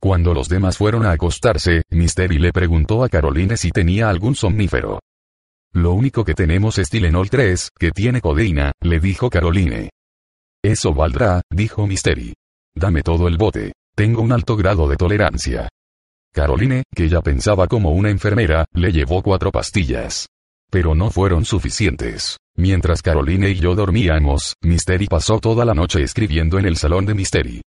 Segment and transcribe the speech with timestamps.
[0.00, 5.00] Cuando los demás fueron a acostarse, Mystery le preguntó a Caroline si tenía algún somnífero.
[5.72, 9.90] Lo único que tenemos es Tylenol 3, que tiene codeína, le dijo Caroline.
[10.62, 12.34] Eso valdrá, dijo Mystery.
[12.74, 13.72] Dame todo el bote.
[13.94, 15.68] Tengo un alto grado de tolerancia.
[16.32, 20.26] Caroline, que ya pensaba como una enfermera, le llevó cuatro pastillas.
[20.70, 22.36] Pero no fueron suficientes.
[22.56, 27.14] Mientras Caroline y yo dormíamos, Mystery pasó toda la noche escribiendo en el salón de
[27.14, 27.62] Mystery.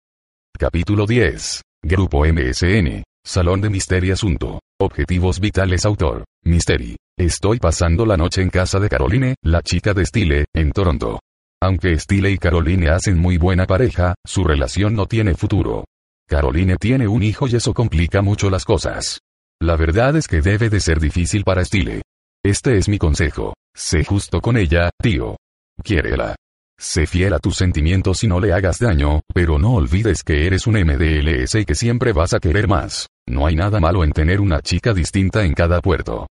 [0.58, 1.65] Capítulo 10.
[1.88, 3.04] Grupo MSN.
[3.24, 4.60] Salón de Mystery Asunto.
[4.82, 6.24] Objetivos vitales Autor.
[6.44, 6.96] Mystery.
[7.16, 11.20] Estoy pasando la noche en casa de Caroline, la chica de Stile, en Toronto.
[11.62, 15.86] Aunque Stile y Caroline hacen muy buena pareja, su relación no tiene futuro.
[16.28, 19.20] Caroline tiene un hijo y eso complica mucho las cosas.
[19.62, 22.02] La verdad es que debe de ser difícil para Stile.
[22.44, 23.54] Este es mi consejo.
[23.76, 25.38] Sé justo con ella, tío.
[25.84, 26.36] Quiérela.
[26.78, 30.68] Sé fiel a tus sentimientos y no le hagas daño, pero no olvides que eres
[30.68, 33.08] un MDLS y que siempre vas a querer más.
[33.28, 36.28] No hay nada malo en tener una chica distinta en cada puerto.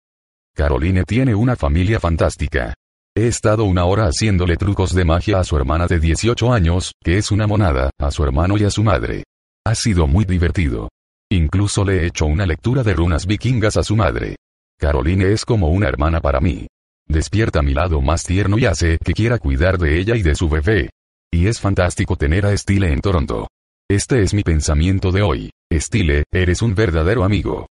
[0.56, 2.74] Caroline tiene una familia fantástica.
[3.16, 7.18] He estado una hora haciéndole trucos de magia a su hermana de 18 años, que
[7.18, 9.24] es una monada, a su hermano y a su madre.
[9.66, 10.90] Ha sido muy divertido.
[11.30, 14.38] Incluso le he hecho una lectura de runas vikingas a su madre.
[14.80, 16.68] Caroline es como una hermana para mí.
[17.10, 20.48] Despierta mi lado más tierno y hace que quiera cuidar de ella y de su
[20.48, 20.92] bebé.
[21.32, 23.48] Y es fantástico tener a Stile en Toronto.
[23.90, 25.50] Este es mi pensamiento de hoy.
[25.74, 27.66] Stile, eres un verdadero amigo.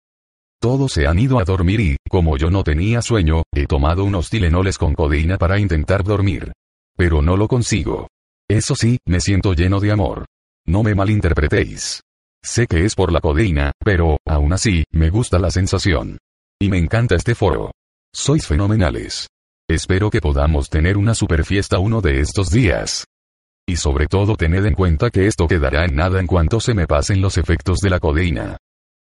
[0.61, 4.29] Todos se han ido a dormir y, como yo no tenía sueño, he tomado unos
[4.29, 6.51] tilenoles con codeína para intentar dormir.
[6.97, 8.09] Pero no lo consigo.
[8.49, 10.25] Eso sí, me siento lleno de amor.
[10.65, 12.01] No me malinterpretéis.
[12.43, 16.17] Sé que es por la codeína, pero, aún así, me gusta la sensación.
[16.59, 17.71] Y me encanta este foro.
[18.13, 19.29] Sois fenomenales.
[19.69, 23.05] Espero que podamos tener una super fiesta uno de estos días.
[23.67, 26.87] Y sobre todo tened en cuenta que esto quedará en nada en cuanto se me
[26.87, 28.57] pasen los efectos de la codeína.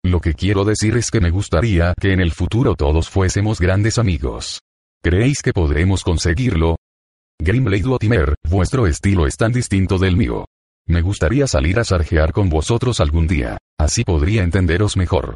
[0.05, 3.99] Lo que quiero decir es que me gustaría que en el futuro todos fuésemos grandes
[3.99, 4.61] amigos.
[5.03, 6.77] ¿Creéis que podremos conseguirlo?
[7.41, 10.45] Grimblade Watimer, vuestro estilo es tan distinto del mío.
[10.87, 15.35] Me gustaría salir a sarjear con vosotros algún día, así podría entenderos mejor.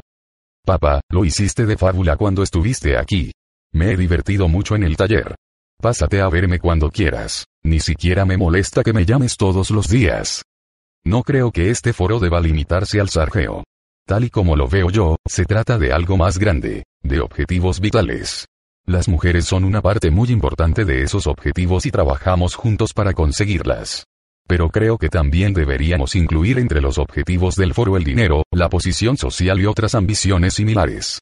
[0.63, 3.31] Papá, lo hiciste de fábula cuando estuviste aquí.
[3.73, 5.35] Me he divertido mucho en el taller.
[5.79, 10.43] Pásate a verme cuando quieras, ni siquiera me molesta que me llames todos los días.
[11.05, 13.63] No creo que este foro deba limitarse al sarjeo.
[14.07, 18.47] Tal y como lo veo yo, se trata de algo más grande, de objetivos vitales.
[18.85, 24.05] Las mujeres son una parte muy importante de esos objetivos y trabajamos juntos para conseguirlas.
[24.47, 29.17] Pero creo que también deberíamos incluir entre los objetivos del foro el dinero, la posición
[29.17, 31.19] social y otras ambiciones similares.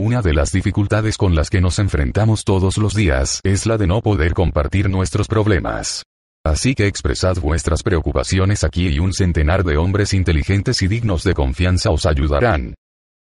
[0.00, 3.86] Una de las dificultades con las que nos enfrentamos todos los días es la de
[3.86, 6.02] no poder compartir nuestros problemas.
[6.44, 11.34] Así que expresad vuestras preocupaciones aquí y un centenar de hombres inteligentes y dignos de
[11.34, 12.74] confianza os ayudarán.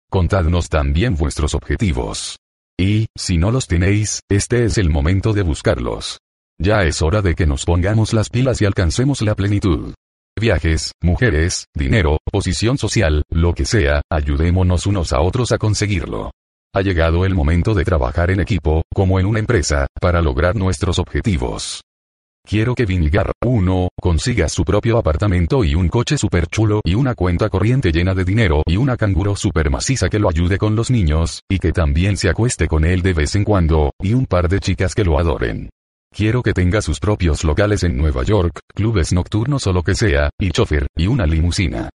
[0.10, 2.38] Contadnos también vuestros objetivos.
[2.80, 6.18] Y, si no los tenéis, este es el momento de buscarlos.
[6.60, 9.94] Ya es hora de que nos pongamos las pilas y alcancemos la plenitud.
[10.38, 16.32] Viajes, mujeres, dinero, posición social, lo que sea, ayudémonos unos a otros a conseguirlo.
[16.76, 21.00] Ha llegado el momento de trabajar en equipo, como en una empresa, para lograr nuestros
[21.00, 21.80] objetivos.
[22.46, 27.16] Quiero que Vinigar 1 consiga su propio apartamento y un coche super chulo y una
[27.16, 30.92] cuenta corriente llena de dinero y una canguro super maciza que lo ayude con los
[30.92, 34.50] niños, y que también se acueste con él de vez en cuando, y un par
[34.50, 35.70] de chicas que lo adoren.
[36.14, 40.30] Quiero que tenga sus propios locales en Nueva York, clubes nocturnos o lo que sea,
[40.38, 41.90] y chofer, y una limusina.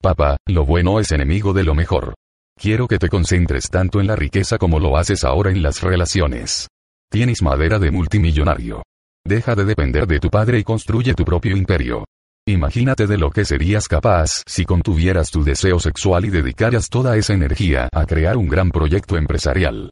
[0.00, 2.14] Papá, lo bueno es enemigo de lo mejor.
[2.58, 6.68] Quiero que te concentres tanto en la riqueza como lo haces ahora en las relaciones.
[7.10, 8.82] Tienes madera de multimillonario.
[9.24, 12.04] Deja de depender de tu padre y construye tu propio imperio.
[12.46, 17.34] Imagínate de lo que serías capaz si contuvieras tu deseo sexual y dedicaras toda esa
[17.34, 19.90] energía a crear un gran proyecto empresarial.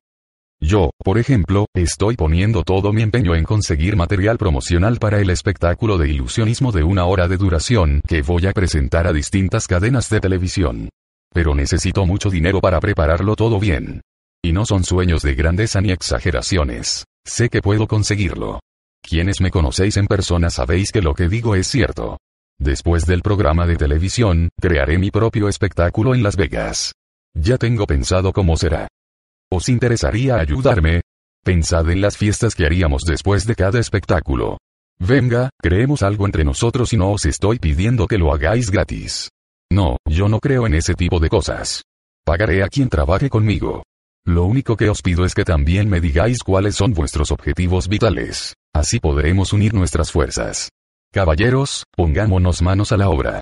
[0.61, 5.97] Yo, por ejemplo, estoy poniendo todo mi empeño en conseguir material promocional para el espectáculo
[5.97, 10.21] de ilusionismo de una hora de duración que voy a presentar a distintas cadenas de
[10.21, 10.89] televisión.
[11.33, 14.03] Pero necesito mucho dinero para prepararlo todo bien.
[14.43, 17.05] Y no son sueños de grandeza ni exageraciones.
[17.25, 18.61] Sé que puedo conseguirlo.
[19.03, 22.19] Quienes me conocéis en persona sabéis que lo que digo es cierto.
[22.59, 26.93] Después del programa de televisión, crearé mi propio espectáculo en Las Vegas.
[27.35, 28.89] Ya tengo pensado cómo será.
[29.51, 31.03] ¿Os interesaría ayudarme?
[31.43, 34.59] Pensad en las fiestas que haríamos después de cada espectáculo.
[34.99, 39.31] Venga, creemos algo entre nosotros y no os estoy pidiendo que lo hagáis gratis.
[39.73, 41.85] No, yo no creo en ese tipo de cosas.
[42.25, 43.85] Pagaré a quien trabaje conmigo.
[44.27, 48.55] Lo único que os pido es que también me digáis cuáles son vuestros objetivos vitales.
[48.75, 50.71] Así podremos unir nuestras fuerzas.
[51.13, 53.41] Caballeros, pongámonos manos a la obra.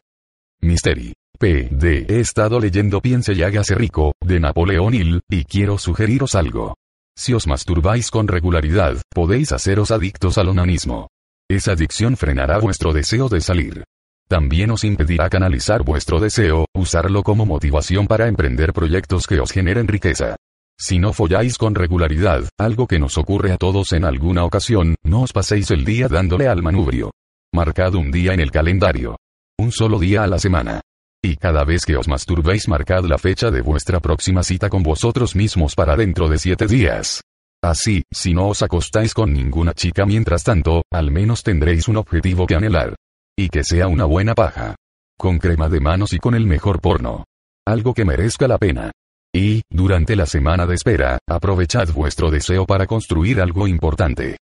[0.60, 1.14] Misteri.
[1.38, 1.68] P.
[1.70, 2.06] D.
[2.08, 6.74] He estado leyendo Piense y hágase rico, de Napoleón Hill, y quiero sugeriros algo.
[7.16, 11.08] Si os masturbáis con regularidad, podéis haceros adictos al onanismo.
[11.48, 13.84] Esa adicción frenará vuestro deseo de salir.
[14.28, 19.88] También os impedirá canalizar vuestro deseo, usarlo como motivación para emprender proyectos que os generen
[19.88, 20.36] riqueza.
[20.78, 25.22] Si no folláis con regularidad, algo que nos ocurre a todos en alguna ocasión, no
[25.22, 27.10] os paséis el día dándole al manubrio.
[27.54, 29.16] Marcad un día en el calendario.
[29.58, 30.82] Un solo día a la semana.
[31.24, 35.34] Y cada vez que os masturbéis marcad la fecha de vuestra próxima cita con vosotros
[35.34, 37.22] mismos para dentro de siete días.
[37.64, 42.46] Así, si no os acostáis con ninguna chica mientras tanto, al menos tendréis un objetivo
[42.46, 42.94] que anhelar.
[43.38, 44.74] Y que sea una buena paja.
[45.16, 47.22] Con crema de manos y con el mejor porno.
[47.64, 48.90] Algo que merezca la pena.
[49.32, 54.38] Y, durante la semana de espera, aprovechad vuestro deseo para construir algo importante.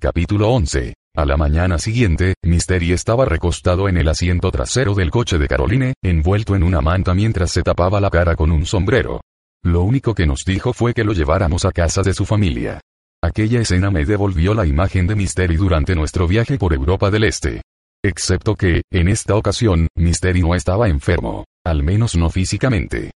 [0.00, 0.94] Capítulo 11.
[1.14, 5.94] A la mañana siguiente, Mystery estaba recostado en el asiento trasero del coche de Caroline,
[6.02, 9.20] envuelto en una manta mientras se tapaba la cara con un sombrero.
[9.62, 12.80] Lo único que nos dijo fue que lo lleváramos a casa de su familia.
[13.22, 17.62] Aquella escena me devolvió la imagen de Mystery durante nuestro viaje por Europa del Este.
[18.04, 23.12] Excepto que, en esta ocasión, Mystery no estaba enfermo, al menos no físicamente.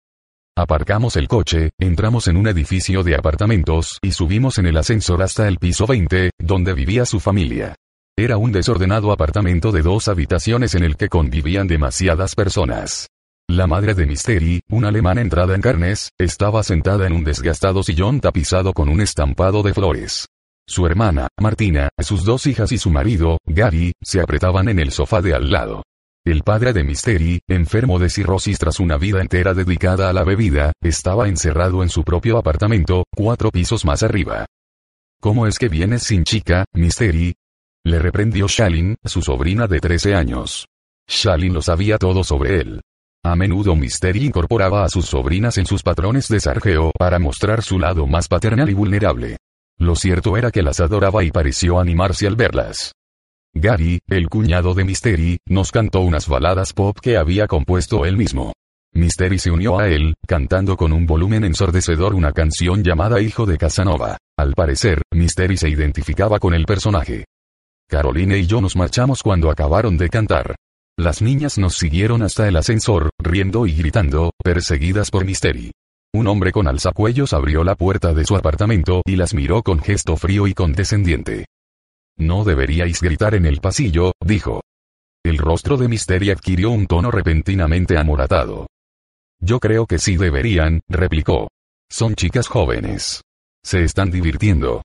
[0.56, 5.48] Aparcamos el coche, entramos en un edificio de apartamentos y subimos en el ascensor hasta
[5.48, 7.74] el piso 20, donde vivía su familia.
[8.16, 13.08] Era un desordenado apartamento de dos habitaciones en el que convivían demasiadas personas.
[13.48, 18.20] La madre de Mystery, una alemana entrada en carnes, estaba sentada en un desgastado sillón
[18.20, 20.28] tapizado con un estampado de flores.
[20.68, 25.22] Su hermana, Martina, sus dos hijas y su marido, Gary, se apretaban en el sofá
[25.22, 25.84] de al lado.
[26.24, 30.72] El padre de Mystery, enfermo de cirrosis tras una vida entera dedicada a la bebida,
[30.82, 34.46] estaba encerrado en su propio apartamento, cuatro pisos más arriba.
[35.20, 37.36] ¿Cómo es que vienes sin chica, Mystery?
[37.84, 40.66] Le reprendió Shalin, su sobrina de 13 años.
[41.08, 42.80] Shalin lo sabía todo sobre él.
[43.24, 47.78] A menudo Mystery incorporaba a sus sobrinas en sus patrones de sargeo para mostrar su
[47.78, 49.36] lado más paternal y vulnerable.
[49.78, 52.92] Lo cierto era que las adoraba y pareció animarse al verlas.
[53.54, 58.52] Gary, el cuñado de Mystery, nos cantó unas baladas pop que había compuesto él mismo.
[58.92, 63.58] Mystery se unió a él, cantando con un volumen ensordecedor una canción llamada Hijo de
[63.58, 64.16] Casanova.
[64.38, 67.26] Al parecer, Mystery se identificaba con el personaje.
[67.88, 70.56] Caroline y yo nos marchamos cuando acabaron de cantar.
[70.98, 75.72] Las niñas nos siguieron hasta el ascensor, riendo y gritando, perseguidas por Mystery.
[76.16, 80.16] Un hombre con alzacuellos abrió la puerta de su apartamento y las miró con gesto
[80.16, 81.44] frío y condescendiente.
[82.16, 84.62] No deberíais gritar en el pasillo, dijo.
[85.22, 88.66] El rostro de Mystery adquirió un tono repentinamente amoratado.
[89.42, 91.48] Yo creo que sí deberían, replicó.
[91.90, 93.20] Son chicas jóvenes.
[93.62, 94.80] Se están divirtiendo.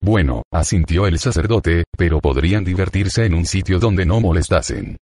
[0.00, 4.96] Bueno, asintió el sacerdote, pero podrían divertirse en un sitio donde no molestasen.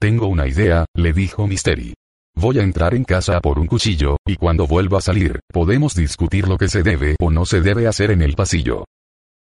[0.00, 1.92] Tengo una idea, le dijo Mystery.
[2.34, 6.46] Voy a entrar en casa por un cuchillo, y cuando vuelva a salir, podemos discutir
[6.46, 8.84] lo que se debe o no se debe hacer en el pasillo.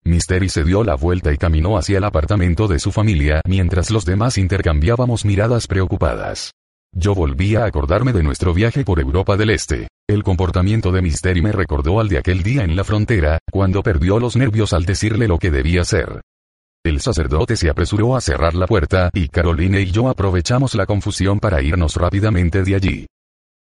[0.06, 4.06] Mystery se dio la vuelta y caminó hacia el apartamento de su familia mientras los
[4.06, 6.52] demás intercambiábamos miradas preocupadas.
[6.96, 9.88] Yo volví a acordarme de nuestro viaje por Europa del Este.
[10.08, 14.20] El comportamiento de Mystery me recordó al de aquel día en la frontera, cuando perdió
[14.20, 16.22] los nervios al decirle lo que debía hacer.
[16.86, 21.40] El sacerdote se apresuró a cerrar la puerta y Caroline y yo aprovechamos la confusión
[21.40, 23.08] para irnos rápidamente de allí.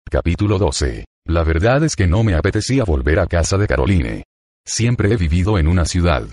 [0.09, 1.05] Capítulo 12.
[1.27, 4.23] La verdad es que no me apetecía volver a casa de Caroline.
[4.65, 6.23] Siempre he vivido en una ciudad.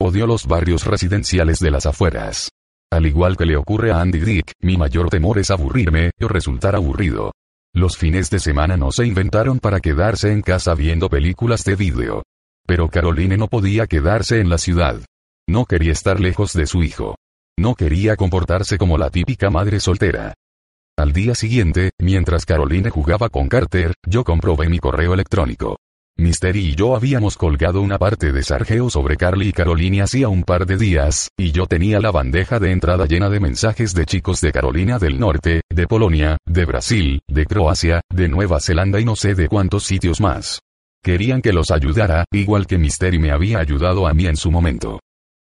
[0.00, 2.50] Odio los barrios residenciales de las afueras.
[2.92, 6.76] Al igual que le ocurre a Andy Dick, mi mayor temor es aburrirme, o resultar
[6.76, 7.32] aburrido.
[7.74, 12.22] Los fines de semana no se inventaron para quedarse en casa viendo películas de vídeo.
[12.68, 15.00] Pero Caroline no podía quedarse en la ciudad.
[15.48, 17.14] No quería estar lejos de su hijo.
[17.56, 20.34] No quería comportarse como la típica madre soltera.
[20.98, 25.76] Al día siguiente, mientras Caroline jugaba con Carter, yo comprobé mi correo electrónico.
[26.18, 30.42] Mystery y yo habíamos colgado una parte de sargeo sobre Carly y Carolina hacía un
[30.42, 34.40] par de días, y yo tenía la bandeja de entrada llena de mensajes de chicos
[34.40, 39.14] de Carolina del Norte, de Polonia, de Brasil, de Croacia, de Nueva Zelanda y no
[39.14, 40.60] sé de cuántos sitios más.
[41.04, 44.98] Querían que los ayudara, igual que Mystery me había ayudado a mí en su momento.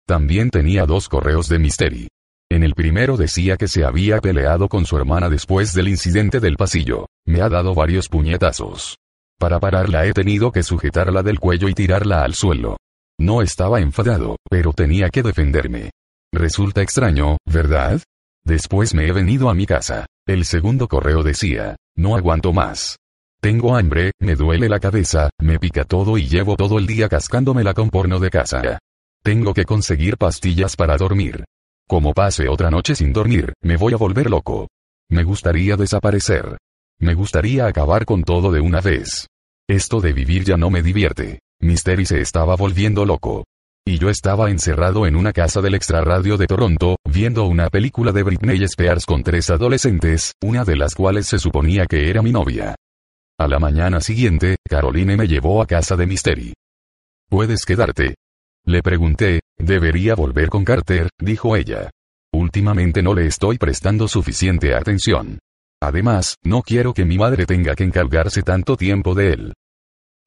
[0.10, 2.08] También tenía dos correos de Mystery.
[2.50, 6.56] En el primero decía que se había peleado con su hermana después del incidente del
[6.56, 7.06] pasillo.
[7.28, 8.98] Me ha dado varios puñetazos.
[9.38, 12.78] Para pararla he tenido que sujetarla del cuello y tirarla al suelo.
[13.20, 15.92] No estaba enfadado, pero tenía que defenderme.
[16.34, 18.02] Resulta extraño, ¿verdad?
[18.44, 20.08] Después me he venido a mi casa.
[20.26, 22.98] El segundo correo decía, no aguanto más.
[23.42, 27.76] Tengo hambre, me duele la cabeza, me pica todo y llevo todo el día cascándomela
[27.76, 28.80] con porno de casa.
[29.24, 31.46] Tengo que conseguir pastillas para dormir.
[31.88, 34.68] Como pase otra noche sin dormir, me voy a volver loco.
[35.10, 36.58] Me gustaría desaparecer.
[37.00, 39.28] Me gustaría acabar con todo de una vez.
[39.68, 41.40] Esto de vivir ya no me divierte.
[41.62, 43.46] Mystery se estaba volviendo loco.
[43.86, 48.24] Y yo estaba encerrado en una casa del extrarradio de Toronto, viendo una película de
[48.24, 52.76] Britney Spears con tres adolescentes, una de las cuales se suponía que era mi novia.
[53.38, 56.54] A la mañana siguiente, Caroline me llevó a casa de Mystery.
[57.30, 58.16] ¿Puedes quedarte?
[58.66, 61.90] Le pregunté, debería volver con Carter, dijo ella.
[62.34, 65.40] Últimamente no le estoy prestando suficiente atención.
[65.82, 69.54] Además, no quiero que mi madre tenga que encargarse tanto tiempo de él.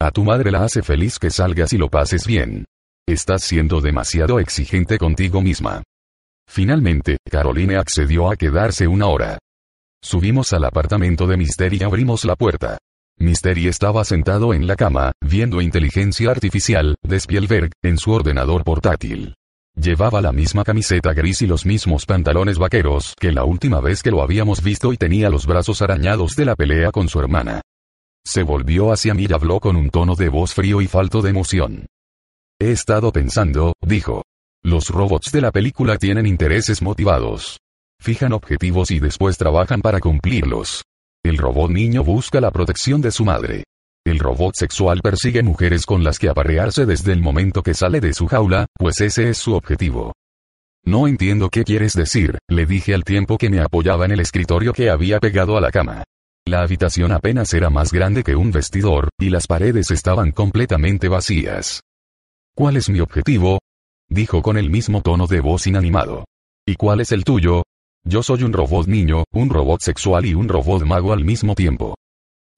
[0.01, 2.65] A tu madre la hace feliz que salgas y lo pases bien.
[3.07, 5.83] Estás siendo demasiado exigente contigo misma.
[6.49, 9.39] Finalmente, Caroline accedió a quedarse una hora.
[10.03, 12.79] Subimos al apartamento de Mystery y abrimos la puerta.
[13.19, 19.35] Mystery estaba sentado en la cama, viendo inteligencia artificial, de Spielberg, en su ordenador portátil.
[19.75, 24.11] Llevaba la misma camiseta gris y los mismos pantalones vaqueros que la última vez que
[24.11, 27.63] lo habíamos visto y tenía los brazos arañados de la pelea con su hermana.
[28.25, 31.31] Se volvió hacia mí y habló con un tono de voz frío y falto de
[31.31, 31.87] emoción.
[32.61, 34.23] He estado pensando, dijo.
[34.63, 37.59] Los robots de la película tienen intereses motivados.
[37.99, 40.85] Fijan objetivos y después trabajan para cumplirlos.
[41.25, 43.63] El robot niño busca la protección de su madre.
[44.05, 48.13] El robot sexual persigue mujeres con las que aparearse desde el momento que sale de
[48.13, 50.13] su jaula, pues ese es su objetivo.
[50.85, 54.73] No entiendo qué quieres decir, le dije al tiempo que me apoyaba en el escritorio
[54.73, 56.03] que había pegado a la cama.
[56.45, 61.83] La habitación apenas era más grande que un vestidor, y las paredes estaban completamente vacías.
[62.57, 63.61] ¿Cuál es mi objetivo?
[64.09, 66.25] dijo con el mismo tono de voz inanimado.
[66.67, 67.63] ¿Y cuál es el tuyo?
[68.05, 71.95] Yo soy un robot niño, un robot sexual y un robot mago al mismo tiempo.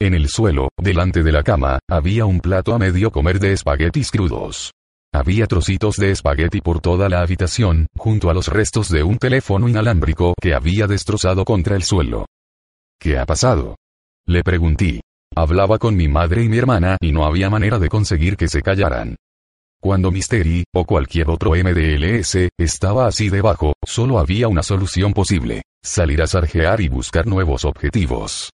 [0.01, 4.11] En el suelo, delante de la cama, había un plato a medio comer de espaguetis
[4.11, 4.73] crudos.
[5.13, 9.69] Había trocitos de espagueti por toda la habitación, junto a los restos de un teléfono
[9.69, 12.27] inalámbrico que había destrozado contra el suelo.
[12.99, 13.77] ¿Qué ha pasado?
[14.27, 15.03] Le pregunté.
[15.37, 18.63] Hablaba con mi madre y mi hermana y no había manera de conseguir que se
[18.63, 19.17] callaran.
[19.85, 25.61] Cuando Mystery, o cualquier otro MDLS, estaba así debajo, solo había una solución posible.
[25.85, 28.49] Salir a sarjear y buscar nuevos objetivos.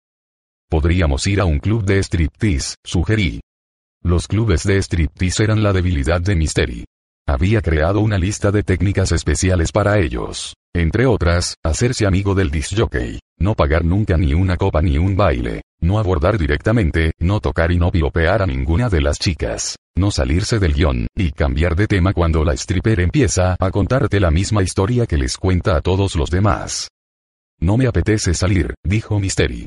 [0.71, 3.41] Podríamos ir a un club de striptease, sugerí.
[4.01, 6.85] Los clubes de striptease eran la debilidad de Mystery.
[7.27, 10.55] Había creado una lista de técnicas especiales para ellos.
[10.73, 15.61] Entre otras, hacerse amigo del disjockey, no pagar nunca ni una copa ni un baile,
[15.81, 20.59] no abordar directamente, no tocar y no piropear a ninguna de las chicas, no salirse
[20.59, 25.05] del guion, y cambiar de tema cuando la stripper empieza a contarte la misma historia
[25.05, 26.89] que les cuenta a todos los demás.
[27.59, 29.65] No me apetece salir, dijo Mystery.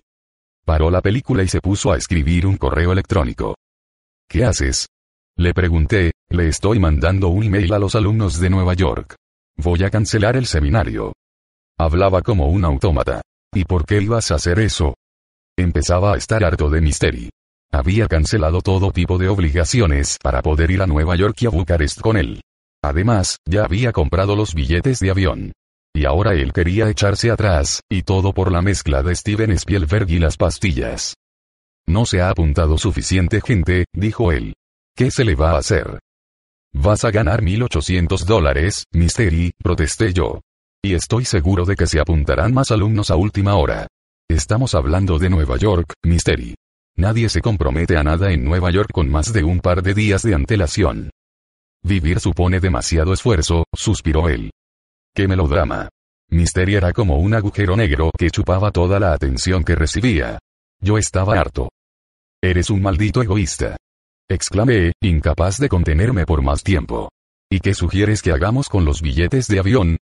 [0.65, 3.57] Paró la película y se puso a escribir un correo electrónico.
[4.29, 4.87] ¿Qué haces?
[5.37, 9.17] Le pregunté, le estoy mandando un email a los alumnos de Nueva York.
[9.57, 11.13] Voy a cancelar el seminario.
[11.79, 13.23] Hablaba como un autómata.
[13.55, 14.95] ¿Y por qué ibas a hacer eso?
[15.59, 17.31] Empezaba a estar harto de Mystery.
[17.71, 22.01] Había cancelado todo tipo de obligaciones para poder ir a Nueva York y a Bucarest
[22.01, 22.41] con él.
[22.83, 25.53] Además, ya había comprado los billetes de avión.
[25.95, 30.19] Y ahora él quería echarse atrás, y todo por la mezcla de Steven Spielberg y
[30.19, 31.15] las pastillas.
[31.87, 34.55] No se ha apuntado suficiente gente, dijo él.
[34.97, 35.99] ¿Qué se le va a hacer?
[36.73, 40.41] Vas a ganar 1800 dólares, Mystery, protesté yo.
[40.83, 43.87] Y estoy seguro de que se apuntarán más alumnos a última hora.
[44.33, 46.55] Estamos hablando de Nueva York, Mystery.
[46.97, 50.23] Nadie se compromete a nada en Nueva York con más de un par de días
[50.23, 51.11] de antelación.
[51.83, 54.51] Vivir supone demasiado esfuerzo, suspiró él.
[55.15, 55.91] ¡Qué melodrama!
[56.31, 60.39] Mystery era como un agujero negro que chupaba toda la atención que recibía.
[60.81, 61.69] Yo estaba harto.
[62.43, 63.77] Eres un maldito egoísta.
[64.31, 67.11] Exclamé, incapaz de contenerme por más tiempo.
[67.51, 69.99] ¿Y qué sugieres que hagamos con los billetes de avión?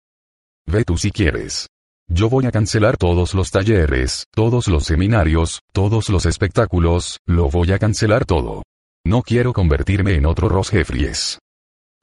[0.67, 1.67] Ve tú si quieres.
[2.11, 7.71] Yo voy a cancelar todos los talleres, todos los seminarios, todos los espectáculos, lo voy
[7.71, 8.63] a cancelar todo.
[9.05, 11.37] No quiero convertirme en otro Ross Jeffries.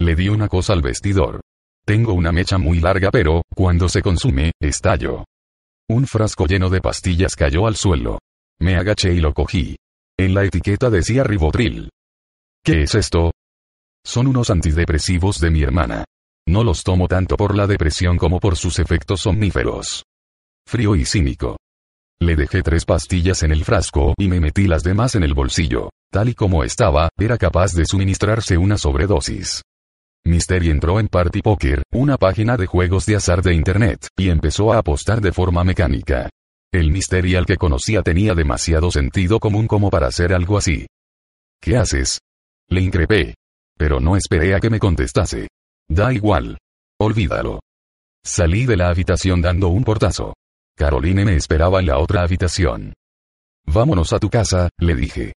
[0.00, 1.40] Le di una cosa al vestidor.
[1.84, 5.24] Tengo una mecha muy larga pero, cuando se consume, estallo.
[5.88, 8.20] Un frasco lleno de pastillas cayó al suelo.
[8.60, 9.76] Me agaché y lo cogí.
[10.16, 11.90] En la etiqueta decía Ribotril.
[12.64, 13.32] ¿Qué es esto?
[14.04, 16.04] Son unos antidepresivos de mi hermana.
[16.48, 20.04] No los tomo tanto por la depresión como por sus efectos somníferos.
[20.66, 21.56] Frío y cínico.
[22.20, 25.90] Le dejé tres pastillas en el frasco y me metí las demás en el bolsillo.
[26.10, 29.62] Tal y como estaba, era capaz de suministrarse una sobredosis.
[30.24, 34.72] Mystery entró en Party Poker, una página de juegos de azar de Internet, y empezó
[34.72, 36.30] a apostar de forma mecánica.
[36.72, 40.86] El Mystery al que conocía tenía demasiado sentido común como para hacer algo así.
[41.60, 42.20] ¿Qué haces?
[42.68, 43.34] Le increpé.
[43.78, 45.48] Pero no esperé a que me contestase.
[45.88, 46.58] Da igual.
[46.98, 47.60] Olvídalo.
[48.24, 50.34] Salí de la habitación dando un portazo.
[50.76, 52.92] Caroline me esperaba en la otra habitación.
[53.66, 55.32] Vámonos a tu casa, le dije.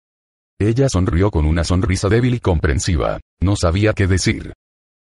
[0.59, 3.19] Ella sonrió con una sonrisa débil y comprensiva.
[3.39, 4.53] No sabía qué decir.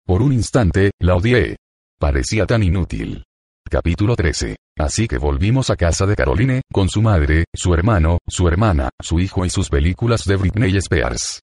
[0.05, 1.57] Por un instante, la odié.
[1.99, 3.25] Parecía tan inútil.
[3.69, 4.57] Capítulo 13.
[4.79, 9.21] Así que volvimos a casa de Caroline, con su madre, su hermano, su hermana, su
[9.21, 11.41] hijo y sus películas de Britney Spears.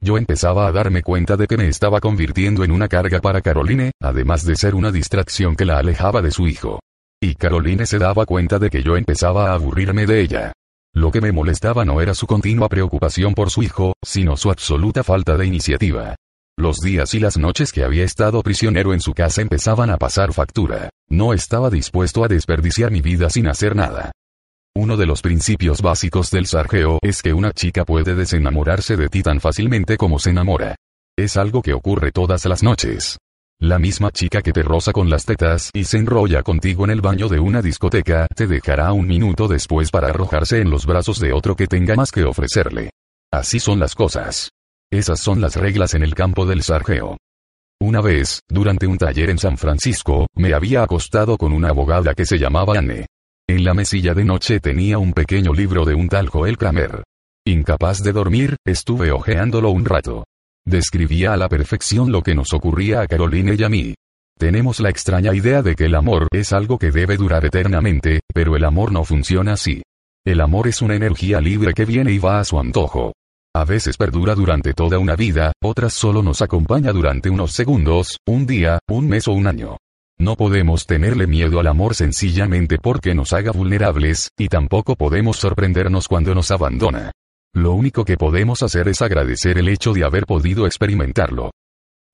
[0.00, 3.92] Yo empezaba a darme cuenta de que me estaba convirtiendo en una carga para Caroline,
[4.00, 6.80] además de ser una distracción que la alejaba de su hijo.
[7.20, 10.52] Y Caroline se daba cuenta de que yo empezaba a aburrirme de ella.
[10.94, 15.02] Lo que me molestaba no era su continua preocupación por su hijo, sino su absoluta
[15.02, 16.14] falta de iniciativa.
[16.58, 20.32] Los días y las noches que había estado prisionero en su casa empezaban a pasar
[20.32, 20.88] factura.
[21.08, 24.12] No estaba dispuesto a desperdiciar mi vida sin hacer nada.
[24.78, 29.22] Uno de los principios básicos del sargeo es que una chica puede desenamorarse de ti
[29.22, 30.76] tan fácilmente como se enamora.
[31.16, 33.16] Es algo que ocurre todas las noches.
[33.58, 37.00] La misma chica que te roza con las tetas y se enrolla contigo en el
[37.00, 41.32] baño de una discoteca te dejará un minuto después para arrojarse en los brazos de
[41.32, 42.90] otro que tenga más que ofrecerle.
[43.32, 44.50] Así son las cosas.
[44.92, 47.16] Esas son las reglas en el campo del sargeo.
[47.80, 52.26] Una vez, durante un taller en San Francisco, me había acostado con una abogada que
[52.26, 53.06] se llamaba Anne.
[53.48, 57.04] En la mesilla de noche tenía un pequeño libro de un tal Joel Kramer.
[57.46, 60.24] Incapaz de dormir, estuve hojeándolo un rato.
[60.66, 63.94] Describía a la perfección lo que nos ocurría a Caroline y a mí.
[64.36, 68.56] Tenemos la extraña idea de que el amor es algo que debe durar eternamente, pero
[68.56, 69.80] el amor no funciona así.
[70.24, 73.12] El amor es una energía libre que viene y va a su antojo.
[73.54, 78.44] A veces perdura durante toda una vida, otras solo nos acompaña durante unos segundos, un
[78.44, 79.76] día, un mes o un año.
[80.18, 86.08] No podemos tenerle miedo al amor sencillamente porque nos haga vulnerables, y tampoco podemos sorprendernos
[86.08, 87.12] cuando nos abandona.
[87.54, 91.50] Lo único que podemos hacer es agradecer el hecho de haber podido experimentarlo.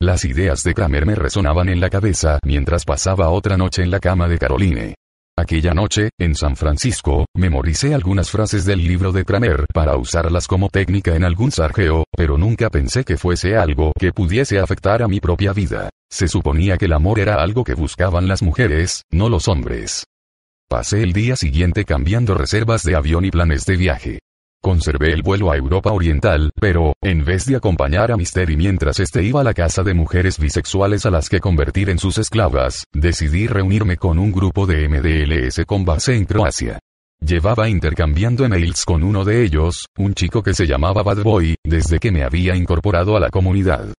[0.00, 4.00] Las ideas de Kramer me resonaban en la cabeza mientras pasaba otra noche en la
[4.00, 4.94] cama de Caroline.
[5.38, 10.68] Aquella noche, en San Francisco, memoricé algunas frases del libro de Kramer para usarlas como
[10.68, 15.21] técnica en algún sargeo, pero nunca pensé que fuese algo que pudiese afectar a mi
[15.21, 15.88] propia vida.
[16.10, 20.04] Se suponía que el amor era algo que buscaban las mujeres, no los hombres.
[20.68, 24.18] Pasé el día siguiente cambiando reservas de avión y planes de viaje.
[24.64, 29.25] Conservé el vuelo a Europa Oriental, pero, en vez de acompañar a Mystery mientras este
[29.25, 33.48] iba a la casa de mujeres bisexuales a las que convertir en sus esclavas, decidí
[33.48, 36.78] reunirme con un grupo de MDLS con base en Croacia.
[37.20, 41.98] Llevaba intercambiando emails con uno de ellos, un chico que se llamaba Bad Boy, desde
[41.98, 43.92] que me había incorporado a la comunidad.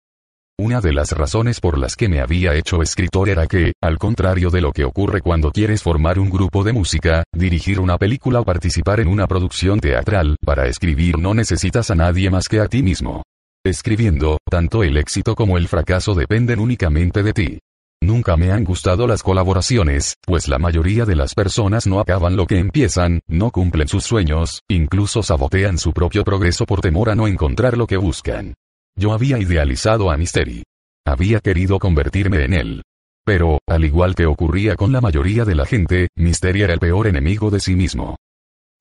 [0.59, 4.51] Una de las razones por las que me había hecho escritor era que, al contrario
[4.51, 8.45] de lo que ocurre cuando quieres formar un grupo de música, dirigir una película o
[8.45, 12.83] participar en una producción teatral, para escribir no necesitas a nadie más que a ti
[12.83, 13.23] mismo.
[13.65, 17.59] Escribiendo, tanto el éxito como el fracaso dependen únicamente de ti.
[18.03, 22.45] Nunca me han gustado las colaboraciones, pues la mayoría de las personas no acaban lo
[22.45, 27.27] que empiezan, no cumplen sus sueños, incluso sabotean su propio progreso por temor a no
[27.27, 28.53] encontrar lo que buscan.
[28.95, 30.63] Yo había idealizado a Mystery.
[31.05, 32.81] Había querido convertirme en él.
[33.25, 37.07] Pero, al igual que ocurría con la mayoría de la gente, Mystery era el peor
[37.07, 38.17] enemigo de sí mismo.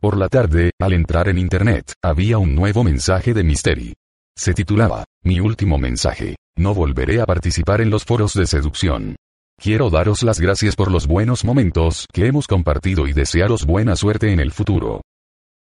[0.00, 3.94] Por la tarde, al entrar en Internet, había un nuevo mensaje de Mystery.
[4.36, 6.36] Se titulaba, Mi último mensaje.
[6.56, 9.16] No volveré a participar en los foros de seducción.
[9.58, 14.32] Quiero daros las gracias por los buenos momentos que hemos compartido y desearos buena suerte
[14.32, 15.02] en el futuro.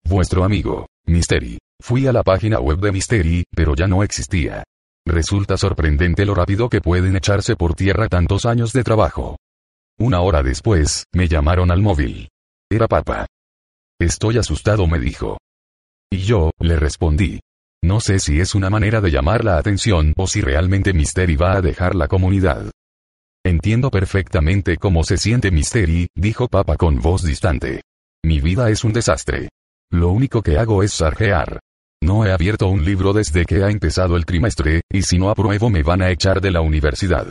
[0.04, 1.58] Vuestro amigo, Mystery.
[1.80, 4.64] Fui a la página web de Mystery, pero ya no existía.
[5.06, 9.36] Resulta sorprendente lo rápido que pueden echarse por tierra tantos años de trabajo.
[9.98, 12.28] Una hora después, me llamaron al móvil.
[12.70, 13.26] Era papá.
[14.00, 15.38] Estoy asustado, me dijo.
[16.10, 17.40] Y yo, le respondí.
[17.84, 21.56] No sé si es una manera de llamar la atención o si realmente Mystery va
[21.56, 22.70] a dejar la comunidad.
[23.44, 27.82] Entiendo perfectamente cómo se siente Mystery, dijo papá con voz distante.
[28.24, 29.48] Mi vida es un desastre.
[29.92, 31.60] Lo único que hago es sarjear.
[32.02, 35.68] No he abierto un libro desde que ha empezado el trimestre, y si no apruebo
[35.68, 37.26] me van a echar de la universidad.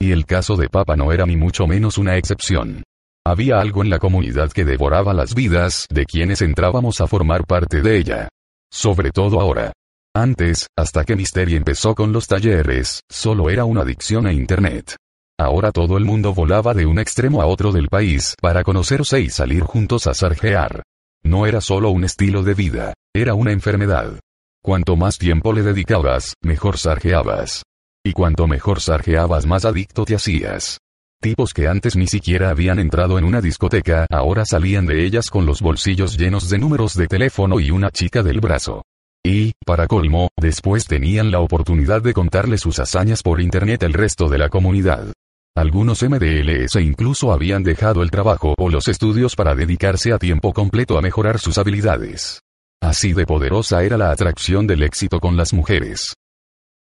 [0.00, 2.84] Y el caso de Papa no era ni mucho menos una excepción.
[3.26, 7.82] Había algo en la comunidad que devoraba las vidas de quienes entrábamos a formar parte
[7.82, 8.28] de ella.
[8.72, 9.72] Sobre todo ahora.
[10.14, 14.94] Antes, hasta que Mystery empezó con los talleres, solo era una adicción a Internet.
[15.38, 19.28] Ahora todo el mundo volaba de un extremo a otro del país para conocerse y
[19.28, 20.84] salir juntos a sarjear.
[21.22, 24.18] No era solo un estilo de vida, era una enfermedad.
[24.62, 27.62] Cuanto más tiempo le dedicabas, mejor sarjeabas.
[28.04, 30.78] Y cuanto mejor sarjeabas más adicto te hacías.
[31.22, 35.44] Tipos que antes ni siquiera habían entrado en una discoteca ahora salían de ellas con
[35.44, 38.82] los bolsillos llenos de números de teléfono y una chica del brazo.
[39.22, 44.30] Y, para colmo, después tenían la oportunidad de contarle sus hazañas por internet el resto
[44.30, 45.12] de la comunidad.
[45.60, 50.96] Algunos MDLS incluso habían dejado el trabajo o los estudios para dedicarse a tiempo completo
[50.96, 52.40] a mejorar sus habilidades.
[52.82, 56.14] Así de poderosa era la atracción del éxito con las mujeres.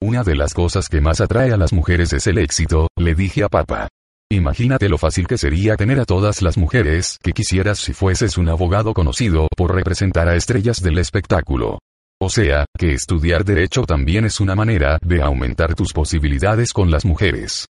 [0.03, 3.45] Una de las cosas que más atrae a las mujeres es el éxito, le dije
[3.45, 3.87] a papá.
[4.29, 8.49] Imagínate lo fácil que sería tener a todas las mujeres que quisieras si fueses un
[8.49, 11.79] abogado conocido por representar a estrellas del espectáculo.
[12.21, 17.05] O sea, que estudiar derecho también es una manera de aumentar tus posibilidades con las
[17.05, 17.69] mujeres.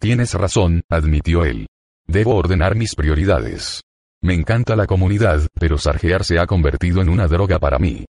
[0.00, 1.66] Tienes razón, admitió él.
[2.06, 3.82] Debo ordenar mis prioridades.
[4.22, 8.04] Me encanta la comunidad, pero sarjear se ha convertido en una droga para mí.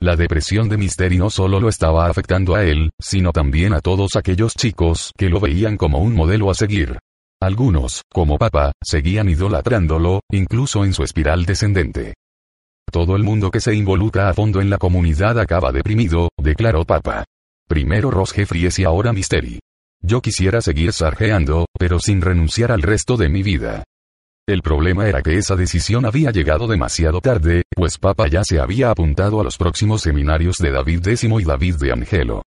[0.00, 4.16] La depresión de Mystery no solo lo estaba afectando a él, sino también a todos
[4.16, 6.98] aquellos chicos que lo veían como un modelo a seguir.
[7.40, 12.14] Algunos, como papá, seguían idolatrándolo, incluso en su espiral descendente.
[12.90, 17.24] Todo el mundo que se involucra a fondo en la comunidad acaba deprimido, declaró papá.
[17.66, 19.60] Primero Ross Jeffries y ahora Mystery.
[20.02, 23.84] Yo quisiera seguir sarjeando, pero sin renunciar al resto de mi vida.
[24.48, 28.90] El problema era que esa decisión había llegado demasiado tarde, pues Papa ya se había
[28.90, 32.42] apuntado a los próximos seminarios de David X y David de Angelo.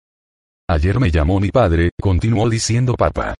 [0.69, 3.35] Ayer me llamó mi padre, continuó diciendo Papa.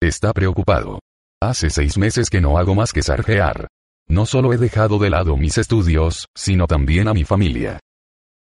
[0.00, 0.98] Está preocupado.
[1.40, 3.68] Hace seis meses que no hago más que sarjear.
[4.08, 7.78] No solo he dejado de lado mis estudios, sino también a mi familia.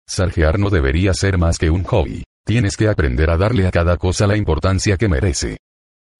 [0.06, 2.24] Sarjear no debería ser más que un hobby.
[2.46, 5.56] Tienes que aprender a darle a cada cosa la importancia que merece.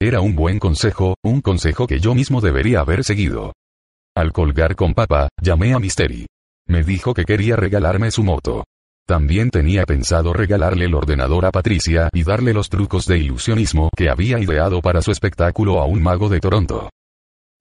[0.00, 3.52] Era un buen consejo, un consejo que yo mismo debería haber seguido.
[4.12, 6.26] Al colgar con papá, llamé a Mystery.
[6.66, 8.64] Me dijo que quería regalarme su moto.
[9.06, 14.10] También tenía pensado regalarle el ordenador a Patricia y darle los trucos de ilusionismo que
[14.10, 16.90] había ideado para su espectáculo a un mago de Toronto.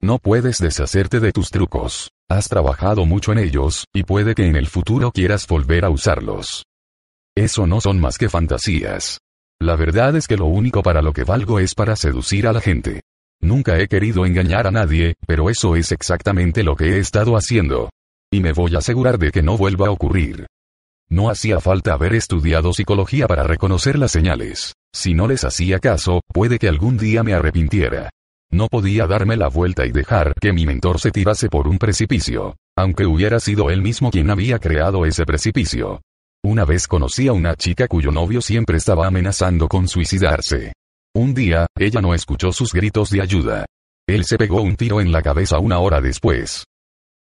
[0.02, 2.10] No puedes deshacerte de tus trucos.
[2.28, 6.66] Has trabajado mucho en ellos, y puede que en el futuro quieras volver a usarlos.
[7.38, 9.20] Eso no son más que fantasías.
[9.60, 12.62] La verdad es que lo único para lo que valgo es para seducir a la
[12.62, 13.02] gente.
[13.42, 17.90] Nunca he querido engañar a nadie, pero eso es exactamente lo que he estado haciendo.
[18.32, 20.48] Y me voy a asegurar de que no vuelva a ocurrir.
[21.10, 24.74] No hacía falta haber estudiado psicología para reconocer las señales.
[24.94, 28.10] Si no les hacía caso, puede que algún día me arrepintiera.
[28.50, 32.56] No podía darme la vuelta y dejar que mi mentor se tirase por un precipicio,
[32.78, 36.02] aunque hubiera sido él mismo quien había creado ese precipicio.
[36.46, 40.74] Una vez conocí a una chica cuyo novio siempre estaba amenazando con suicidarse.
[41.16, 43.66] Un día, ella no escuchó sus gritos de ayuda.
[44.08, 46.64] Él se pegó un tiro en la cabeza una hora después.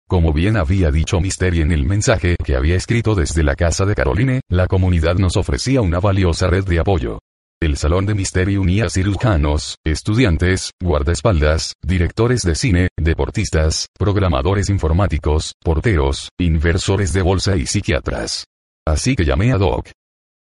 [0.07, 3.95] Como bien había dicho Mystery en el mensaje que había escrito desde la casa de
[3.95, 7.19] Caroline, la comunidad nos ofrecía una valiosa red de apoyo.
[7.63, 16.29] El salón de Mystery unía cirujanos, estudiantes, guardaespaldas, directores de cine, deportistas, programadores informáticos, porteros,
[16.39, 18.45] inversores de bolsa y psiquiatras.
[18.87, 19.91] Así que llamé a Doc.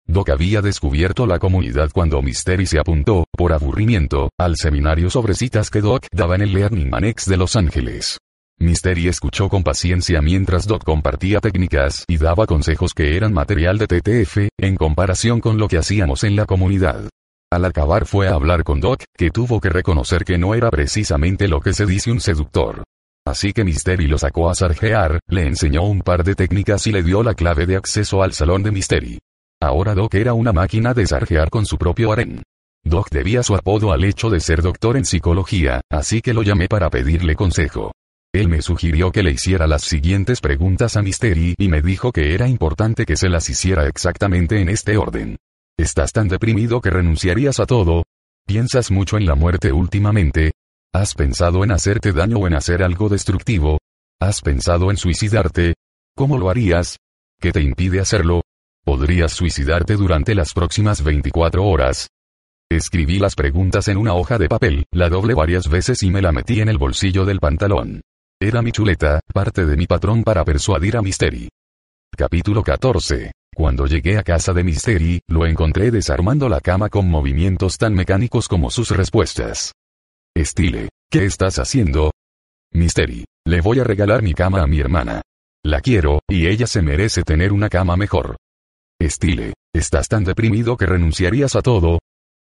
[0.06, 5.70] Doc había descubierto la comunidad cuando Mystery se apuntó, por aburrimiento, al seminario sobre citas
[5.70, 8.18] que Doc daba en el Learning Annex de Los Ángeles.
[8.58, 13.86] Mystery escuchó con paciencia mientras Doc compartía técnicas y daba consejos que eran material de
[13.86, 17.08] TTF, en comparación con lo que hacíamos en la comunidad.
[17.50, 21.48] Al acabar fue a hablar con Doc, que tuvo que reconocer que no era precisamente
[21.48, 22.82] lo que se dice un seductor.
[23.26, 27.02] Así que Mystery lo sacó a sarjear, le enseñó un par de técnicas y le
[27.02, 29.18] dio la clave de acceso al salón de Mystery.
[29.60, 32.44] Ahora Doc era una máquina de sarjear con su propio harén.
[32.84, 36.68] Doc debía su apodo al hecho de ser doctor en psicología, así que lo llamé
[36.68, 37.90] para pedirle consejo.
[38.32, 42.32] Él me sugirió que le hiciera las siguientes preguntas a Mystery y me dijo que
[42.32, 45.36] era importante que se las hiciera exactamente en este orden.
[45.76, 48.04] ¿Estás tan deprimido que renunciarías a todo?
[48.46, 50.52] ¿Piensas mucho en la muerte últimamente?
[50.92, 53.78] ¿Has pensado en hacerte daño o en hacer algo destructivo?
[54.20, 55.74] ¿Has pensado en suicidarte?
[56.16, 56.96] ¿Cómo lo harías?
[57.38, 58.42] ¿Qué te impide hacerlo?
[58.84, 62.08] ¿Podrías suicidarte durante las próximas 24 horas?
[62.70, 66.32] Escribí las preguntas en una hoja de papel, la doble varias veces y me la
[66.32, 68.00] metí en el bolsillo del pantalón.
[68.40, 71.48] Era mi chuleta, parte de mi patrón para persuadir a Mystery.
[72.16, 73.32] Capítulo 14.
[73.54, 78.48] Cuando llegué a casa de Mystery, lo encontré desarmando la cama con movimientos tan mecánicos
[78.48, 79.72] como sus respuestas.
[80.36, 82.10] Estile, ¿qué estás haciendo?
[82.70, 85.22] Mystery, le voy a regalar mi cama a mi hermana.
[85.64, 88.36] La quiero, y ella se merece tener una cama mejor.
[89.00, 92.00] Estile, ¿estás tan deprimido que renunciarías a todo?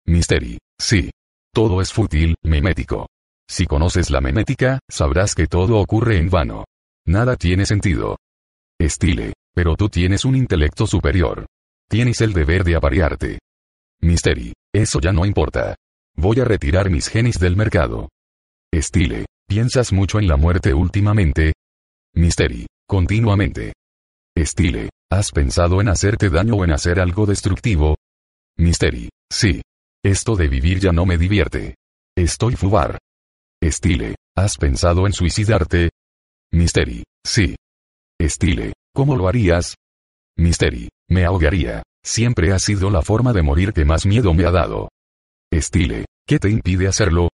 [0.05, 1.09] Mystery, sí.
[1.51, 3.07] Todo es fútil, memético.
[3.49, 6.65] Si conoces la memética, sabrás que todo ocurre en vano.
[7.07, 8.17] Nada tiene sentido.
[8.79, 11.47] Estile, pero tú tienes un intelecto superior.
[11.89, 13.39] Tienes el deber de aparearte.
[14.01, 15.75] Mystery, eso ya no importa.
[16.15, 18.09] Voy a retirar mis genes del mercado.
[18.71, 19.25] Estile.
[19.47, 21.53] ¿Piensas mucho en la muerte últimamente?
[22.13, 22.67] Mystery.
[22.87, 23.73] Continuamente.
[24.35, 24.89] Estile.
[25.11, 27.97] ¿Has pensado en hacerte daño o en hacer algo destructivo?
[28.57, 29.09] Mystery.
[29.31, 29.61] Sí.
[30.03, 31.75] Esto de vivir ya no me divierte.
[32.17, 32.97] Estoy fubar.
[33.61, 35.91] Estile, ¿has pensado en suicidarte?
[36.51, 37.55] Misteri, sí.
[38.19, 39.75] Estile, ¿cómo lo harías?
[40.37, 41.83] Misteri, me ahogaría.
[42.03, 44.89] Siempre ha sido la forma de morir que más miedo me ha dado.
[45.51, 47.29] Estile, ¿qué te impide hacerlo?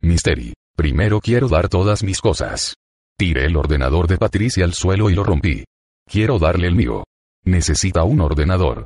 [0.00, 2.74] Misteri, primero quiero dar todas mis cosas.
[3.16, 5.64] Tiré el ordenador de Patricia al suelo y lo rompí.
[6.04, 7.04] Quiero darle el mío.
[7.44, 8.84] Necesita un ordenador.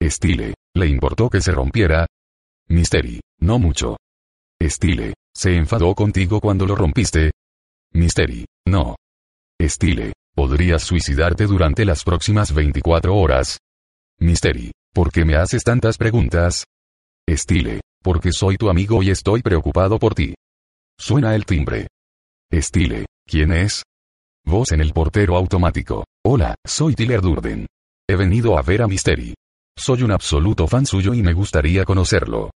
[0.00, 2.06] Estile, ¿le importó que se rompiera?
[2.68, 3.96] Misteri, no mucho.
[4.60, 7.32] Estile, ¿se enfadó contigo cuando lo rompiste?
[7.92, 8.96] Misteri, no.
[9.58, 13.58] Estile, ¿podrías suicidarte durante las próximas 24 horas?
[14.20, 16.64] Misteri, ¿por qué me haces tantas preguntas?
[17.26, 20.34] Estile, porque soy tu amigo y estoy preocupado por ti.
[21.00, 21.88] Suena el timbre.
[22.52, 23.82] Estile, ¿quién es?
[24.44, 26.04] Voz en el portero automático.
[26.22, 27.66] Hola, soy Tiller Durden.
[28.06, 29.34] He venido a ver a Misteri.
[29.76, 32.50] Soy un absoluto fan suyo y me gustaría conocerlo.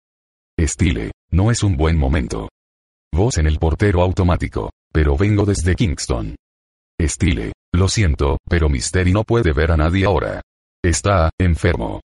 [0.57, 2.51] Estile, no es un buen momento.
[3.11, 4.71] Voz en el portero automático.
[4.93, 6.37] Pero vengo desde Kingston.
[6.99, 10.43] Estile, lo siento, pero Misteri no puede ver a nadie ahora.
[10.83, 12.01] Está, enfermo.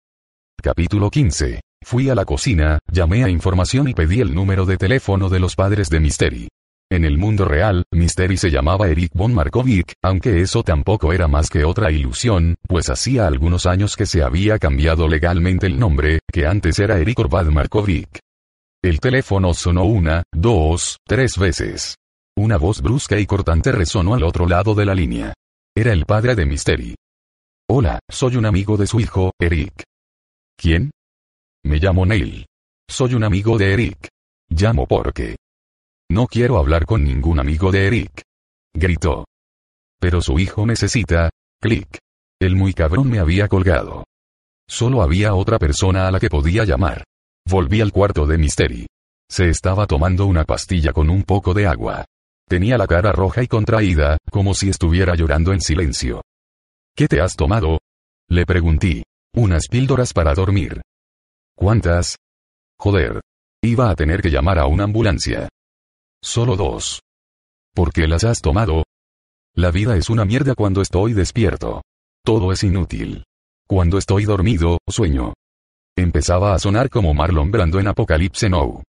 [0.63, 1.61] Capítulo 15.
[1.85, 5.57] Fui a la cocina, llamé a información y pedí el número de teléfono de los
[5.57, 6.49] padres de Misteri.
[6.91, 11.49] En el mundo real, Misteri se llamaba Eric von Markovic, aunque eso tampoco era más
[11.49, 16.47] que otra ilusión, pues hacía algunos años que se había cambiado legalmente el nombre, que
[16.47, 18.21] antes era Eric Orvad Markovic.
[18.83, 21.97] El teléfono sonó una, dos, tres veces.
[22.37, 25.35] Una voz brusca y cortante resonó al otro lado de la línea.
[25.75, 26.95] Era el padre de Misteri.
[27.69, 29.83] Hola, soy un amigo de su hijo, Eric.
[30.59, 30.91] ¿Quién?
[31.65, 32.47] Me llamo Neil.
[32.89, 34.09] Soy un amigo de Eric.
[34.51, 35.37] Llamo porque.
[36.11, 38.23] No quiero hablar con ningún amigo de Eric.
[38.75, 39.25] Gritó.
[40.01, 41.31] Pero su hijo necesita.
[41.61, 41.99] Clic.
[42.41, 44.05] El muy cabrón me había colgado.
[44.69, 47.05] Solo había otra persona a la que podía llamar.
[47.49, 48.87] Volví al cuarto de Misteri.
[49.31, 52.05] Se estaba tomando una pastilla con un poco de agua.
[52.49, 56.23] Tenía la cara roja y contraída, como si estuviera llorando en silencio.
[56.97, 57.79] ¿Qué te has tomado?
[58.29, 59.05] Le pregunté.
[59.35, 60.83] Unas píldoras para dormir.
[61.63, 62.17] ¿Cuántas?
[62.77, 63.21] Joder.
[63.63, 65.49] Iba a tener que llamar a una ambulancia.
[66.21, 67.03] Solo dos.
[67.73, 68.83] ¿Por qué las has tomado?
[69.55, 71.83] La vida es una mierda cuando estoy despierto.
[72.25, 73.23] Todo es inútil.
[73.69, 75.35] Cuando estoy dormido, sueño.
[75.97, 78.83] Empezaba a sonar como Marlon Brando en Apocalypse Now.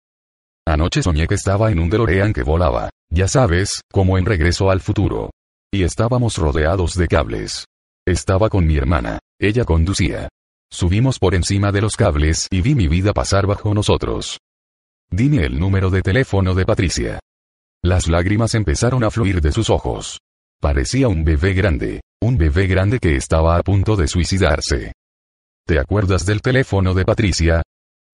[0.66, 4.80] Anoche soñé que estaba en un DeLorean que volaba, ya sabes, como en Regreso al
[4.80, 5.32] Futuro.
[5.74, 7.66] Y estábamos rodeados de cables.
[8.08, 10.30] Estaba con mi hermana, ella conducía.
[10.74, 14.40] Subimos por encima de los cables y vi mi vida pasar bajo nosotros.
[15.10, 17.20] Dime el número de teléfono de Patricia.
[17.84, 20.20] Las lágrimas empezaron a fluir de sus ojos.
[20.62, 24.94] Parecía un bebé grande, un bebé grande que estaba a punto de suicidarse.
[25.68, 27.62] ¿Te acuerdas del teléfono de Patricia?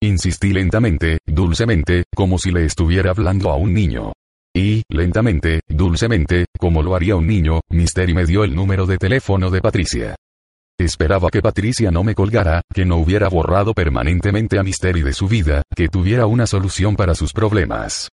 [0.02, 4.12] Insistí lentamente, dulcemente, como si le estuviera hablando a un niño.
[4.54, 9.50] Y, lentamente, dulcemente, como lo haría un niño, Misteri me dio el número de teléfono
[9.50, 10.16] de Patricia.
[10.78, 15.26] Esperaba que Patricia no me colgara, que no hubiera borrado permanentemente a Misteri de su
[15.26, 18.08] vida, que tuviera una solución para sus problemas.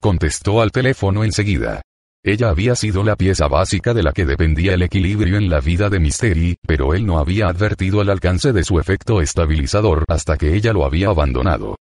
[0.00, 1.82] Contestó al teléfono enseguida.
[2.24, 5.90] Ella había sido la pieza básica de la que dependía el equilibrio en la vida
[5.90, 10.54] de Misteri, pero él no había advertido el alcance de su efecto estabilizador hasta que
[10.54, 11.76] ella lo había abandonado.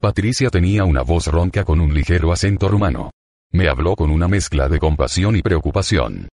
[0.00, 3.10] Patricia tenía una voz ronca con un ligero acento rumano.
[3.50, 6.28] Me habló con una mezcla de compasión y preocupación.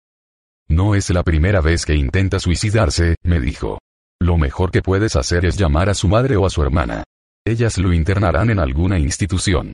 [0.69, 3.80] No es la primera vez que intenta suicidarse, me dijo.
[4.19, 7.04] Lo mejor que puedes hacer es llamar a su madre o a su hermana.
[7.45, 9.73] Ellas lo internarán en alguna institución.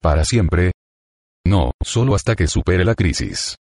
[0.00, 0.72] ¿Para siempre?
[1.46, 3.56] No, solo hasta que supere la crisis.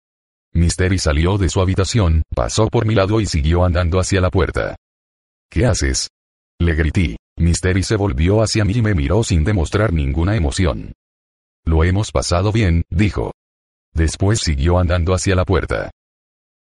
[0.53, 4.77] Misteri salió de su habitación, pasó por mi lado y siguió andando hacia la puerta.
[5.51, 6.09] ¿Qué haces?
[6.61, 7.17] Le grité.
[7.37, 10.93] Misteri se volvió hacia mí y me miró sin demostrar ninguna emoción.
[11.64, 13.33] Lo hemos pasado bien, dijo.
[13.93, 15.90] Después siguió andando hacia la puerta.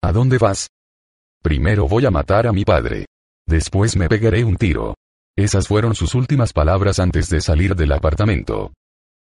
[0.05, 0.69] ¿A dónde vas?
[1.43, 3.07] Primero voy a matar a mi padre.
[3.47, 4.97] Después me pegaré un tiro.
[5.37, 8.73] Esas fueron sus últimas palabras antes de salir del apartamento.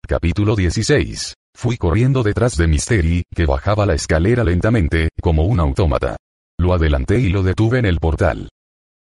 [0.07, 1.35] Capítulo 16.
[1.55, 6.17] Fui corriendo detrás de Misteri, que bajaba la escalera lentamente, como un autómata.
[6.59, 8.51] Lo adelanté y lo detuve en el portal.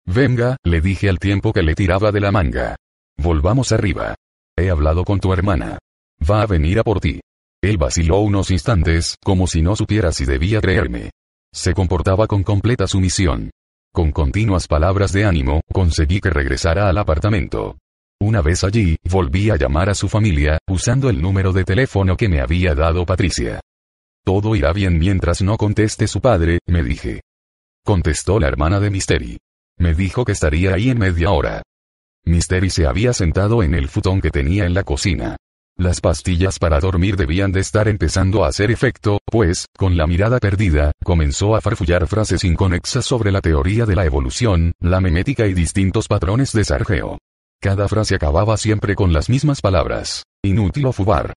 [0.07, 2.77] Venga, le dije al tiempo que le tiraba de la manga.
[3.19, 4.15] Volvamos arriba.
[4.57, 5.79] He hablado con tu hermana.
[6.29, 7.21] Va a venir a por ti.
[7.63, 11.11] Él vaciló unos instantes, como si no supiera si debía creerme.
[11.55, 13.51] Se comportaba con completa sumisión.
[13.93, 17.77] Con continuas palabras de ánimo, conseguí que regresara al apartamento.
[18.21, 22.29] Una vez allí, volví a llamar a su familia, usando el número de teléfono que
[22.29, 23.61] me había dado Patricia.
[24.25, 27.21] Todo irá bien mientras no conteste su padre, me dije.
[27.85, 29.39] Contestó la hermana de Misteri.
[29.77, 31.63] Me dijo que estaría ahí en media hora.
[32.25, 35.37] Misteri se había sentado en el futón que tenía en la cocina.
[35.77, 40.39] Las pastillas para dormir debían de estar empezando a hacer efecto, pues, con la mirada
[40.39, 45.55] perdida, comenzó a farfullar frases inconexas sobre la teoría de la evolución, la memética y
[45.55, 47.19] distintos patrones de Sargeo.
[47.61, 50.25] Cada frase acababa siempre con las mismas palabras.
[50.43, 51.33] Inútil o fubar.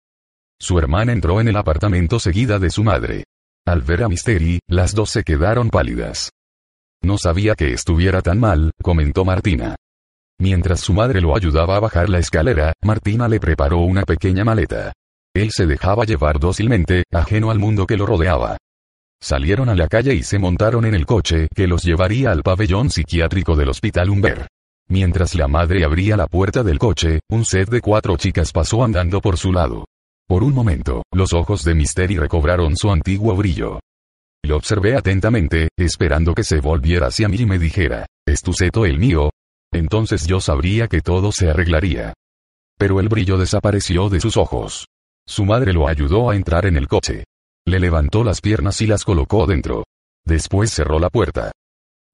[0.60, 3.24] Su hermana entró en el apartamento seguida de su madre.
[3.66, 6.32] Al ver a Misteri, las dos se quedaron pálidas.
[7.02, 9.76] No sabía que estuviera tan mal, comentó Martina.
[10.40, 14.92] Mientras su madre lo ayudaba a bajar la escalera, Martina le preparó una pequeña maleta.
[15.34, 18.58] Él se dejaba llevar dócilmente, ajeno al mundo que lo rodeaba.
[19.22, 22.90] Salieron a la calle y se montaron en el coche que los llevaría al pabellón
[22.90, 24.48] psiquiátrico del Hospital Humber.
[24.88, 29.20] Mientras la madre abría la puerta del coche, un set de cuatro chicas pasó andando
[29.20, 29.86] por su lado.
[30.28, 33.80] Por un momento, los ojos de Misteri recobraron su antiguo brillo.
[34.44, 38.86] Lo observé atentamente, esperando que se volviera hacia mí y me dijera, ¿es tu seto
[38.86, 39.32] el mío?
[39.76, 42.14] Entonces yo sabría que todo se arreglaría.
[42.80, 44.88] Pero el brillo desapareció de sus ojos.
[45.28, 47.26] Su madre lo ayudó a entrar en el coche.
[47.68, 49.84] Le levantó las piernas y las colocó dentro.
[50.26, 51.52] Después cerró la puerta.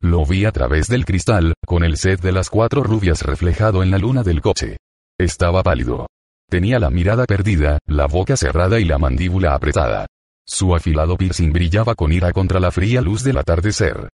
[0.02, 3.92] Lo vi a través del cristal, con el set de las cuatro rubias reflejado en
[3.92, 4.78] la luna del coche.
[5.20, 6.08] Estaba pálido.
[6.50, 10.08] Tenía la mirada perdida, la boca cerrada y la mandíbula apretada.
[10.48, 14.10] Su afilado piercing brillaba con ira contra la fría luz del atardecer.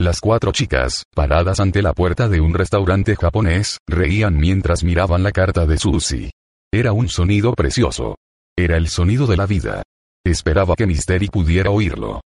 [0.00, 5.32] Las cuatro chicas, paradas ante la puerta de un restaurante japonés, reían mientras miraban la
[5.32, 6.30] carta de Susie.
[6.72, 8.14] Era un sonido precioso.
[8.56, 9.82] Era el sonido de la vida.
[10.24, 12.20] Esperaba que Misteri pudiera oírlo.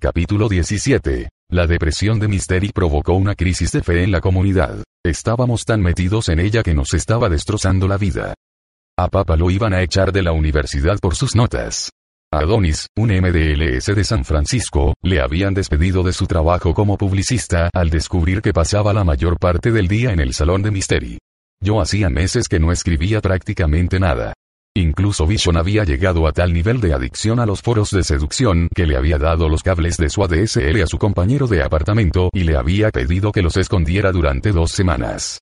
[0.00, 1.28] Capítulo 17.
[1.50, 4.84] La depresión de Misteri provocó una crisis de fe en la comunidad.
[5.04, 8.34] Estábamos tan metidos en ella que nos estaba destrozando la vida.
[8.96, 11.90] A Papa lo iban a echar de la universidad por sus notas.
[12.32, 17.90] Adonis, un MDLS de San Francisco, le habían despedido de su trabajo como publicista al
[17.90, 21.18] descubrir que pasaba la mayor parte del día en el salón de Misteri.
[21.60, 24.32] Yo hacía meses que no escribía prácticamente nada.
[24.76, 28.86] Incluso Vision había llegado a tal nivel de adicción a los foros de seducción que
[28.86, 32.56] le había dado los cables de su ADSL a su compañero de apartamento y le
[32.56, 35.40] había pedido que los escondiera durante dos semanas.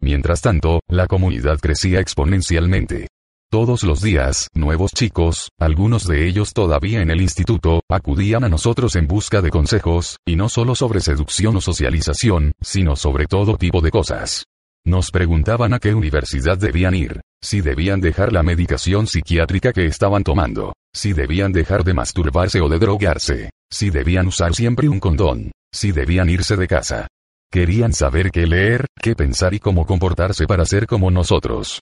[0.00, 3.08] Mientras tanto, la comunidad crecía exponencialmente.
[3.52, 8.94] Todos los días, nuevos chicos, algunos de ellos todavía en el instituto, acudían a nosotros
[8.94, 13.80] en busca de consejos, y no solo sobre seducción o socialización, sino sobre todo tipo
[13.80, 14.44] de cosas.
[14.86, 20.22] Nos preguntaban a qué universidad debían ir, si debían dejar la medicación psiquiátrica que estaban
[20.22, 25.50] tomando, si debían dejar de masturbarse o de drogarse, si debían usar siempre un condón,
[25.74, 27.08] si debían irse de casa.
[27.50, 31.80] Querían saber qué leer, qué pensar y cómo comportarse para ser como nosotros.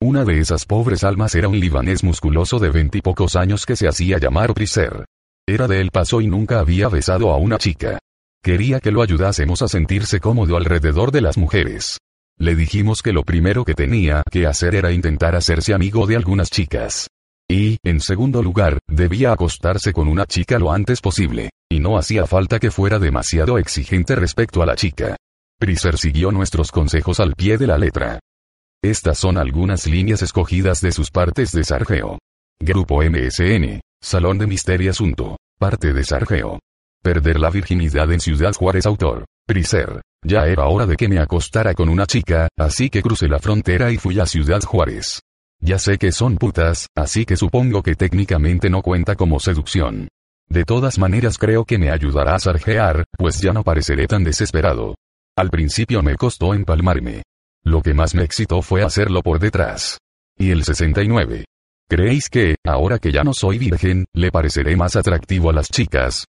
[0.00, 4.18] Una de esas pobres almas era un libanés musculoso de veintipocos años que se hacía
[4.18, 5.04] llamar Priser.
[5.44, 7.98] Era de El Paso y nunca había besado a una chica.
[8.40, 11.98] Quería que lo ayudásemos a sentirse cómodo alrededor de las mujeres.
[12.38, 16.48] Le dijimos que lo primero que tenía que hacer era intentar hacerse amigo de algunas
[16.48, 17.08] chicas.
[17.50, 22.24] Y, en segundo lugar, debía acostarse con una chica lo antes posible, y no hacía
[22.24, 25.16] falta que fuera demasiado exigente respecto a la chica.
[25.58, 28.20] Priser siguió nuestros consejos al pie de la letra.
[28.82, 32.18] Estas son algunas líneas escogidas de sus partes de Sargeo.
[32.60, 33.80] Grupo MSN.
[34.00, 35.36] Salón de Misterio Asunto.
[35.58, 36.60] Parte de Sargeo.
[37.02, 39.24] Perder la virginidad en Ciudad Juárez Autor.
[39.48, 40.00] Priser.
[40.24, 43.90] Ya era hora de que me acostara con una chica, así que crucé la frontera
[43.90, 45.22] y fui a Ciudad Juárez.
[45.60, 50.06] Ya sé que son putas, así que supongo que técnicamente no cuenta como seducción.
[50.48, 54.94] De todas maneras creo que me ayudará a sarjear, pues ya no pareceré tan desesperado.
[55.36, 57.22] Al principio me costó empalmarme.
[57.64, 59.98] Lo que más me excitó fue hacerlo por detrás.
[60.36, 61.44] Y el 69.
[61.88, 66.26] ¿Creéis que, ahora que ya no soy virgen, le pareceré más atractivo a las chicas?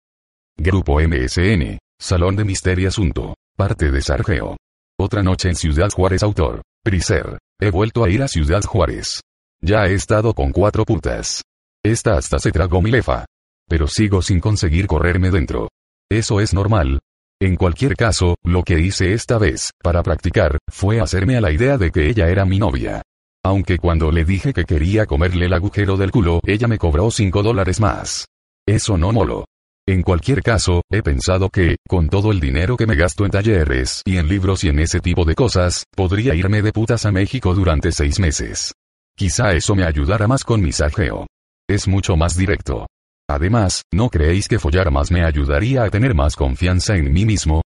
[0.56, 1.78] Grupo MSN.
[2.00, 3.34] Salón de Misterio Asunto.
[3.56, 4.56] Parte de Sargeo.
[4.98, 6.62] Otra noche en Ciudad Juárez Autor.
[6.82, 7.38] Priser.
[7.60, 9.20] He vuelto a ir a Ciudad Juárez.
[9.60, 11.42] Ya he estado con cuatro putas.
[11.84, 13.24] Esta hasta se tragó mi lefa.
[13.68, 15.68] Pero sigo sin conseguir correrme dentro.
[16.10, 17.00] Eso es normal,
[17.40, 21.79] en cualquier caso, lo que hice esta vez, para practicar, fue hacerme a la idea
[21.79, 23.03] de que ella era mi novia.
[23.44, 27.42] Aunque cuando le dije que quería comerle el agujero del culo, ella me cobró 5
[27.44, 28.27] dólares más.
[28.67, 29.44] Eso no molo.
[29.87, 34.02] En cualquier caso, he pensado que, con todo el dinero que me gasto en talleres
[34.04, 37.54] y en libros y en ese tipo de cosas, podría irme de putas a México
[37.54, 38.75] durante seis meses.
[39.17, 41.27] Quizá eso me ayudara más con mi sajeo.
[41.69, 42.87] Es mucho más directo.
[43.31, 47.62] Además, ¿no creéis que follar más me ayudaría a tener más confianza en mí mismo?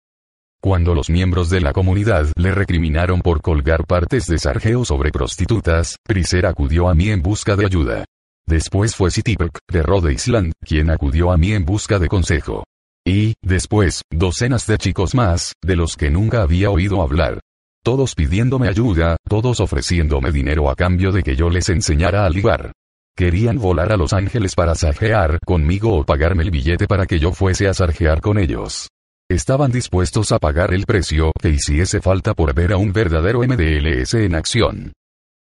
[0.61, 5.97] Cuando los miembros de la comunidad le recriminaron por colgar partes de Sargeo sobre prostitutas,
[6.05, 8.05] Priser acudió a mí en busca de ayuda.
[8.47, 12.65] Después fue Citipek, de Rhode Island, quien acudió a mí en busca de consejo.
[13.05, 17.41] Y, después, docenas de chicos más, de los que nunca había oído hablar.
[17.85, 22.73] Todos pidiéndome ayuda, todos ofreciéndome dinero a cambio de que yo les enseñara a ligar.
[23.17, 27.33] Querían volar a Los Ángeles para sarjear conmigo o pagarme el billete para que yo
[27.33, 28.89] fuese a sarjear con ellos.
[29.31, 34.15] Estaban dispuestos a pagar el precio que hiciese falta por ver a un verdadero MDLS
[34.15, 34.93] en acción.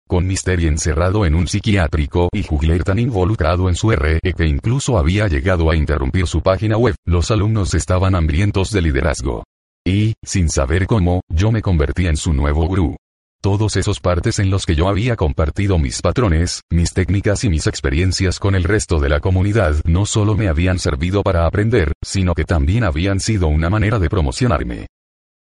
[0.09, 4.99] Con Mystery encerrado en un psiquiátrico y Jugler tan involucrado en su RE que incluso
[4.99, 9.45] había llegado a interrumpir su página web, los alumnos estaban hambrientos de liderazgo.
[9.87, 12.97] Y, sin saber cómo, yo me convertí en su nuevo gurú.
[13.43, 17.67] Todos esos partes en los que yo había compartido mis patrones, mis técnicas y mis
[17.67, 22.35] experiencias con el resto de la comunidad no solo me habían servido para aprender, sino
[22.37, 24.87] que también habían sido una manera de promocionarme.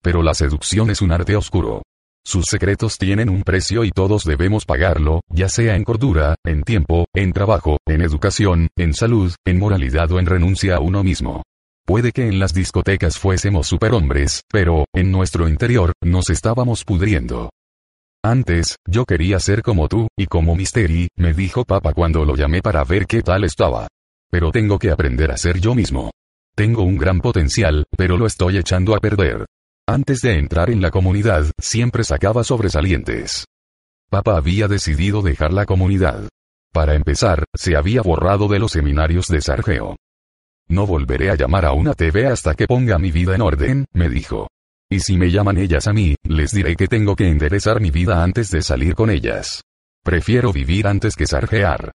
[0.01, 1.83] Pero la seducción es un arte oscuro.
[2.25, 7.05] Sus secretos tienen un precio y todos debemos pagarlo, ya sea en cordura, en tiempo,
[7.13, 11.43] en trabajo, en educación, en salud, en moralidad o en renuncia a uno mismo.
[11.85, 17.51] Puede que en las discotecas fuésemos superhombres, pero, en nuestro interior, nos estábamos pudriendo.
[18.25, 22.61] Antes, yo quería ser como tú, y como Mystery, me dijo papá cuando lo llamé
[22.61, 23.89] para ver qué tal estaba.
[24.31, 26.11] Pero tengo que aprender a ser yo mismo.
[26.55, 29.45] Tengo un gran potencial, pero lo estoy echando a perder.
[29.85, 33.45] Antes de entrar en la comunidad, siempre sacaba sobresalientes.
[34.09, 36.29] Papá había decidido dejar la comunidad.
[36.71, 39.97] Para empezar, se había borrado de los seminarios de Sargeo.
[40.69, 44.09] No volveré a llamar a una TV hasta que ponga mi vida en orden, me
[44.09, 44.47] dijo.
[44.89, 48.23] Y si me llaman ellas a mí, les diré que tengo que enderezar mi vida
[48.23, 49.63] antes de salir con ellas.
[50.03, 51.91] Prefiero vivir antes que sarjear.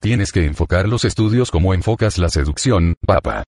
[0.00, 3.44] Tienes que enfocar los estudios como enfocas la seducción, papá.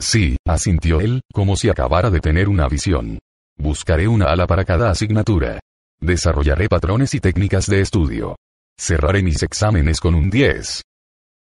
[0.00, 3.18] Sí, asintió él, como si acabara de tener una visión.
[3.56, 5.60] Buscaré una ala para cada asignatura.
[6.00, 8.36] Desarrollaré patrones y técnicas de estudio.
[8.78, 10.82] Cerraré mis exámenes con un 10.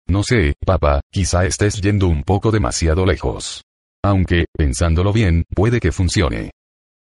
[0.07, 3.63] No sé, papá, quizá estés yendo un poco demasiado lejos.
[4.03, 6.51] Aunque, pensándolo bien, puede que funcione.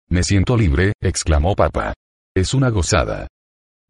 [0.09, 1.93] Me siento libre, exclamó papá.
[2.35, 3.27] Es una gozada.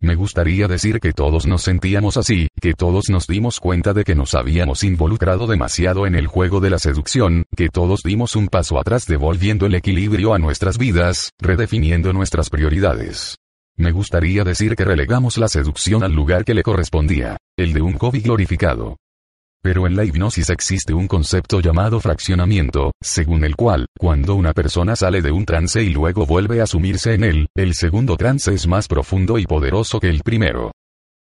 [0.02, 4.16] Me gustaría decir que todos nos sentíamos así, que todos nos dimos cuenta de que
[4.16, 8.80] nos habíamos involucrado demasiado en el juego de la seducción, que todos dimos un paso
[8.80, 13.38] atrás devolviendo el equilibrio a nuestras vidas, redefiniendo nuestras prioridades.
[13.76, 17.98] Me gustaría decir que relegamos la seducción al lugar que le correspondía, el de un
[17.98, 18.98] hobby glorificado.
[19.62, 24.96] Pero en la hipnosis existe un concepto llamado fraccionamiento, según el cual, cuando una persona
[24.96, 28.68] sale de un trance y luego vuelve a sumirse en él, el segundo trance es
[28.68, 30.72] más profundo y poderoso que el primero.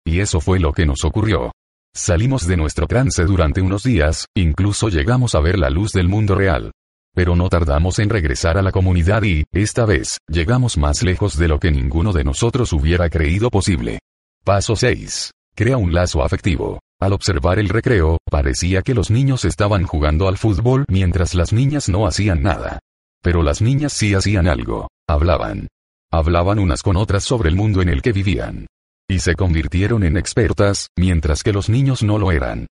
[0.07, 1.51] Y eso fue lo que nos ocurrió.
[1.93, 6.37] Salimos de nuestro trance durante unos días, incluso llegamos a ver la luz del mundo
[6.37, 6.70] real.
[7.12, 11.49] Pero no tardamos en regresar a la comunidad y, esta vez, llegamos más lejos de
[11.49, 13.99] lo que ninguno de nosotros hubiera creído posible.
[14.45, 15.33] Paso 6.
[15.61, 16.80] Crea un lazo afectivo.
[17.02, 21.90] Al observar el recreo, parecía que los niños estaban jugando al fútbol mientras las niñas
[21.90, 22.78] no hacían nada.
[23.22, 24.88] Pero las niñas sí hacían algo.
[25.06, 25.68] Hablaban.
[26.11, 28.68] Hablaban unas con otras sobre el mundo en el que vivían.
[29.06, 32.66] Y se convirtieron en expertas, mientras que los niños no lo eran.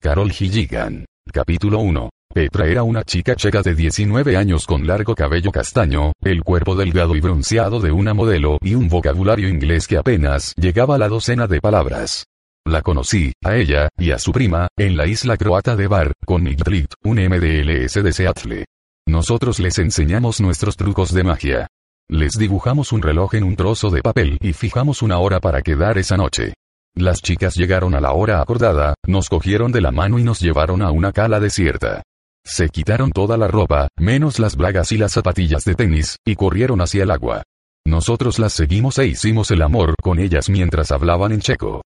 [0.00, 1.06] Carol Gilligan.
[1.32, 2.10] Capítulo 1.
[2.32, 7.16] Petra era una chica checa de 19 años con largo cabello castaño, el cuerpo delgado
[7.16, 11.48] y bronceado de una modelo y un vocabulario inglés que apenas llegaba a la docena
[11.48, 12.26] de palabras.
[12.64, 16.44] La conocí, a ella, y a su prima, en la isla croata de Bar, con
[16.44, 16.62] Nick
[17.02, 18.64] un MDLS de Seattle.
[19.08, 21.66] Nosotros les enseñamos nuestros trucos de magia.
[22.08, 25.98] Les dibujamos un reloj en un trozo de papel y fijamos una hora para quedar
[25.98, 26.54] esa noche.
[26.94, 30.80] Las chicas llegaron a la hora acordada, nos cogieron de la mano y nos llevaron
[30.82, 32.02] a una cala desierta.
[32.44, 36.80] Se quitaron toda la ropa, menos las bragas y las zapatillas de tenis, y corrieron
[36.80, 37.42] hacia el agua.
[37.86, 41.82] Nosotros las seguimos e hicimos el amor con ellas mientras hablaban en checo.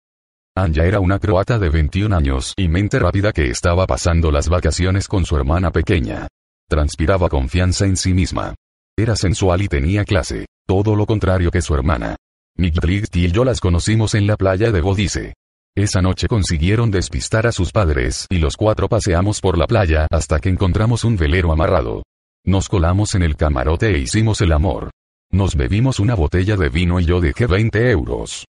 [0.56, 5.08] Anja era una croata de 21 años y mente rápida que estaba pasando las vacaciones
[5.08, 6.28] con su hermana pequeña.
[6.70, 8.56] Transpiraba confianza en sí misma.
[8.98, 12.18] Era sensual y tenía clase, todo lo contrario que su hermana.
[12.58, 15.34] Nick y yo las conocimos en la playa de Bodice.
[15.76, 20.40] Esa noche consiguieron despistar a sus padres y los cuatro paseamos por la playa hasta
[20.40, 22.04] que encontramos un velero amarrado.
[22.46, 24.92] Nos colamos en el camarote e hicimos el amor.
[25.32, 28.46] Nos bebimos una botella de vino y yo dejé 20 euros.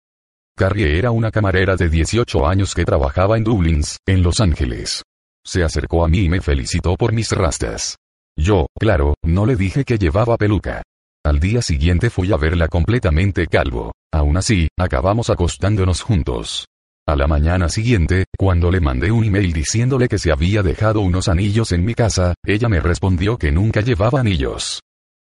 [0.57, 5.03] Carrie era una camarera de 18 años que trabajaba en Dublins, en Los Ángeles.
[5.45, 7.97] Se acercó a mí y me felicitó por mis rastas.
[8.37, 10.83] Yo, claro, no le dije que llevaba peluca.
[11.25, 13.91] Al día siguiente fui a verla completamente calvo.
[14.13, 16.69] Aún así, acabamos acostándonos juntos.
[17.09, 21.29] A la mañana siguiente, cuando le mandé un email diciéndole que se había dejado unos
[21.29, 24.83] anillos en mi casa, ella me respondió que nunca llevaba anillos.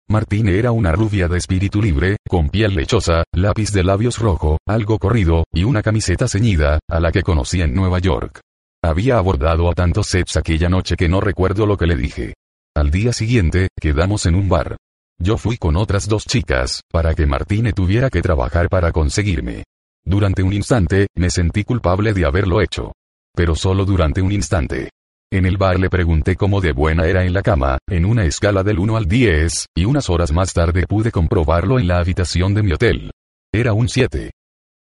[0.08, 5.00] Martine era una rubia de espíritu libre, con piel lechosa, lápiz de labios rojo, algo
[5.00, 8.38] corrido, y una camiseta ceñida, a la que conocí en Nueva York.
[8.80, 12.34] Había abordado a tantos sets aquella noche que no recuerdo lo que le dije.
[12.76, 14.76] Al día siguiente, quedamos en un bar.
[15.20, 19.64] Yo fui con otras dos chicas, para que Martine tuviera que trabajar para conseguirme.
[20.06, 22.92] Durante un instante, me sentí culpable de haberlo hecho.
[23.34, 24.90] Pero solo durante un instante.
[25.32, 28.62] En el bar le pregunté cómo de buena era en la cama, en una escala
[28.62, 32.62] del 1 al 10, y unas horas más tarde pude comprobarlo en la habitación de
[32.62, 33.10] mi hotel.
[33.52, 34.30] Era un 7.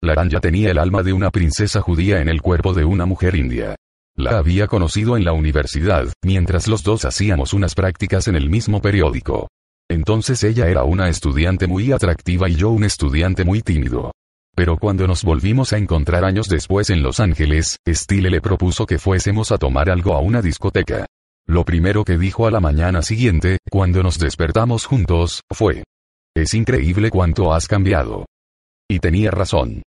[0.02, 3.76] Laranja tenía el alma de una princesa judía en el cuerpo de una mujer india.
[4.16, 8.82] La había conocido en la universidad, mientras los dos hacíamos unas prácticas en el mismo
[8.82, 9.48] periódico.
[9.88, 14.10] Entonces ella era una estudiante muy atractiva y yo un estudiante muy tímido.
[14.54, 18.98] Pero cuando nos volvimos a encontrar años después en Los Ángeles, Steele le propuso que
[18.98, 21.06] fuésemos a tomar algo a una discoteca.
[21.46, 25.84] Lo primero que dijo a la mañana siguiente, cuando nos despertamos juntos, fue.
[26.36, 28.26] Es increíble cuánto has cambiado.
[28.88, 29.82] Y tenía razón.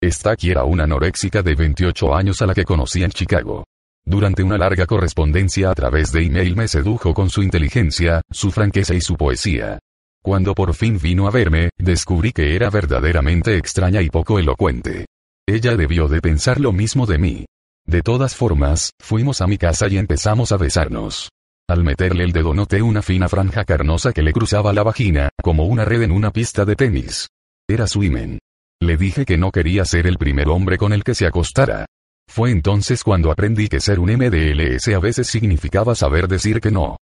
[0.00, 3.64] Esta era una anoréxica de 28 años a la que conocí en Chicago.
[4.06, 8.94] Durante una larga correspondencia a través de email me sedujo con su inteligencia, su franqueza
[8.94, 9.78] y su poesía.
[10.22, 15.06] Cuando por fin vino a verme, descubrí que era verdaderamente extraña y poco elocuente.
[15.48, 17.46] Ella debió de pensar lo mismo de mí.
[17.86, 21.30] De todas formas, fuimos a mi casa y empezamos a besarnos.
[21.70, 25.64] Al meterle el dedo noté una fina franja carnosa que le cruzaba la vagina, como
[25.64, 27.28] una red en una pista de tenis.
[27.68, 28.38] Era su imen.
[28.80, 31.86] Le dije que no quería ser el primer hombre con el que se acostara.
[32.28, 36.98] Fue entonces cuando aprendí que ser un MDLS a veces significaba saber decir que no.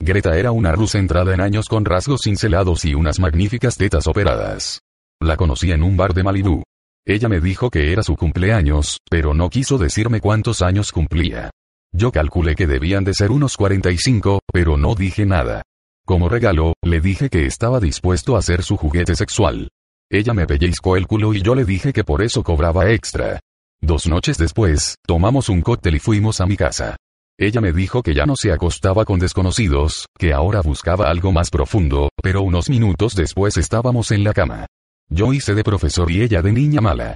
[0.00, 4.80] Greta era una rusa entrada en años con rasgos cincelados y unas magníficas tetas operadas.
[5.20, 6.62] La conocí en un bar de Malibú.
[7.04, 11.50] Ella me dijo que era su cumpleaños, pero no quiso decirme cuántos años cumplía.
[11.92, 15.62] Yo calculé que debían de ser unos 45, pero no dije nada.
[16.06, 19.68] Como regalo, le dije que estaba dispuesto a ser su juguete sexual.
[20.10, 23.40] Ella me pellizcó el culo y yo le dije que por eso cobraba extra.
[23.80, 26.96] Dos noches después, tomamos un cóctel y fuimos a mi casa.
[27.40, 31.50] Ella me dijo que ya no se acostaba con desconocidos, que ahora buscaba algo más
[31.50, 34.66] profundo, pero unos minutos después estábamos en la cama.
[35.08, 37.14] Yo hice de profesor y ella de niña mala.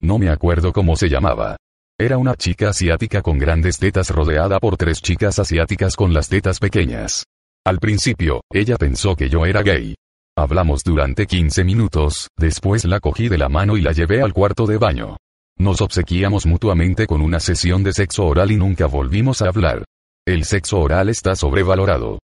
[0.00, 1.56] No me acuerdo cómo se llamaba.
[1.96, 6.58] Era una chica asiática con grandes tetas rodeada por tres chicas asiáticas con las tetas
[6.58, 7.24] pequeñas.
[7.64, 9.94] Al principio, ella pensó que yo era gay.
[10.36, 14.66] Hablamos durante 15 minutos, después la cogí de la mano y la llevé al cuarto
[14.66, 15.18] de baño.
[15.62, 19.84] Nos obsequiamos mutuamente con una sesión de sexo oral y nunca volvimos a hablar.
[20.26, 22.18] El sexo oral está sobrevalorado.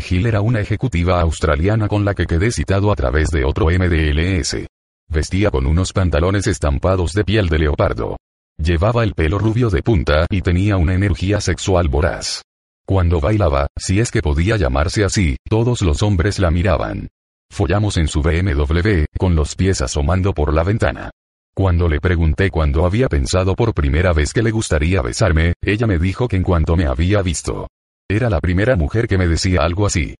[0.00, 4.64] Gil era una ejecutiva australiana con la que quedé citado a través de otro MDLS.
[5.08, 8.16] Vestía con unos pantalones estampados de piel de leopardo.
[8.62, 12.42] Llevaba el pelo rubio de punta y tenía una energía sexual voraz.
[12.86, 17.08] Cuando bailaba, si es que podía llamarse así, todos los hombres la miraban.
[17.50, 21.10] Follamos en su BMW, con los pies asomando por la ventana.
[21.58, 25.98] Cuando le pregunté cuándo había pensado por primera vez que le gustaría besarme, ella me
[25.98, 27.66] dijo que en cuanto me había visto.
[28.08, 30.14] Era la primera mujer que me decía algo así.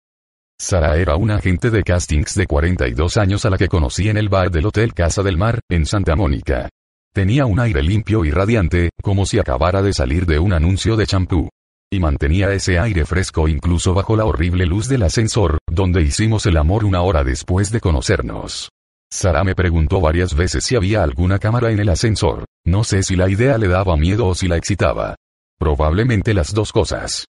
[0.61, 4.28] Sara era una agente de castings de 42 años a la que conocí en el
[4.28, 6.70] bar del Hotel Casa del Mar, en Santa Mónica.
[7.14, 11.07] Tenía un aire limpio y radiante, como si acabara de salir de un anuncio de
[11.07, 11.49] champú.
[11.89, 16.57] Y mantenía ese aire fresco incluso bajo la horrible luz del ascensor, donde hicimos el
[16.57, 18.70] amor una hora después de conocernos.
[19.11, 22.44] Sara me preguntó varias veces si había alguna cámara en el ascensor.
[22.66, 25.16] No sé si la idea le daba miedo o si la excitaba.
[25.59, 27.24] Probablemente las dos cosas.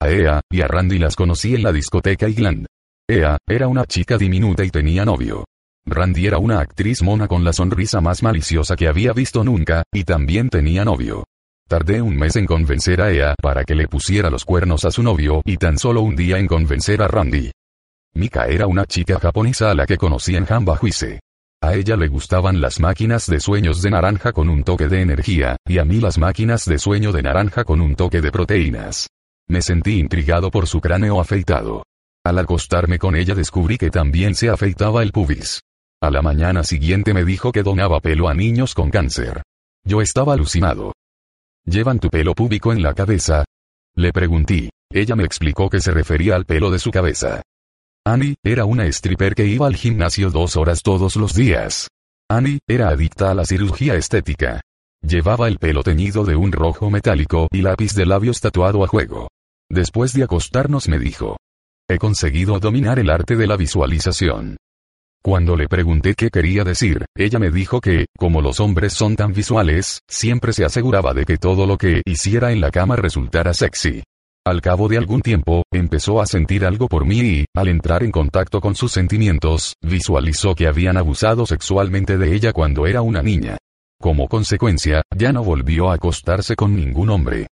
[0.00, 2.66] A Ea y a Randy las conocí en la discoteca Igland.
[3.08, 5.44] Ea era una chica diminuta y tenía novio.
[5.86, 10.04] Randy era una actriz mona con la sonrisa más maliciosa que había visto nunca, y
[10.04, 11.24] también tenía novio.
[11.68, 15.02] Tardé un mes en convencer a Ea para que le pusiera los cuernos a su
[15.02, 17.50] novio y tan solo un día en convencer a Randy.
[18.14, 21.20] Mika era una chica japonesa a la que conocí en Hanbajuise.
[21.62, 25.56] A ella le gustaban las máquinas de sueños de naranja con un toque de energía,
[25.66, 29.08] y a mí las máquinas de sueño de naranja con un toque de proteínas.
[29.48, 31.84] Me sentí intrigado por su cráneo afeitado.
[32.24, 35.60] Al acostarme con ella descubrí que también se afeitaba el pubis.
[36.02, 39.42] A la mañana siguiente me dijo que donaba pelo a niños con cáncer.
[39.84, 40.94] Yo estaba alucinado.
[41.66, 43.44] ¿Llevan tu pelo púbico en la cabeza?
[43.96, 44.70] Le pregunté.
[44.90, 47.42] Ella me explicó que se refería al pelo de su cabeza.
[48.10, 51.86] Annie, era una stripper que iba al gimnasio dos horas todos los días.
[52.28, 54.62] Annie, era adicta a la cirugía estética.
[55.00, 59.28] Llevaba el pelo teñido de un rojo metálico y lápiz de labios tatuado a juego.
[59.70, 61.36] Después de acostarnos me dijo.
[61.88, 64.56] He conseguido dominar el arte de la visualización.
[65.22, 69.32] Cuando le pregunté qué quería decir, ella me dijo que, como los hombres son tan
[69.32, 74.02] visuales, siempre se aseguraba de que todo lo que hiciera en la cama resultara sexy.
[74.50, 78.10] Al cabo de algún tiempo, empezó a sentir algo por mí y, al entrar en
[78.10, 83.58] contacto con sus sentimientos, visualizó que habían abusado sexualmente de ella cuando era una niña.
[84.00, 87.46] Como consecuencia, ya no volvió a acostarse con ningún hombre.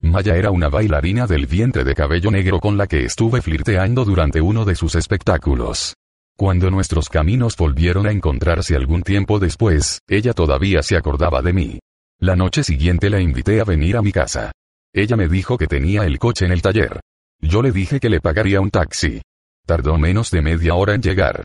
[0.00, 4.40] Maya era una bailarina del vientre de cabello negro con la que estuve flirteando durante
[4.40, 5.94] uno de sus espectáculos.
[6.36, 11.78] Cuando nuestros caminos volvieron a encontrarse algún tiempo después, ella todavía se acordaba de mí.
[12.18, 14.50] La noche siguiente la invité a venir a mi casa.
[14.94, 17.00] Ella me dijo que tenía el coche en el taller.
[17.40, 19.22] Yo le dije que le pagaría un taxi.
[19.66, 21.44] Tardó menos de media hora en llegar.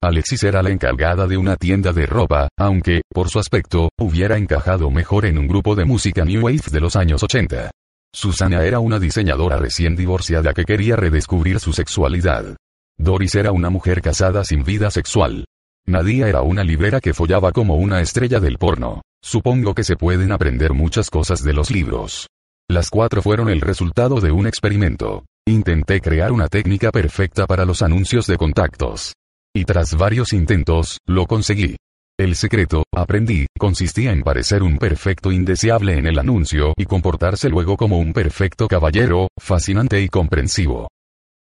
[0.00, 4.90] Alexis era la encargada de una tienda de ropa, aunque, por su aspecto, hubiera encajado
[4.90, 7.72] mejor en un grupo de música New Wave de los años 80.
[8.14, 12.56] Susana era una diseñadora recién divorciada que quería redescubrir su sexualidad.
[12.98, 15.44] Doris era una mujer casada sin vida sexual.
[15.86, 19.02] Nadia era una librera que follaba como una estrella del porno.
[19.22, 22.28] Supongo que se pueden aprender muchas cosas de los libros.
[22.68, 25.24] Las cuatro fueron el resultado de un experimento.
[25.46, 29.14] Intenté crear una técnica perfecta para los anuncios de contactos.
[29.54, 31.76] Y tras varios intentos, lo conseguí.
[32.18, 37.76] El secreto, aprendí, consistía en parecer un perfecto indeseable en el anuncio y comportarse luego
[37.76, 40.88] como un perfecto caballero, fascinante y comprensivo.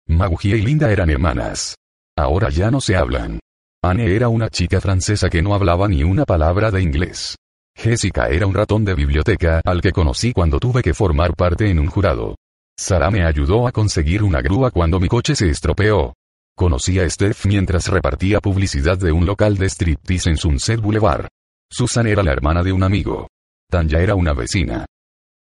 [0.08, 1.76] Magugie y Linda eran hermanas.
[2.18, 3.40] Ahora ya no se hablan.
[3.82, 7.38] Anne era una chica francesa que no hablaba ni una palabra de inglés.
[7.84, 11.80] Jessica era un ratón de biblioteca al que conocí cuando tuve que formar parte en
[11.80, 12.38] un jurado.
[12.80, 16.14] Sara me ayudó a conseguir una grúa cuando mi coche se estropeó.
[16.56, 21.28] Conocí a Steph mientras repartía publicidad de un local de striptease en Sunset Boulevard.
[21.70, 23.28] Susan era la hermana de un amigo.
[23.70, 24.86] Tanya era una vecina.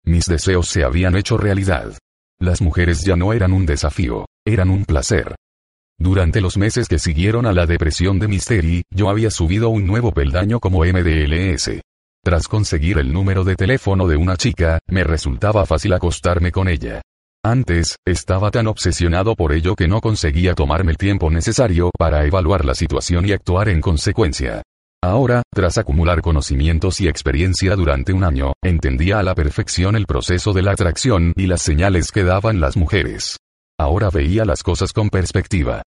[0.07, 1.93] Mis deseos se habían hecho realidad.
[2.39, 5.37] Las mujeres ya no eran un desafío, eran un placer.
[5.99, 10.13] Durante los meses que siguieron a la depresión de Mystery, yo había subido un nuevo
[10.13, 11.83] peldaño como MDLS.
[12.23, 17.01] Tras conseguir el número de teléfono de una chica, me resultaba fácil acostarme con ella.
[17.43, 22.67] Antes, estaba tan obsesionado por ello que no conseguía tomarme el tiempo necesario para evaluar
[22.67, 24.63] la situación y actuar en consecuencia.
[25.03, 30.53] Ahora, tras acumular conocimientos y experiencia durante un año, entendía a la perfección el proceso
[30.53, 33.39] de la atracción y las señales que daban las mujeres.
[33.79, 35.83] Ahora veía las cosas con perspectiva.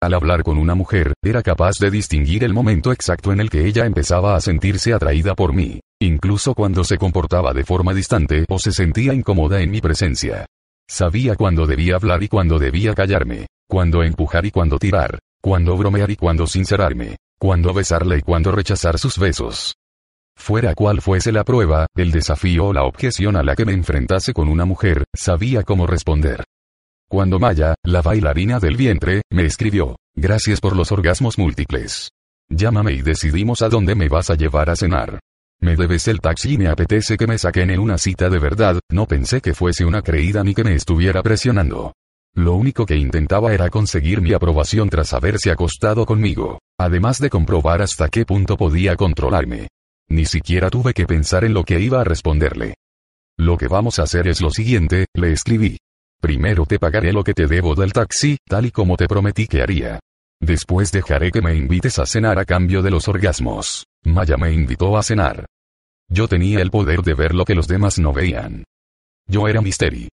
[0.00, 3.66] Al hablar con una mujer, era capaz de distinguir el momento exacto en el que
[3.66, 8.60] ella empezaba a sentirse atraída por mí, incluso cuando se comportaba de forma distante o
[8.60, 10.46] se sentía incómoda en mi presencia.
[10.88, 16.12] Sabía cuándo debía hablar y cuándo debía callarme, cuándo empujar y cuándo tirar, cuándo bromear
[16.12, 19.74] y cuándo sincerarme, cuándo besarle y cuándo rechazar sus besos.
[20.36, 24.32] Fuera cual fuese la prueba, el desafío o la objeción a la que me enfrentase
[24.32, 26.44] con una mujer, sabía cómo responder.
[27.10, 32.10] Cuando Maya, la bailarina del vientre, me escribió, gracias por los orgasmos múltiples.
[32.50, 35.18] Llámame y decidimos a dónde me vas a llevar a cenar.
[35.58, 38.78] Me debes el taxi y me apetece que me saquen en una cita de verdad,
[38.90, 41.94] no pensé que fuese una creída ni que me estuviera presionando.
[42.34, 47.80] Lo único que intentaba era conseguir mi aprobación tras haberse acostado conmigo, además de comprobar
[47.80, 49.68] hasta qué punto podía controlarme.
[50.10, 52.74] Ni siquiera tuve que pensar en lo que iba a responderle.
[53.38, 55.78] Lo que vamos a hacer es lo siguiente, le escribí.
[56.20, 59.62] Primero te pagaré lo que te debo del taxi, tal y como te prometí que
[59.62, 60.00] haría.
[60.40, 63.86] Después dejaré que me invites a cenar a cambio de los orgasmos.
[64.04, 65.46] Maya me invitó a cenar.
[66.08, 68.64] Yo tenía el poder de ver lo que los demás no veían.
[69.26, 70.08] Yo era Misteri.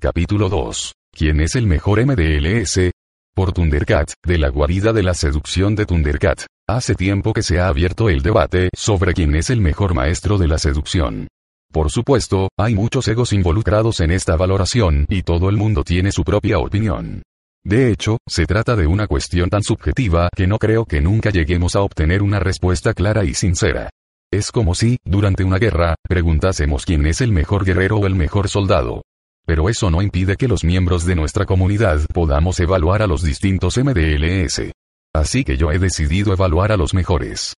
[0.00, 0.92] Capítulo 2.
[1.10, 2.90] ¿Quién es el mejor MDLS?
[3.34, 6.42] Por Thundercat, de la guarida de la seducción de Thundercat.
[6.68, 10.48] Hace tiempo que se ha abierto el debate sobre quién es el mejor maestro de
[10.48, 11.28] la seducción.
[11.72, 16.22] Por supuesto, hay muchos egos involucrados en esta valoración y todo el mundo tiene su
[16.22, 17.22] propia opinión.
[17.64, 21.74] De hecho, se trata de una cuestión tan subjetiva que no creo que nunca lleguemos
[21.74, 23.88] a obtener una respuesta clara y sincera.
[24.30, 28.50] Es como si, durante una guerra, preguntásemos quién es el mejor guerrero o el mejor
[28.50, 29.02] soldado.
[29.46, 33.78] Pero eso no impide que los miembros de nuestra comunidad podamos evaluar a los distintos
[33.78, 34.72] MDLS.
[35.14, 37.54] Así que yo he decidido evaluar a los mejores.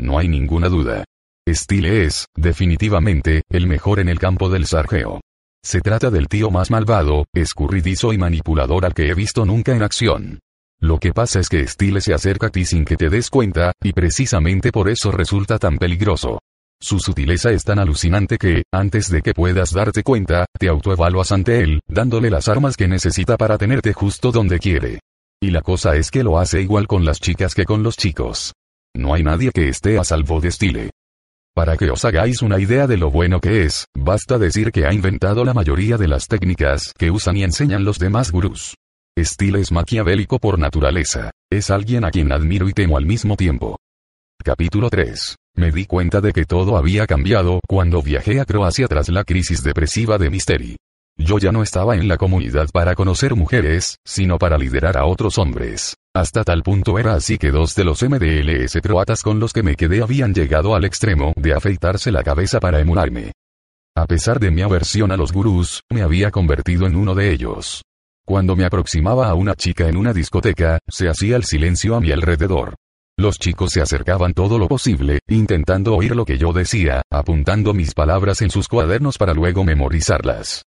[0.00, 1.04] No hay ninguna duda.
[1.46, 5.20] Stile es, definitivamente, el mejor en el campo del sargeo.
[5.62, 9.82] Se trata del tío más malvado, escurridizo y manipulador al que he visto nunca en
[9.82, 10.38] acción.
[10.80, 13.72] Lo que pasa es que Stile se acerca a ti sin que te des cuenta,
[13.82, 16.40] y precisamente por eso resulta tan peligroso.
[16.80, 21.60] Su sutileza es tan alucinante que, antes de que puedas darte cuenta, te autoevaluas ante
[21.60, 25.00] él, dándole las armas que necesita para tenerte justo donde quiere.
[25.42, 28.54] Y la cosa es que lo hace igual con las chicas que con los chicos.
[28.94, 30.90] No hay nadie que esté a salvo de Stile.
[31.54, 34.92] Para que os hagáis una idea de lo bueno que es, basta decir que ha
[34.92, 38.74] inventado la mayoría de las técnicas que usan y enseñan los demás gurús.
[39.16, 41.30] Stile es maquiavélico por naturaleza.
[41.52, 43.78] Es alguien a quien admiro y temo al mismo tiempo.
[44.42, 45.36] Capítulo 3.
[45.54, 49.62] Me di cuenta de que todo había cambiado cuando viajé a Croacia tras la crisis
[49.62, 50.76] depresiva de Misteri.
[51.16, 55.38] Yo ya no estaba en la comunidad para conocer mujeres, sino para liderar a otros
[55.38, 55.94] hombres.
[56.16, 59.74] Hasta tal punto era así que dos de los MDLS croatas con los que me
[59.74, 63.32] quedé habían llegado al extremo de afeitarse la cabeza para emularme.
[63.96, 67.82] A pesar de mi aversión a los gurús, me había convertido en uno de ellos.
[68.24, 72.12] Cuando me aproximaba a una chica en una discoteca, se hacía el silencio a mi
[72.12, 72.76] alrededor.
[73.18, 77.92] Los chicos se acercaban todo lo posible, intentando oír lo que yo decía, apuntando mis
[77.92, 80.64] palabras en sus cuadernos para luego memorizarlas.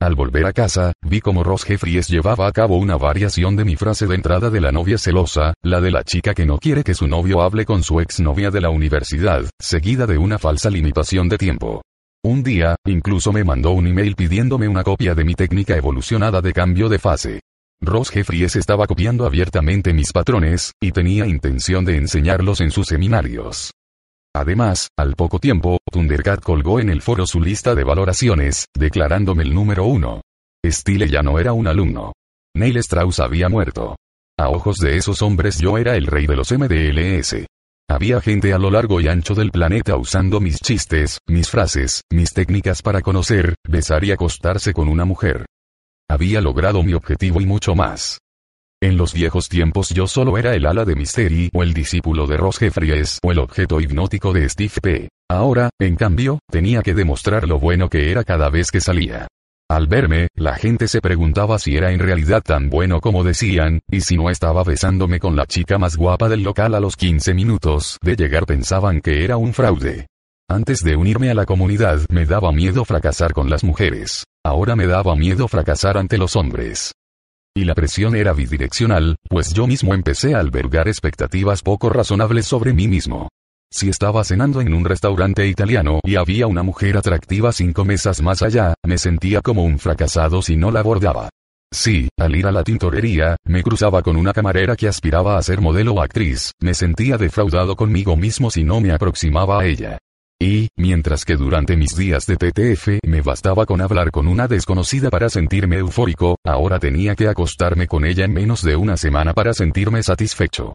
[0.00, 3.74] Al volver a casa, vi como Ross Jeffries llevaba a cabo una variación de mi
[3.74, 6.94] frase de entrada de la novia celosa, la de la chica que no quiere que
[6.94, 11.36] su novio hable con su exnovia de la universidad, seguida de una falsa limitación de
[11.36, 11.82] tiempo.
[12.22, 16.52] Un día, incluso me mandó un email pidiéndome una copia de mi técnica evolucionada de
[16.52, 17.40] cambio de fase.
[17.80, 23.72] Ross Jeffries estaba copiando abiertamente mis patrones, y tenía intención de enseñarlos en sus seminarios.
[24.38, 29.52] Además, al poco tiempo, Thundercat colgó en el foro su lista de valoraciones, declarándome el
[29.52, 30.20] número uno.
[30.64, 32.12] Stile ya no era un alumno.
[32.54, 33.96] Neil Strauss había muerto.
[34.38, 37.46] A ojos de esos hombres yo era el rey de los MDLS.
[37.90, 42.32] Había gente a lo largo y ancho del planeta usando mis chistes, mis frases, mis
[42.32, 45.46] técnicas para conocer, besar y acostarse con una mujer.
[46.08, 48.20] Había logrado mi objetivo y mucho más.
[48.80, 52.36] En los viejos tiempos yo solo era el ala de Mystery o el discípulo de
[52.36, 55.08] Ross Jeffries o el objeto hipnótico de Steve P.
[55.28, 59.26] Ahora, en cambio, tenía que demostrar lo bueno que era cada vez que salía.
[59.68, 64.02] Al verme, la gente se preguntaba si era en realidad tan bueno como decían, y
[64.02, 67.98] si no estaba besándome con la chica más guapa del local a los 15 minutos
[68.00, 70.06] de llegar pensaban que era un fraude.
[70.48, 74.24] Antes de unirme a la comunidad me daba miedo fracasar con las mujeres.
[74.46, 76.94] Ahora me daba miedo fracasar ante los hombres.
[77.54, 82.72] Y la presión era bidireccional, pues yo mismo empecé a albergar expectativas poco razonables sobre
[82.72, 83.28] mí mismo.
[83.70, 88.42] Si estaba cenando en un restaurante italiano y había una mujer atractiva cinco mesas más
[88.42, 91.28] allá, me sentía como un fracasado si no la abordaba.
[91.70, 95.60] Sí, al ir a la tintorería, me cruzaba con una camarera que aspiraba a ser
[95.60, 99.98] modelo o actriz, me sentía defraudado conmigo mismo si no me aproximaba a ella.
[100.40, 105.10] Y, mientras que durante mis días de TTF me bastaba con hablar con una desconocida
[105.10, 109.52] para sentirme eufórico, ahora tenía que acostarme con ella en menos de una semana para
[109.52, 110.74] sentirme satisfecho.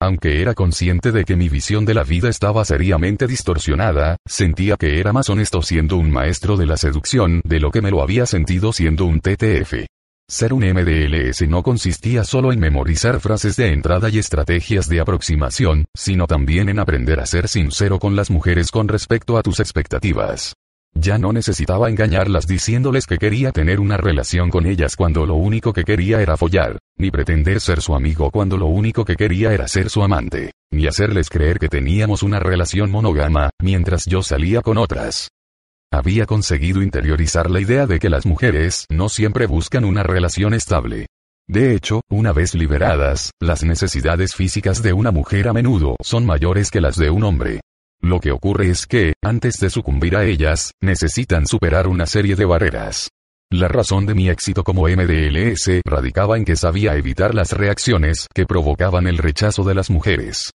[0.00, 5.00] Aunque era consciente de que mi visión de la vida estaba seriamente distorsionada, sentía que
[5.00, 8.26] era más honesto siendo un maestro de la seducción de lo que me lo había
[8.26, 9.86] sentido siendo un TTF.
[10.28, 15.84] Ser un MDLS no consistía solo en memorizar frases de entrada y estrategias de aproximación,
[15.94, 20.54] sino también en aprender a ser sincero con las mujeres con respecto a tus expectativas.
[20.94, 25.72] Ya no necesitaba engañarlas diciéndoles que quería tener una relación con ellas cuando lo único
[25.72, 29.68] que quería era follar, ni pretender ser su amigo cuando lo único que quería era
[29.68, 34.78] ser su amante, ni hacerles creer que teníamos una relación monógama, mientras yo salía con
[34.78, 35.30] otras.
[35.92, 41.06] Había conseguido interiorizar la idea de que las mujeres no siempre buscan una relación estable.
[41.46, 46.70] De hecho, una vez liberadas, las necesidades físicas de una mujer a menudo son mayores
[46.70, 47.60] que las de un hombre.
[48.00, 52.46] Lo que ocurre es que, antes de sucumbir a ellas, necesitan superar una serie de
[52.46, 53.10] barreras.
[53.50, 58.46] La razón de mi éxito como MDLS radicaba en que sabía evitar las reacciones que
[58.46, 60.52] provocaban el rechazo de las mujeres.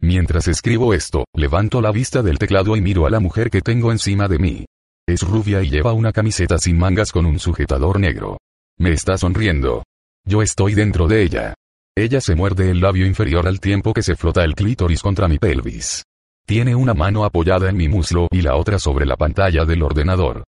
[0.00, 3.92] Mientras escribo esto, levanto la vista del teclado y miro a la mujer que tengo
[3.92, 4.64] encima de mí.
[5.06, 8.38] Es rubia y lleva una camiseta sin mangas con un sujetador negro.
[8.78, 9.82] Me está sonriendo.
[10.24, 11.54] Yo estoy dentro de ella.
[11.96, 15.38] Ella se muerde el labio inferior al tiempo que se flota el clítoris contra mi
[15.38, 16.04] pelvis.
[16.46, 20.44] Tiene una mano apoyada en mi muslo y la otra sobre la pantalla del ordenador.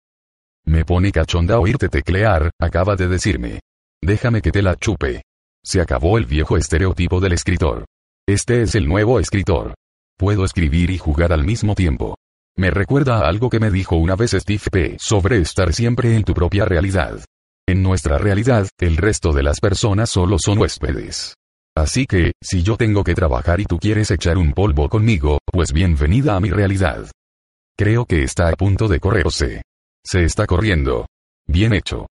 [0.66, 3.62] Me pone cachonda oírte teclear, acaba de decirme.
[4.02, 5.24] Déjame que te la chupe.
[5.64, 7.86] Se acabó el viejo estereotipo del escritor.
[8.30, 9.74] Este es el nuevo escritor.
[10.16, 12.16] Puedo escribir y jugar al mismo tiempo.
[12.56, 14.98] Me recuerda a algo que me dijo una vez Steve P.
[15.00, 17.26] sobre estar siempre en tu propia realidad.
[17.68, 21.34] En nuestra realidad, el resto de las personas solo son huéspedes.
[21.76, 25.74] Así que, si yo tengo que trabajar y tú quieres echar un polvo conmigo, pues
[25.74, 27.10] bienvenida a mi realidad.
[27.76, 29.64] Creo que está a punto de correrse.
[30.06, 31.08] Se está corriendo.
[31.48, 32.06] Bien hecho.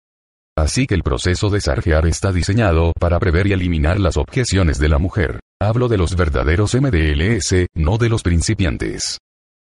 [0.56, 4.88] Así que el proceso de sarjear está diseñado para prever y eliminar las objeciones de
[4.88, 5.40] la mujer.
[5.58, 9.18] Hablo de los verdaderos MDLS, no de los principiantes.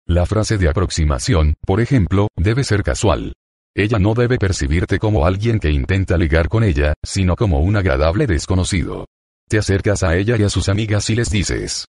[0.08, 3.34] La frase de aproximación, por ejemplo, debe ser casual.
[3.76, 8.28] Ella no debe percibirte como alguien que intenta ligar con ella, sino como un agradable
[8.28, 9.08] desconocido.
[9.50, 11.86] Te acercas a ella y a sus amigas y les dices.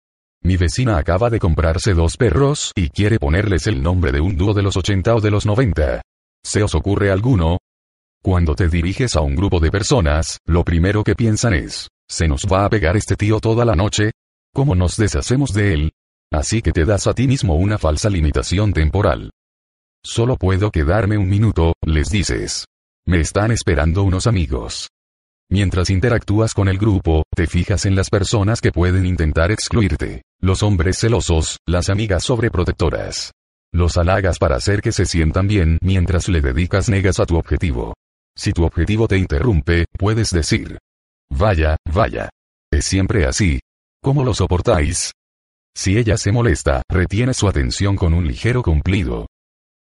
[0.44, 4.54] Mi vecina acaba de comprarse dos perros y quiere ponerles el nombre de un dúo
[4.54, 6.00] de los 80 o de los 90.
[6.44, 7.58] ¿Se os ocurre alguno?
[8.22, 12.42] Cuando te diriges a un grupo de personas, lo primero que piensan es, ¿se nos
[12.42, 14.10] va a pegar este tío toda la noche?
[14.52, 15.92] ¿Cómo nos deshacemos de él?
[16.32, 19.30] Así que te das a ti mismo una falsa limitación temporal.
[20.04, 22.66] Solo puedo quedarme un minuto, les dices.
[23.06, 24.88] Me están esperando unos amigos.
[25.50, 30.62] Mientras interactúas con el grupo, te fijas en las personas que pueden intentar excluirte, los
[30.62, 33.32] hombres celosos, las amigas sobreprotectoras.
[33.72, 37.94] Los halagas para hacer que se sientan bien mientras le dedicas negas a tu objetivo.
[38.36, 40.78] Si tu objetivo te interrumpe, puedes decir.
[41.30, 42.28] Vaya, vaya.
[42.72, 43.60] Es siempre así.
[44.02, 45.12] ¿Cómo lo soportáis?
[45.74, 49.26] Si ella se molesta, retiene su atención con un ligero cumplido.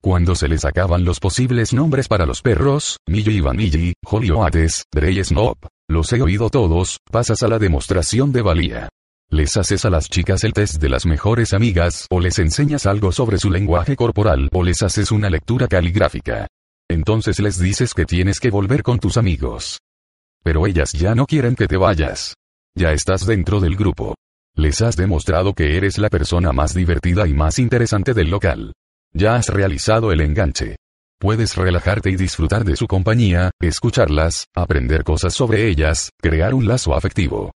[0.02, 4.84] Cuando se les acaban los posibles nombres para los perros, Millie y Vanilli, Holly Oates,
[4.92, 5.56] Drey Snob,
[5.90, 8.88] los he oído todos, pasas a la demostración de valía.
[9.30, 13.12] Les haces a las chicas el test de las mejores amigas, o les enseñas algo
[13.12, 16.46] sobre su lenguaje corporal, o les haces una lectura caligráfica.
[16.88, 19.80] Entonces les dices que tienes que volver con tus amigos.
[20.42, 22.34] Pero ellas ya no quieren que te vayas.
[22.74, 24.14] Ya estás dentro del grupo.
[24.54, 28.72] Les has demostrado que eres la persona más divertida y más interesante del local.
[29.12, 30.76] Ya has realizado el enganche.
[31.18, 36.94] Puedes relajarte y disfrutar de su compañía, escucharlas, aprender cosas sobre ellas, crear un lazo
[36.94, 37.52] afectivo.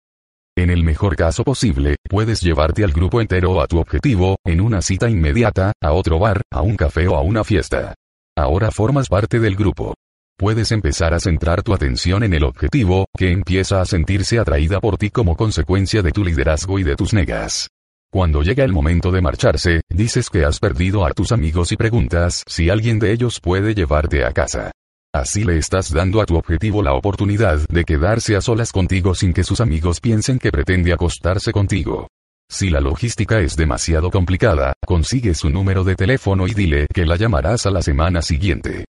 [0.57, 4.83] En el mejor caso posible, puedes llevarte al grupo entero a tu objetivo, en una
[4.83, 7.95] cita inmediata, a otro bar, a un café o a una fiesta.
[8.37, 9.95] Ahora formas parte del grupo.
[10.43, 14.97] Puedes empezar a centrar tu atención en el objetivo, que empieza a sentirse atraída por
[14.97, 17.68] ti como consecuencia de tu liderazgo y de tus negas.
[18.11, 22.43] Cuando llega el momento de marcharse, dices que has perdido a tus amigos y preguntas
[22.49, 24.72] si alguien de ellos puede llevarte a casa.
[25.14, 29.32] Así le estás dando a tu objetivo la oportunidad de quedarse a solas contigo sin
[29.32, 32.09] que sus amigos piensen que pretende acostarse contigo.
[32.51, 37.14] Si la logística es demasiado complicada, consigue su número de teléfono y dile que la
[37.14, 38.86] llamarás a la semana siguiente.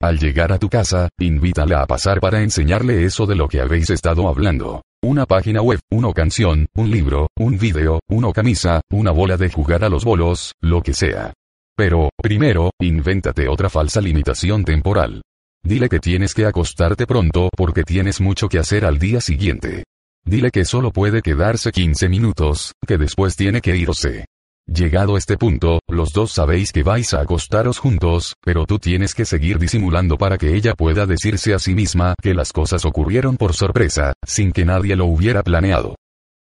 [0.00, 3.90] Al llegar a tu casa, invítala a pasar para enseñarle eso de lo que habéis
[3.90, 4.82] estado hablando.
[5.02, 9.84] Una página web, una canción, un libro, un video, una camisa, una bola de jugar
[9.84, 11.32] a los bolos, lo que sea.
[11.76, 15.22] Pero, primero, invéntate otra falsa limitación temporal.
[15.62, 19.84] Dile que tienes que acostarte pronto porque tienes mucho que hacer al día siguiente.
[20.24, 24.24] Dile que solo puede quedarse 15 minutos, que después tiene que irse.
[24.66, 29.26] Llegado este punto, los dos sabéis que vais a acostaros juntos, pero tú tienes que
[29.26, 33.52] seguir disimulando para que ella pueda decirse a sí misma que las cosas ocurrieron por
[33.52, 35.96] sorpresa, sin que nadie lo hubiera planeado.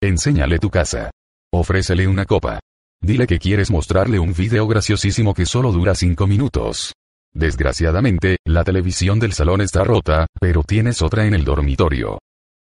[0.02, 1.12] Enséñale tu casa.
[1.52, 2.60] Ofrécele una copa.
[3.02, 6.94] Dile que quieres mostrarle un video graciosísimo que solo dura 5 minutos.
[7.34, 12.20] Desgraciadamente, la televisión del salón está rota, pero tienes otra en el dormitorio.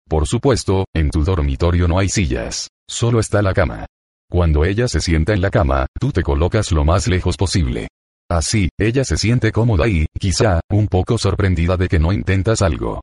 [0.10, 3.86] Por supuesto, en tu dormitorio no hay sillas, solo está la cama.
[4.32, 7.90] Cuando ella se sienta en la cama, tú te colocas lo más lejos posible.
[8.30, 13.02] Así, ella se siente cómoda y, quizá, un poco sorprendida de que no intentas algo.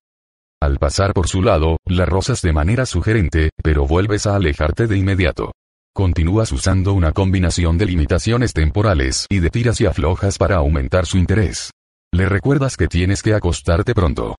[0.63, 4.97] Al pasar por su lado, la rozas de manera sugerente, pero vuelves a alejarte de
[4.97, 5.53] inmediato.
[5.95, 11.19] Continúas usando una combinación de limitaciones temporales y de tiras y aflojas para aumentar su
[11.19, 11.73] interés.
[12.11, 14.37] Le recuerdas que tienes que acostarte pronto.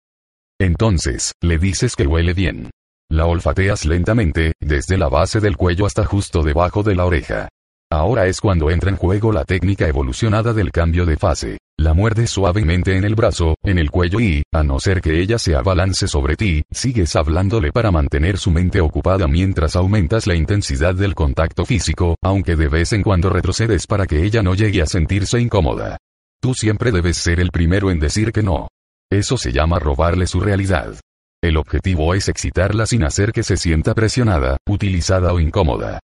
[0.60, 2.72] Entonces, le dices que huele bien.
[3.20, 7.50] La olfateas lentamente, desde la base del cuello hasta justo debajo de la oreja.
[7.92, 11.58] Ahora es cuando entra en juego la técnica evolucionada del cambio de fase.
[11.78, 15.38] La muerdes suavemente en el brazo, en el cuello y, a no ser que ella
[15.38, 20.96] se abalance sobre ti, sigues hablándole para mantener su mente ocupada mientras aumentas la intensidad
[20.96, 24.86] del contacto físico, aunque de vez en cuando retrocedes para que ella no llegue a
[24.86, 25.98] sentirse incómoda.
[26.40, 28.70] Tú siempre debes ser el primero en decir que no.
[29.12, 30.96] Eso se llama robarle su realidad.
[31.42, 36.00] El objetivo es excitarla sin hacer que se sienta presionada, utilizada o incómoda.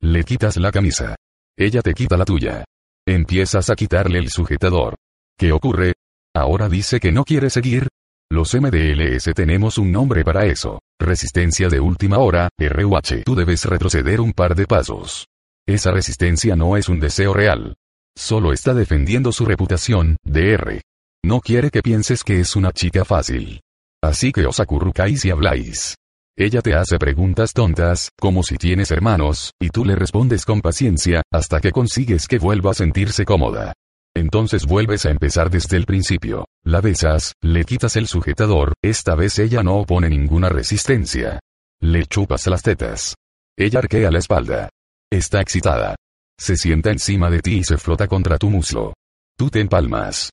[0.00, 1.16] Le quitas la camisa.
[1.56, 2.64] Ella te quita la tuya.
[3.04, 4.94] Empiezas a quitarle el sujetador.
[5.36, 5.94] ¿Qué ocurre?
[6.34, 7.88] Ahora dice que no quiere seguir.
[8.30, 10.80] Los MDLS tenemos un nombre para eso.
[11.00, 13.24] Resistencia de última hora, RUH.
[13.24, 15.26] Tú debes retroceder un par de pasos.
[15.66, 17.74] Esa resistencia no es un deseo real.
[18.16, 20.82] Solo está defendiendo su reputación, DR.
[21.24, 23.60] No quiere que pienses que es una chica fácil.
[24.02, 25.96] Así que os acurrucáis y habláis.
[26.36, 31.22] Ella te hace preguntas tontas, como si tienes hermanos, y tú le respondes con paciencia,
[31.32, 33.72] hasta que consigues que vuelva a sentirse cómoda.
[34.16, 36.46] Entonces vuelves a empezar desde el principio.
[36.64, 41.40] La besas, le quitas el sujetador, esta vez ella no opone ninguna resistencia.
[41.80, 43.14] Le chupas las tetas.
[43.56, 44.68] Ella arquea la espalda.
[45.10, 45.96] Está excitada.
[46.38, 48.94] Se sienta encima de ti y se frota contra tu muslo.
[49.36, 50.30] Tú te empalmas.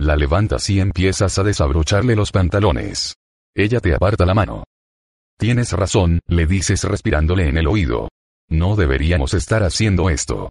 [0.00, 3.14] La levantas y empiezas a desabrocharle los pantalones.
[3.54, 4.64] Ella te aparta la mano.
[5.38, 8.08] Tienes razón, le dices respirándole en el oído.
[8.48, 10.50] No deberíamos estar haciendo esto.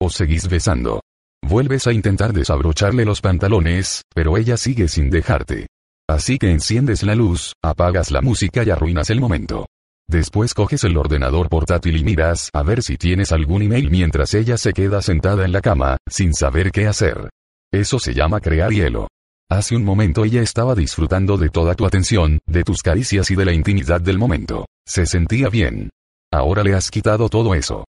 [0.00, 1.00] O seguís besando.
[1.42, 5.68] Vuelves a intentar desabrocharle los pantalones, pero ella sigue sin dejarte.
[6.08, 9.66] Así que enciendes la luz, apagas la música y arruinas el momento.
[10.08, 14.58] Después coges el ordenador portátil y miras a ver si tienes algún email mientras ella
[14.58, 17.30] se queda sentada en la cama, sin saber qué hacer.
[17.72, 19.08] Eso se llama crear hielo.
[19.50, 23.44] Hace un momento ella estaba disfrutando de toda tu atención, de tus caricias y de
[23.44, 24.66] la intimidad del momento.
[24.86, 25.90] Se sentía bien.
[26.32, 27.84] Ahora le has quitado todo eso.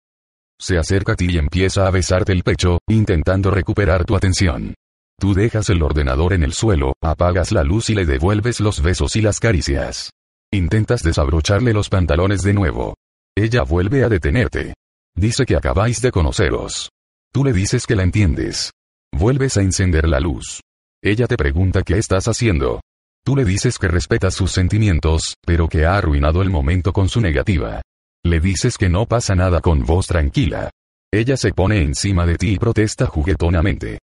[0.60, 4.74] Se acerca a ti y empieza a besarte el pecho, intentando recuperar tu atención.
[5.20, 9.16] Tú dejas el ordenador en el suelo, apagas la luz y le devuelves los besos
[9.16, 10.12] y las caricias.
[10.52, 12.96] Intentas desabrocharle los pantalones de nuevo.
[13.36, 14.74] Ella vuelve a detenerte.
[15.16, 16.90] Dice que acabáis de conoceros.
[17.34, 18.72] Tú le dices que la entiendes.
[19.16, 20.60] Vuelves a encender la luz.
[21.04, 22.82] Ella te pregunta qué estás haciendo.
[23.24, 27.22] Tú le dices que respetas sus sentimientos, pero que ha arruinado el momento con su
[27.22, 27.84] negativa.
[28.26, 30.72] Le dices que no pasa nada con voz tranquila.
[31.14, 34.00] Ella se pone encima de ti y protesta juguetonamente.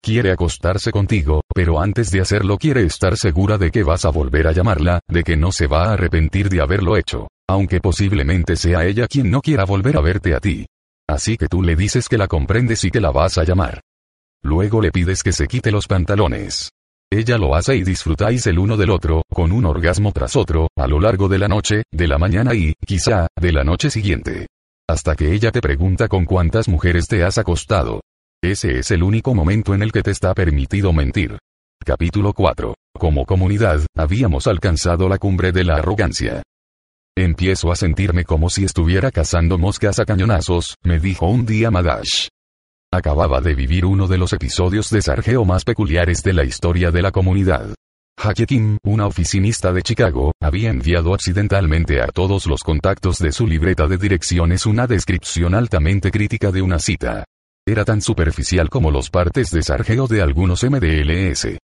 [0.00, 4.46] Quiere acostarse contigo, pero antes de hacerlo quiere estar segura de que vas a volver
[4.46, 8.84] a llamarla, de que no se va a arrepentir de haberlo hecho, aunque posiblemente sea
[8.84, 10.66] ella quien no quiera volver a verte a ti.
[11.08, 13.80] Así que tú le dices que la comprendes y que la vas a llamar.
[14.44, 16.70] Luego le pides que se quite los pantalones.
[17.10, 20.86] Ella lo hace y disfrutáis el uno del otro, con un orgasmo tras otro, a
[20.86, 24.48] lo largo de la noche, de la mañana y, quizá, de la noche siguiente.
[24.86, 28.02] Hasta que ella te pregunta con cuántas mujeres te has acostado.
[28.42, 31.38] Ese es el único momento en el que te está permitido mentir.
[31.82, 32.74] Capítulo 4.
[32.98, 36.42] Como comunidad, habíamos alcanzado la cumbre de la arrogancia.
[37.16, 42.28] Empiezo a sentirme como si estuviera cazando moscas a cañonazos, me dijo un día Madash.
[42.94, 47.02] Acababa de vivir uno de los episodios de sargeo más peculiares de la historia de
[47.02, 47.74] la comunidad.
[48.16, 53.48] Hake Kim, una oficinista de Chicago, había enviado accidentalmente a todos los contactos de su
[53.48, 57.24] libreta de direcciones una descripción altamente crítica de una cita.
[57.66, 61.58] Era tan superficial como los partes de sargeo de algunos MDLS.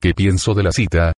[0.00, 1.12] ¿Qué pienso de la cita?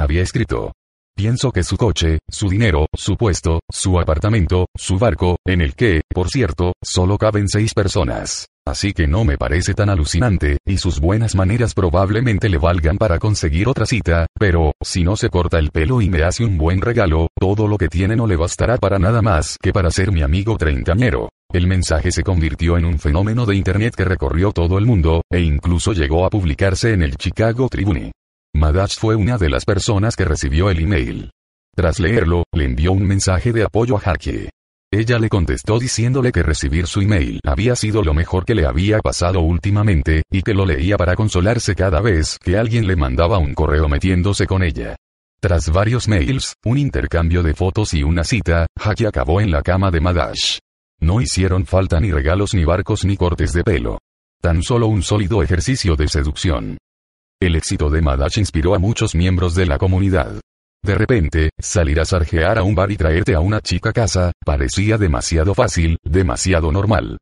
[0.00, 0.72] Había escrito.
[1.16, 6.02] Pienso que su coche, su dinero, su puesto, su apartamento, su barco, en el que,
[6.12, 8.48] por cierto, solo caben seis personas.
[8.66, 13.18] Así que no me parece tan alucinante, y sus buenas maneras probablemente le valgan para
[13.18, 16.82] conseguir otra cita, pero, si no se corta el pelo y me hace un buen
[16.82, 20.20] regalo, todo lo que tiene no le bastará para nada más que para ser mi
[20.20, 21.30] amigo treintañero.
[21.50, 25.40] El mensaje se convirtió en un fenómeno de Internet que recorrió todo el mundo, e
[25.40, 28.12] incluso llegó a publicarse en el Chicago Tribune.
[28.56, 31.30] Madash fue una de las personas que recibió el email.
[31.74, 34.48] Tras leerlo, le envió un mensaje de apoyo a Hake.
[34.90, 39.00] Ella le contestó diciéndole que recibir su email había sido lo mejor que le había
[39.00, 43.52] pasado últimamente, y que lo leía para consolarse cada vez que alguien le mandaba un
[43.52, 44.96] correo metiéndose con ella.
[45.38, 49.90] Tras varios mails, un intercambio de fotos y una cita, Haki acabó en la cama
[49.90, 50.60] de Madash.
[51.00, 53.98] No hicieron falta ni regalos ni barcos ni cortes de pelo.
[54.40, 56.78] Tan solo un sólido ejercicio de seducción.
[57.38, 60.40] El éxito de Madash inspiró a muchos miembros de la comunidad.
[60.82, 64.32] De repente, salir a sarjear a un bar y traerte a una chica a casa,
[64.42, 67.18] parecía demasiado fácil, demasiado normal.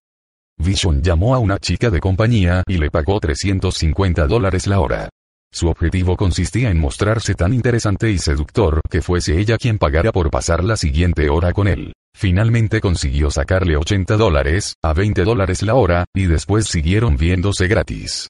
[0.57, 5.09] Vision llamó a una chica de compañía y le pagó 350 dólares la hora.
[5.53, 10.31] Su objetivo consistía en mostrarse tan interesante y seductor que fuese ella quien pagara por
[10.31, 11.93] pasar la siguiente hora con él.
[12.17, 18.29] Finalmente consiguió sacarle 80 dólares, a 20 dólares la hora, y después siguieron viéndose gratis.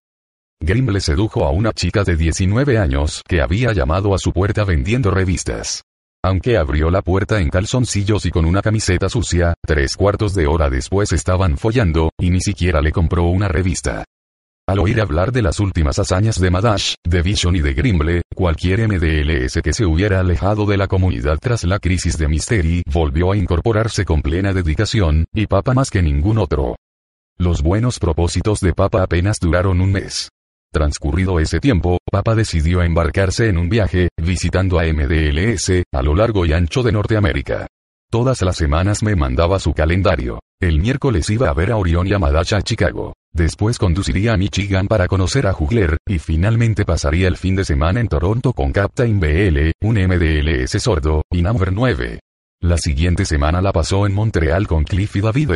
[0.60, 5.10] Grimble sedujo a una chica de 19 años que había llamado a su puerta vendiendo
[5.10, 5.82] revistas.
[6.24, 10.70] Aunque abrió la puerta en calzoncillos y con una camiseta sucia, tres cuartos de hora
[10.70, 14.04] después estaban follando, y ni siquiera le compró una revista.
[14.66, 18.88] Al oír hablar de las últimas hazañas de Madash, de Vision y de Grimble, cualquier
[18.88, 23.36] MDLS que se hubiera alejado de la comunidad tras la crisis de Mystery volvió a
[23.36, 26.76] incorporarse con plena dedicación, y Papa más que ningún otro.
[27.36, 30.30] Los buenos propósitos de Papa apenas duraron un mes.
[30.74, 36.44] Transcurrido ese tiempo, Papa decidió embarcarse en un viaje, visitando a MDLS, a lo largo
[36.44, 37.68] y ancho de Norteamérica.
[38.10, 40.40] Todas las semanas me mandaba su calendario.
[40.60, 43.12] El miércoles iba a ver a Orión y a Madacha a Chicago.
[43.32, 48.00] Después conduciría a Michigan para conocer a Jugler, y finalmente pasaría el fin de semana
[48.00, 52.18] en Toronto con Captain BL, un MDLS sordo, y Number 9.
[52.62, 55.52] La siguiente semana la pasó en Montreal con Cliff y David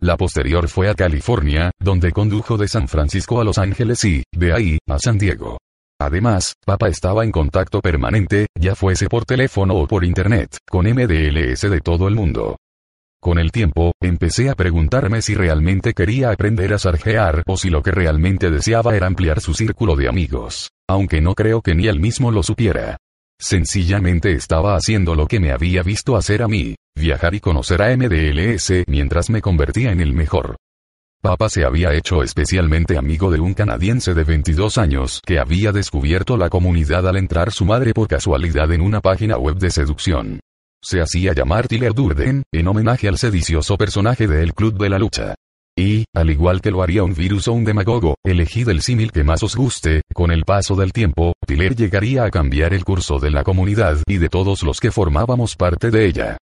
[0.00, 4.52] la posterior fue a California, donde condujo de San Francisco a Los Ángeles y, de
[4.52, 5.58] ahí, a San Diego.
[6.00, 11.62] Además, Papa estaba en contacto permanente, ya fuese por teléfono o por internet, con MDLS
[11.62, 12.56] de todo el mundo.
[13.20, 17.82] Con el tiempo, empecé a preguntarme si realmente quería aprender a sarjear o si lo
[17.82, 21.98] que realmente deseaba era ampliar su círculo de amigos, aunque no creo que ni él
[21.98, 22.96] mismo lo supiera.
[23.40, 27.96] Sencillamente estaba haciendo lo que me había visto hacer a mí, viajar y conocer a
[27.96, 30.56] MDLS mientras me convertía en el mejor.
[31.20, 36.36] Papa se había hecho especialmente amigo de un canadiense de 22 años que había descubierto
[36.36, 40.40] la comunidad al entrar su madre por casualidad en una página web de seducción.
[40.80, 44.98] Se hacía llamar Tiller Durden, en homenaje al sedicioso personaje de El Club de la
[45.00, 45.34] Lucha.
[45.76, 49.24] Y, al igual que lo haría un virus o un demagogo, elegid el símil que
[49.24, 53.30] más os guste, con el paso del tiempo, Tiller llegaría a cambiar el curso de
[53.30, 56.36] la comunidad y de todos los que formábamos parte de ella.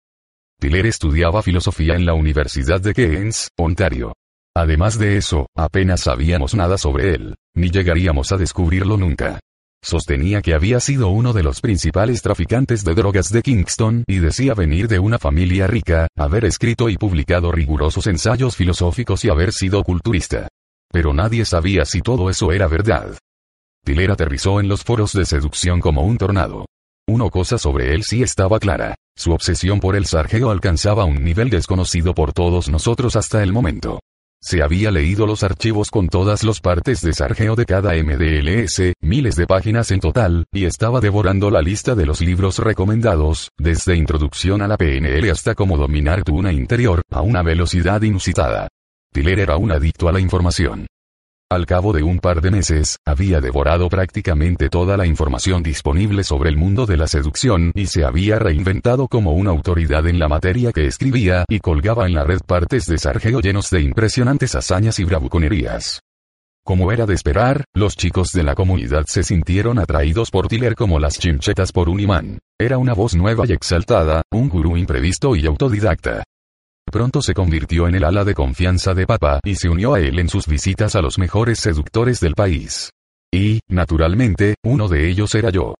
[0.61, 4.15] Tiller estudiaba filosofía en la Universidad de Keynes, Ontario.
[4.57, 9.41] Además de eso, apenas sabíamos nada sobre él, ni llegaríamos a descubrirlo nunca.
[9.83, 14.55] Sostenía que había sido uno de los principales traficantes de drogas de Kingston y decía
[14.55, 19.83] venir de una familia rica, haber escrito y publicado rigurosos ensayos filosóficos y haber sido
[19.83, 20.49] culturista.
[20.91, 23.19] Pero nadie sabía si todo eso era verdad.
[23.85, 26.65] Tiller aterrizó en los foros de seducción como un tornado.
[27.07, 28.95] Una cosa sobre él sí estaba clara.
[29.17, 34.01] Su obsesión por el sargeo alcanzaba un nivel desconocido por todos nosotros hasta el momento.
[34.43, 39.37] Se había leído los archivos con todas las partes de sargeo de cada MDLS, miles
[39.37, 44.61] de páginas en total, y estaba devorando la lista de los libros recomendados, desde Introducción
[44.61, 48.69] a la PNL hasta cómo dominar tu una interior, a una velocidad inusitada.
[49.15, 50.87] Tiller era un adicto a la información.
[51.55, 56.51] Al cabo de un par de meses, había devorado prácticamente toda la información disponible sobre
[56.51, 60.73] el mundo de la seducción y se había reinventado como una autoridad en la materia
[60.73, 65.05] que escribía y colgaba en la red partes de sargeo llenos de impresionantes hazañas y
[65.05, 66.01] bravuconerías.
[66.65, 70.99] Como era de esperar, los chicos de la comunidad se sintieron atraídos por Tiller como
[70.99, 72.41] las chinchetas por un imán.
[72.59, 76.25] Era una voz nueva y exaltada, un gurú imprevisto y autodidacta.
[76.91, 80.19] Pronto se convirtió en el ala de confianza de Papa y se unió a él
[80.19, 82.91] en sus visitas a los mejores seductores del país.
[83.33, 85.75] Y, naturalmente, uno de ellos era yo.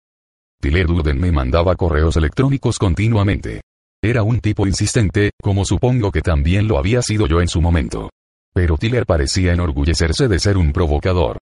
[0.61, 3.61] Tiller Durden me mandaba correos electrónicos continuamente.
[4.03, 8.11] Era un tipo insistente, como supongo que también lo había sido yo en su momento.
[8.53, 11.39] Pero Tiller parecía enorgullecerse de ser un provocador.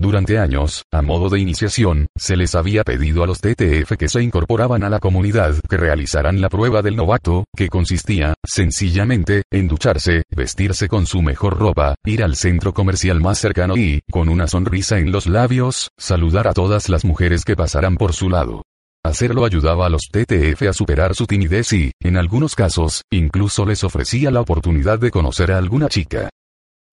[0.00, 4.22] Durante años, a modo de iniciación, se les había pedido a los TTF que se
[4.22, 10.22] incorporaban a la comunidad que realizaran la prueba del novato, que consistía, sencillamente, en ducharse,
[10.34, 14.98] vestirse con su mejor ropa, ir al centro comercial más cercano y, con una sonrisa
[14.98, 18.62] en los labios, saludar a todas las mujeres que pasaran por su lado.
[19.04, 23.84] Hacerlo ayudaba a los TTF a superar su timidez y, en algunos casos, incluso les
[23.84, 26.30] ofrecía la oportunidad de conocer a alguna chica.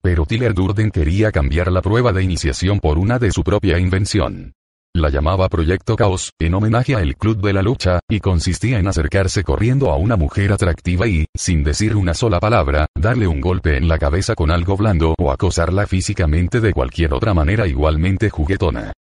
[0.02, 4.54] Pero Tiller Durden quería cambiar la prueba de iniciación por una de su propia invención.
[4.98, 8.88] La llamaba Proyecto Caos, en homenaje a el Club de la Lucha, y consistía en
[8.88, 13.78] acercarse corriendo a una mujer atractiva y, sin decir una sola palabra, darle un golpe
[13.78, 18.93] en la cabeza con algo blando o acosarla físicamente de cualquier otra manera igualmente juguetona.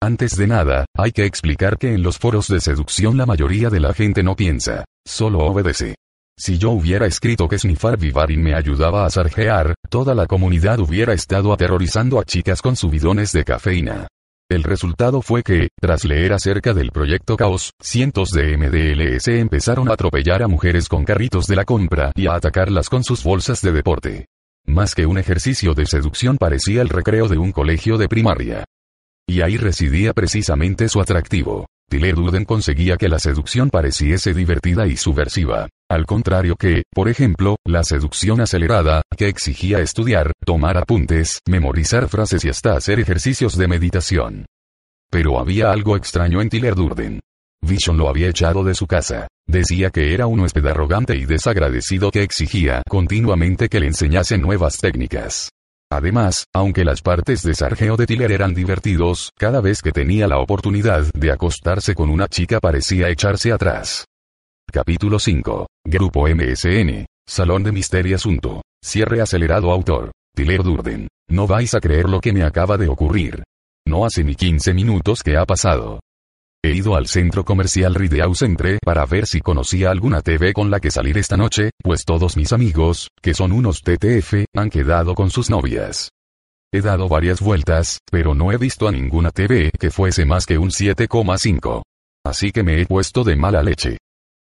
[0.00, 3.80] Antes de nada, hay que explicar que en los foros de seducción la mayoría de
[3.80, 5.96] la gente no piensa, solo obedece.
[6.44, 11.12] Si yo hubiera escrito que Snifar Vivarin me ayudaba a sarjear, toda la comunidad hubiera
[11.12, 14.08] estado aterrorizando a chicas con subidones de cafeína.
[14.50, 19.92] El resultado fue que, tras leer acerca del proyecto Caos, cientos de MDLS empezaron a
[19.92, 23.70] atropellar a mujeres con carritos de la compra y a atacarlas con sus bolsas de
[23.70, 24.26] deporte.
[24.66, 28.64] Más que un ejercicio de seducción parecía el recreo de un colegio de primaria.
[29.28, 31.66] Y ahí residía precisamente su atractivo.
[31.92, 35.68] Tiller Durden conseguía que la seducción pareciese divertida y subversiva.
[35.90, 42.46] Al contrario que, por ejemplo, la seducción acelerada, que exigía estudiar, tomar apuntes, memorizar frases
[42.46, 44.46] y hasta hacer ejercicios de meditación.
[45.10, 47.20] Pero había algo extraño en Tiller Durden.
[47.60, 49.28] Vision lo había echado de su casa.
[49.46, 54.78] Decía que era un huésped arrogante y desagradecido que exigía continuamente que le enseñasen nuevas
[54.78, 55.50] técnicas.
[55.92, 60.38] Además, aunque las partes de sargeo de Tiller eran divertidos, cada vez que tenía la
[60.38, 64.06] oportunidad de acostarse con una chica parecía echarse atrás.
[64.72, 65.66] Capítulo 5.
[65.84, 67.04] Grupo MSN.
[67.28, 68.62] Salón de Misterio Asunto.
[68.82, 70.12] Cierre acelerado autor.
[70.34, 71.08] Tiller Durden.
[71.28, 73.42] No vais a creer lo que me acaba de ocurrir.
[73.86, 76.00] No hace ni 15 minutos que ha pasado.
[76.64, 80.78] He ido al centro comercial Rideau Centre para ver si conocía alguna TV con la
[80.78, 85.28] que salir esta noche, pues todos mis amigos, que son unos TTF, han quedado con
[85.28, 86.10] sus novias.
[86.72, 90.56] He dado varias vueltas, pero no he visto a ninguna TV que fuese más que
[90.56, 91.82] un 7,5.
[92.24, 93.98] Así que me he puesto de mala leche.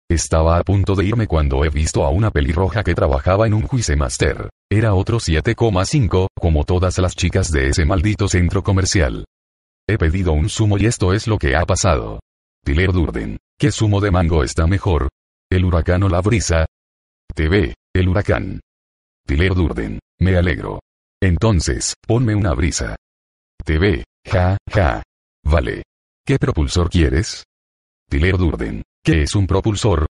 [0.09, 3.61] Estaba a punto de irme cuando he visto a una pelirroja que trabajaba en un
[3.61, 4.49] juice master.
[4.69, 9.23] Era otro 7,5, como todas las chicas de ese maldito centro comercial.
[9.87, 12.19] He pedido un zumo y esto es lo que ha pasado.
[12.63, 13.37] Tiller Durden.
[13.59, 15.09] ¿Qué zumo de mango está mejor?
[15.49, 16.65] ¿El huracán o la brisa?
[17.35, 17.73] TV.
[17.93, 18.59] El huracán.
[19.25, 19.99] Tiller Durden.
[20.19, 20.79] Me alegro.
[21.21, 22.95] Entonces, ponme una brisa.
[23.63, 24.03] TV.
[24.25, 25.03] Ja, ja.
[25.43, 25.83] Vale.
[26.25, 27.43] ¿Qué propulsor quieres?
[28.09, 28.83] Tiller Durden.
[29.03, 30.05] ¿Qué es un propulsor?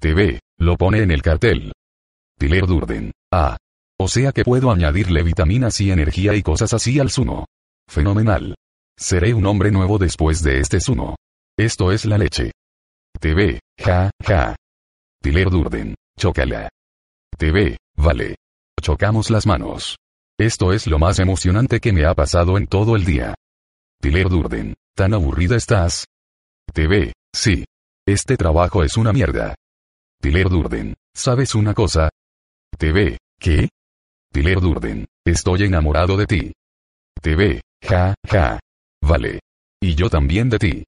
[0.00, 0.40] TV.
[0.58, 1.72] Lo pone en el cartel.
[2.38, 3.12] Tiller Durden.
[3.32, 3.56] Ah.
[3.98, 7.46] O sea que puedo añadirle vitaminas y energía y cosas así al zumo.
[7.88, 8.54] Fenomenal.
[8.98, 11.16] Seré un hombre nuevo después de este zumo.
[11.58, 12.52] Esto es la leche.
[13.20, 14.56] TV, ja, ja.
[15.22, 16.68] Tiller Durden, chócala.
[17.36, 18.36] TV, vale.
[18.80, 19.96] Chocamos las manos.
[20.38, 23.34] Esto es lo más emocionante que me ha pasado en todo el día.
[24.00, 26.06] Tiller Durden, ¿tan aburrida estás?
[26.72, 27.64] TV, sí.
[28.06, 29.56] Este trabajo es una mierda.
[30.20, 32.08] Tyler Durden, ¿sabes una cosa?
[32.78, 33.68] TV, ¿qué?
[34.32, 36.52] Tyler Durden, estoy enamorado de ti.
[37.20, 38.60] TV, ja, ja.
[39.02, 39.40] Vale.
[39.80, 40.84] Y yo también de ti.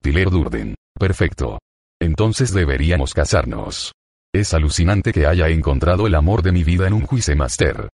[0.00, 1.58] Tyler Durden, perfecto.
[2.00, 3.92] Entonces deberíamos casarnos.
[4.32, 7.88] Es alucinante que haya encontrado el amor de mi vida en un juice master.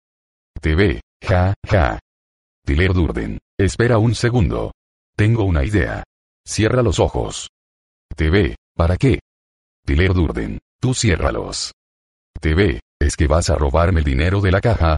[0.60, 2.00] TV, ja, ja.
[2.66, 4.72] Tyler Durden, espera un segundo.
[5.16, 6.04] Tengo una idea.
[6.48, 7.50] Cierra los ojos.
[8.16, 9.20] TV, ¿para qué?
[9.86, 11.74] Tyler Durden, tú ciérralos.
[12.40, 14.98] TV, ¿es que vas a robarme el dinero de la caja?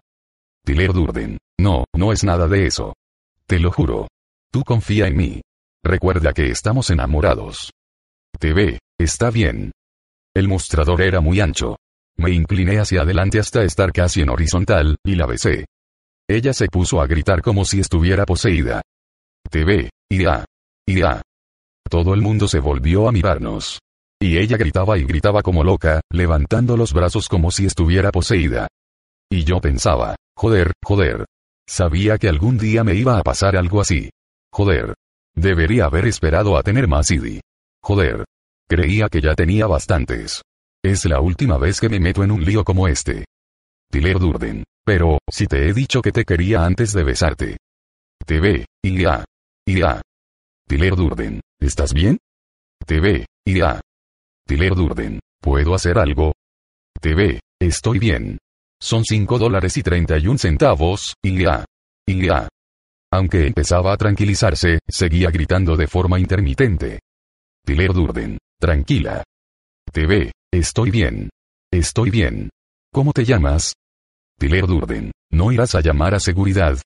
[0.64, 2.94] Tyler Durden, no, no es nada de eso.
[3.46, 4.08] Te lo juro.
[4.54, 5.42] Tú confía en mí.
[5.84, 7.72] Recuerda que estamos enamorados.
[8.40, 9.72] TV, está bien.
[10.36, 11.78] El mostrador era muy ancho.
[12.18, 15.66] Me incliné hacia adelante hasta estar casi en horizontal, y la besé.
[16.30, 18.84] Ella se puso a gritar como si estuviera poseída.
[19.50, 20.46] TV, irá.
[20.86, 21.24] Irá.
[21.90, 23.80] Todo el mundo se volvió a mirarnos.
[24.22, 28.68] Y ella gritaba y gritaba como loca, levantando los brazos como si estuviera poseída.
[29.32, 31.26] Y yo pensaba, joder, joder.
[31.68, 34.12] Sabía que algún día me iba a pasar algo así.
[34.54, 34.94] Joder.
[35.36, 37.42] Debería haber esperado a tener más ID.
[37.82, 38.24] Joder.
[38.70, 40.44] Creía que ya tenía bastantes.
[40.84, 43.26] Es la última vez que me meto en un lío como este.
[43.90, 44.64] Tyler Durden.
[44.86, 47.58] Pero, si te he dicho que te quería antes de besarte.
[48.28, 49.26] Ya.
[49.66, 50.02] Y ya.
[50.68, 51.42] Tyler Durden.
[51.60, 52.20] ¿Estás bien?
[53.46, 53.82] Y ya.
[54.46, 55.20] Tyler Durden.
[55.42, 56.34] ¿Puedo hacer algo?
[57.02, 58.38] Te ve, estoy bien.
[58.80, 61.66] Son 5 dólares y 31 centavos, y ya.
[63.14, 67.02] Aunque empezaba a tranquilizarse, seguía gritando de forma intermitente.
[67.64, 68.40] Tyler Durden.
[68.60, 69.23] Tranquila.
[69.91, 71.30] Te ve, estoy bien.
[71.72, 72.49] Estoy bien.
[72.91, 73.76] ¿Cómo te llamas?
[74.40, 75.11] Tyler Durden.
[75.31, 76.81] ¿No irás a llamar a seguridad?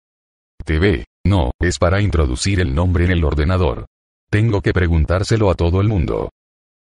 [0.65, 1.05] TV.
[1.25, 3.85] No, es para introducir el nombre en el ordenador.
[4.29, 6.29] Tengo que preguntárselo a todo el mundo.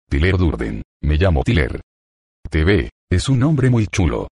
[0.08, 0.84] Tyler Durden.
[1.02, 1.82] Me llamo Tyler.
[2.48, 2.92] TV.
[3.10, 4.28] Es un nombre muy chulo.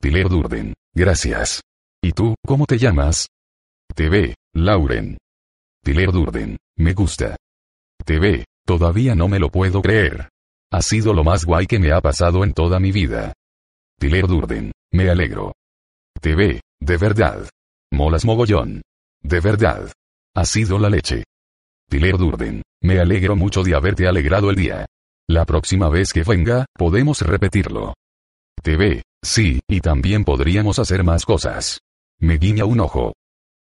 [0.00, 0.72] Tyler Durden.
[0.94, 1.60] Gracias.
[2.02, 3.28] ¿Y tú, cómo te llamas?
[3.94, 4.34] TV.
[4.54, 5.18] Lauren.
[5.82, 6.56] Tyler Durden.
[6.76, 7.36] Me gusta.
[8.04, 8.44] TV.
[8.66, 10.28] Todavía no me lo puedo creer.
[10.70, 13.32] Ha sido lo más guay que me ha pasado en toda mi vida.
[13.98, 14.72] Tyler Durden.
[14.92, 15.54] Me alegro.
[16.20, 17.48] TV, de verdad.
[17.92, 18.82] Molas mogollón.
[19.22, 19.90] De verdad.
[20.34, 21.24] Ha sido la leche.
[21.88, 24.86] Tyler Durden, me alegro mucho de haberte alegrado el día.
[25.26, 27.94] La próxima vez que venga, podemos repetirlo.
[28.62, 31.80] TV, sí, y también podríamos hacer más cosas.
[32.20, 33.14] Me guiña un ojo.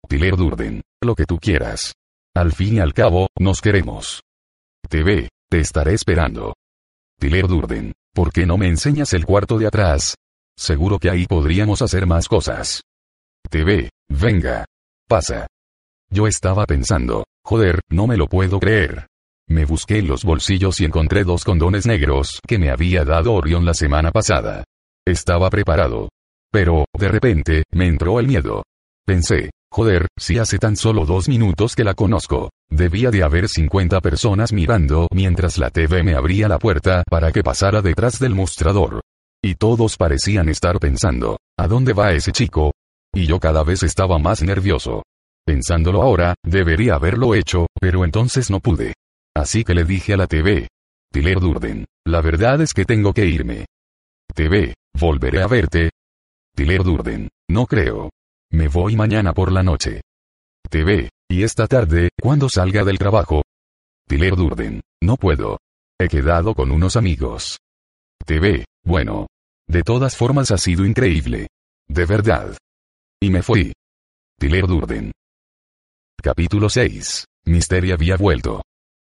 [0.05, 1.93] Tyler Durden, lo que tú quieras.
[2.35, 4.21] Al fin y al cabo, nos queremos.
[4.89, 6.55] TV, te estaré esperando.
[7.19, 10.15] Tyler Durden, ¿por qué no me enseñas el cuarto de atrás?
[10.57, 12.81] Seguro que ahí podríamos hacer más cosas.
[13.49, 14.65] TV, venga.
[15.07, 15.47] Pasa.
[16.09, 19.07] Yo estaba pensando, joder, no me lo puedo creer.
[19.47, 23.65] Me busqué en los bolsillos y encontré dos condones negros que me había dado Orion
[23.65, 24.63] la semana pasada.
[25.05, 26.09] Estaba preparado.
[26.51, 28.63] Pero, de repente, me entró el miedo.
[29.05, 32.49] Pensé, joder, si hace tan solo dos minutos que la conozco.
[32.71, 37.43] Debía de haber 50 personas mirando mientras la TV me abría la puerta para que
[37.43, 39.01] pasara detrás del mostrador.
[39.43, 42.71] Y todos parecían estar pensando, ¿a dónde va ese chico?
[43.13, 45.03] Y yo cada vez estaba más nervioso.
[45.45, 48.93] Pensándolo ahora, debería haberlo hecho, pero entonces no pude.
[49.35, 50.69] Así que le dije a la TV.
[51.11, 53.65] Tyler Durden, la verdad es que tengo que irme.
[54.33, 55.89] TV, volveré a verte.
[56.55, 58.09] Tyler Durden, no creo.
[58.51, 60.01] Me voy mañana por la noche.
[60.69, 63.43] TV, y esta tarde, cuando salga del trabajo.
[64.07, 65.57] Tyler Durden, no puedo.
[65.99, 67.59] He quedado con unos amigos.
[68.25, 69.27] TV, bueno,
[69.67, 71.47] de todas formas ha sido increíble.
[71.87, 72.57] De verdad.
[73.21, 73.73] Y me fui.
[74.37, 75.11] Tyler Durden.
[76.21, 77.25] Capítulo 6.
[77.45, 78.61] Mystery había vuelto.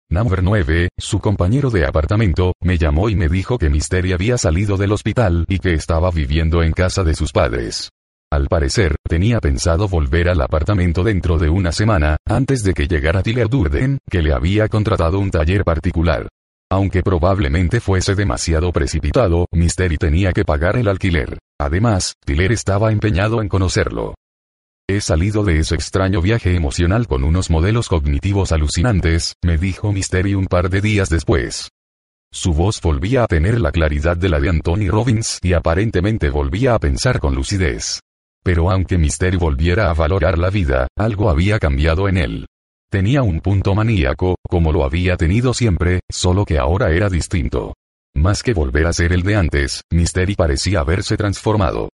[0.09, 4.77] Number 9, su compañero de apartamento, me llamó y me dijo que Mystery había salido
[4.77, 7.91] del hospital y que estaba viviendo en casa de sus padres.
[8.33, 13.25] Al parecer, tenía pensado volver al apartamento dentro de una semana, antes de que llegara
[13.25, 16.29] Tyler Durden, que le había contratado un taller particular.
[16.71, 21.39] Aunque probablemente fuese demasiado precipitado, Mystery tenía que pagar el alquiler.
[21.59, 24.15] Además, Tiller estaba empeñado en conocerlo.
[24.89, 30.35] He salido de ese extraño viaje emocional con unos modelos cognitivos alucinantes, me dijo Mystery
[30.35, 31.71] un par de días después.
[32.33, 36.75] Su voz volvía a tener la claridad de la de Anthony Robbins y aparentemente volvía
[36.75, 37.99] a pensar con lucidez.
[38.43, 42.47] Pero aunque Mystery volviera a valorar la vida, algo había cambiado en él.
[42.91, 47.75] Tenía un punto maníaco, como lo había tenido siempre, solo que ahora era distinto.
[48.17, 51.91] Más que volver a ser el de antes, Mystery parecía haberse transformado.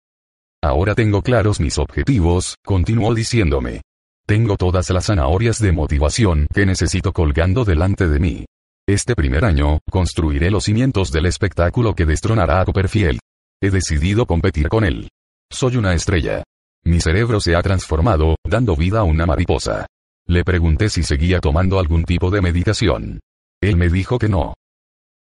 [0.63, 3.83] Ahora tengo claros mis objetivos, continuó diciéndome.
[4.27, 8.45] Tengo todas las zanahorias de motivación que necesito colgando delante de mí.
[8.89, 13.21] Este primer año, construiré los cimientos del espectáculo que destronará a Copperfield.
[13.63, 15.09] He decidido competir con él.
[15.53, 16.45] Soy una estrella.
[16.85, 19.87] Mi cerebro se ha transformado, dando vida a una mariposa.
[20.27, 23.21] Le pregunté si seguía tomando algún tipo de medicación.
[23.61, 24.55] Él me dijo que no.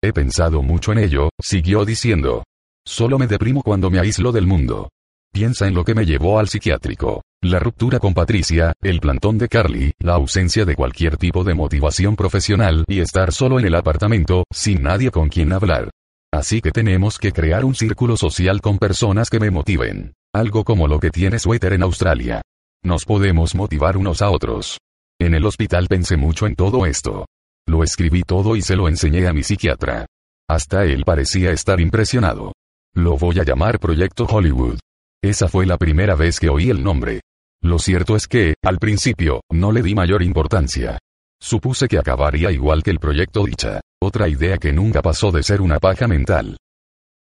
[0.03, 2.43] He pensado mucho en ello, siguió diciendo.
[2.85, 4.89] Solo me deprimo cuando me aíslo del mundo.
[5.31, 7.21] Piensa en lo que me llevó al psiquiátrico.
[7.41, 12.15] La ruptura con Patricia, el plantón de Carly, la ausencia de cualquier tipo de motivación
[12.15, 15.91] profesional y estar solo en el apartamento, sin nadie con quien hablar.
[16.35, 20.15] Así que tenemos que crear un círculo social con personas que me motiven.
[20.33, 22.41] Algo como lo que tiene Sweater en Australia.
[22.83, 24.77] Nos podemos motivar unos a otros.
[25.17, 27.25] En el hospital pensé mucho en todo esto.
[27.65, 30.07] Lo escribí todo y se lo enseñé a mi psiquiatra.
[30.49, 32.51] Hasta él parecía estar impresionado.
[32.93, 34.79] Lo voy a llamar Proyecto Hollywood.
[35.23, 37.21] Esa fue la primera vez que oí el nombre.
[37.61, 40.99] Lo cierto es que, al principio, no le di mayor importancia.
[41.39, 45.61] Supuse que acabaría igual que el proyecto Dicha, otra idea que nunca pasó de ser
[45.61, 46.57] una paja mental.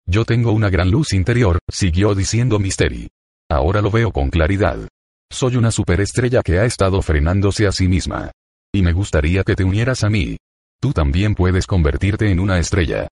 [0.05, 3.09] Yo tengo una gran luz interior, siguió diciendo Mystery.
[3.49, 4.87] Ahora lo veo con claridad.
[5.31, 8.31] Soy una superestrella que ha estado frenándose a sí misma.
[8.73, 10.37] Y me gustaría que te unieras a mí.
[10.81, 13.07] Tú también puedes convertirte en una estrella.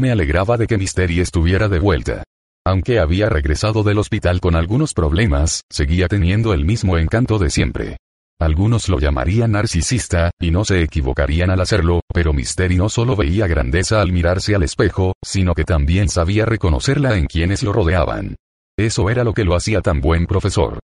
[0.00, 2.22] Me alegraba de que Mystery estuviera de vuelta.
[2.64, 7.96] Aunque había regresado del hospital con algunos problemas, seguía teniendo el mismo encanto de siempre.
[8.40, 13.48] Algunos lo llamarían narcisista, y no se equivocarían al hacerlo, pero Mystery no solo veía
[13.48, 18.36] grandeza al mirarse al espejo, sino que también sabía reconocerla en quienes lo rodeaban.
[18.78, 20.78] Eso era lo que lo hacía tan buen profesor.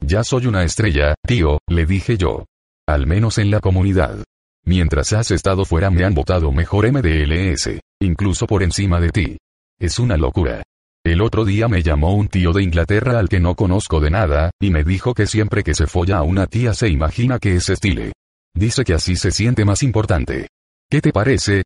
[0.00, 2.44] Ya soy una estrella, tío, le dije yo.
[2.86, 4.22] Al menos en la comunidad.
[4.64, 9.38] Mientras has estado fuera me han votado mejor MDLS, incluso por encima de ti.
[9.80, 10.62] Es una locura.
[11.06, 14.50] El otro día me llamó un tío de Inglaterra al que no conozco de nada,
[14.60, 17.68] y me dijo que siempre que se folla a una tía se imagina que es
[17.68, 18.12] estile.
[18.56, 20.48] Dice que así se siente más importante.
[20.90, 21.62] ¿Qué te parece?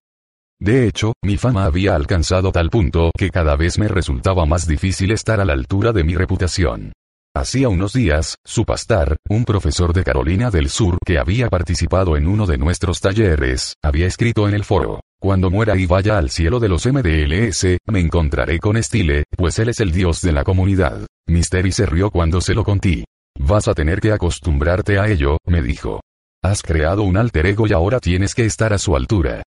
[0.61, 5.11] De hecho, mi fama había alcanzado tal punto que cada vez me resultaba más difícil
[5.11, 6.93] estar a la altura de mi reputación.
[7.35, 12.27] Hacía unos días, su pastor, un profesor de Carolina del Sur que había participado en
[12.27, 16.59] uno de nuestros talleres, había escrito en el foro, cuando muera y vaya al cielo
[16.59, 21.06] de los MDLS, me encontraré con Stile, pues él es el dios de la comunidad.
[21.28, 23.05] Mystery se rió cuando se lo conté.
[23.38, 26.01] Vas a tener que acostumbrarte a ello, me dijo.
[26.42, 29.42] Has creado un alter ego y ahora tienes que estar a su altura.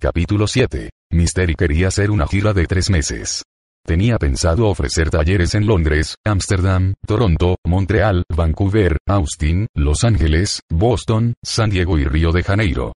[0.00, 0.90] Capítulo 7.
[1.10, 3.42] Mystery quería hacer una gira de tres meses.
[3.84, 11.70] Tenía pensado ofrecer talleres en Londres, Ámsterdam, Toronto, Montreal, Vancouver, Austin, Los Ángeles, Boston, San
[11.70, 12.92] Diego y Río de Janeiro.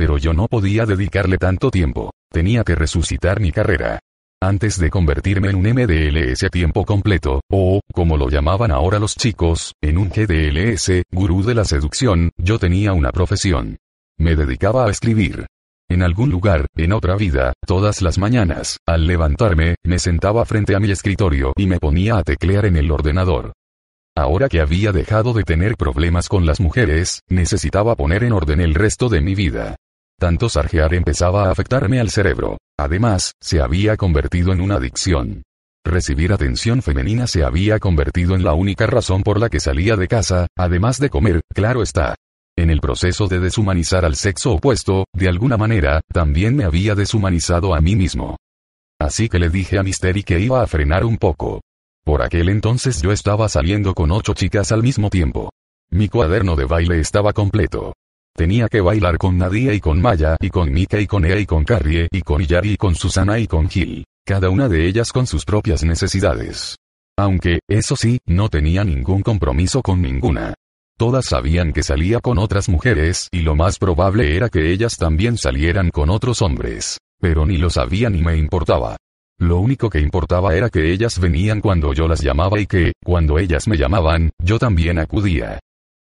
[0.00, 2.10] Pero yo no podía dedicarle tanto tiempo.
[2.32, 4.00] Tenía que resucitar mi carrera.
[4.42, 9.14] Antes de convertirme en un MDLS a tiempo completo, o, como lo llamaban ahora los
[9.14, 13.76] chicos, en un GDLS, gurú de la seducción, yo tenía una profesión.
[14.18, 15.44] Me dedicaba a escribir.
[15.90, 20.80] En algún lugar, en otra vida, todas las mañanas, al levantarme, me sentaba frente a
[20.80, 23.52] mi escritorio y me ponía a teclear en el ordenador.
[24.16, 28.74] Ahora que había dejado de tener problemas con las mujeres, necesitaba poner en orden el
[28.74, 29.76] resto de mi vida.
[30.20, 32.58] Tanto sarjear empezaba a afectarme al cerebro.
[32.78, 35.44] Además, se había convertido en una adicción.
[35.82, 40.08] Recibir atención femenina se había convertido en la única razón por la que salía de
[40.08, 42.16] casa, además de comer, claro está.
[42.54, 47.74] En el proceso de deshumanizar al sexo opuesto, de alguna manera, también me había deshumanizado
[47.74, 48.36] a mí mismo.
[49.00, 51.62] Así que le dije a Mystery que iba a frenar un poco.
[52.04, 55.48] Por aquel entonces yo estaba saliendo con ocho chicas al mismo tiempo.
[55.90, 57.94] Mi cuaderno de baile estaba completo.
[58.34, 61.46] Tenía que bailar con Nadia y con Maya y con Mika y con Ea y
[61.46, 64.04] con Carrie y con Yari y con Susana y con Gil.
[64.24, 66.76] Cada una de ellas con sus propias necesidades.
[67.18, 70.54] Aunque, eso sí, no tenía ningún compromiso con ninguna.
[70.96, 75.36] Todas sabían que salía con otras mujeres y lo más probable era que ellas también
[75.36, 76.98] salieran con otros hombres.
[77.20, 78.96] Pero ni lo sabía ni me importaba.
[79.38, 83.38] Lo único que importaba era que ellas venían cuando yo las llamaba y que, cuando
[83.38, 85.58] ellas me llamaban, yo también acudía.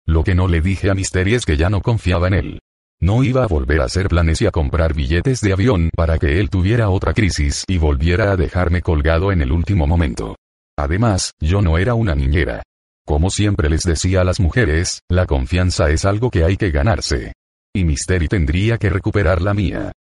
[0.06, 2.58] Lo que no le dije a Mystery es que ya no confiaba en él.
[3.00, 6.40] No iba a volver a hacer planes y a comprar billetes de avión para que
[6.40, 10.36] él tuviera otra crisis y volviera a dejarme colgado en el último momento.
[10.76, 12.62] Además, yo no era una niñera.
[13.06, 17.32] Como siempre les decía a las mujeres, la confianza es algo que hay que ganarse.
[17.74, 19.92] Y Mystery tendría que recuperar la mía.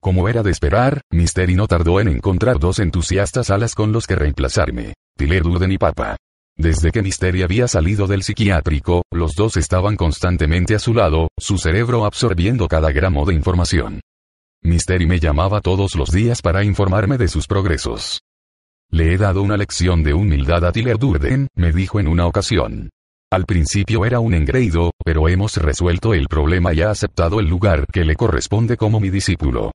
[0.00, 4.14] Como era de esperar, Mystery no tardó en encontrar dos entusiastas alas con los que
[4.14, 6.16] reemplazarme, Tyler Durden y Papa.
[6.60, 11.56] Desde que Mystery había salido del psiquiátrico, los dos estaban constantemente a su lado, su
[11.56, 14.00] cerebro absorbiendo cada gramo de información.
[14.64, 18.22] Mystery me llamaba todos los días para informarme de sus progresos.
[18.90, 22.90] Le he dado una lección de humildad a Tyler Durden, me dijo en una ocasión.
[23.30, 27.86] Al principio era un engreído, pero hemos resuelto el problema y ha aceptado el lugar
[27.92, 29.70] que le corresponde como mi discípulo.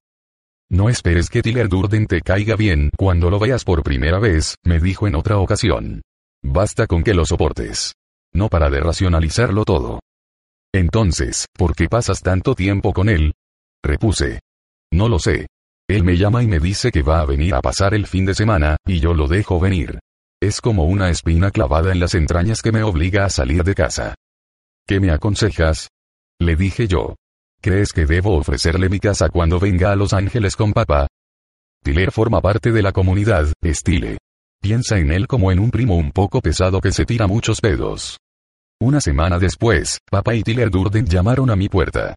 [0.70, 4.82] No esperes que Tiller Durden te caiga bien cuando lo veas por primera vez, me
[4.82, 6.02] dijo en otra ocasión.
[6.44, 7.94] Basta con que lo soportes.
[8.34, 10.00] No para de racionalizarlo todo.
[10.74, 13.34] Entonces, ¿por qué pasas tanto tiempo con él?
[13.84, 14.40] Repuse.
[14.92, 15.48] No lo sé.
[15.88, 18.34] Él me llama y me dice que va a venir a pasar el fin de
[18.34, 20.00] semana, y yo lo dejo venir.
[20.42, 24.16] Es como una espina clavada en las entrañas que me obliga a salir de casa.
[24.88, 25.90] ¿Qué me aconsejas?
[26.40, 27.16] Le dije yo.
[27.62, 31.08] ¿Crees que debo ofrecerle mi casa cuando venga a Los Ángeles con papá?
[31.84, 34.18] Tiller forma parte de la comunidad, Stile.
[34.64, 38.18] Piensa en él como en un primo un poco pesado que se tira muchos pedos.
[38.80, 42.16] Una semana después, papá y Tiller Durden llamaron a mi puerta.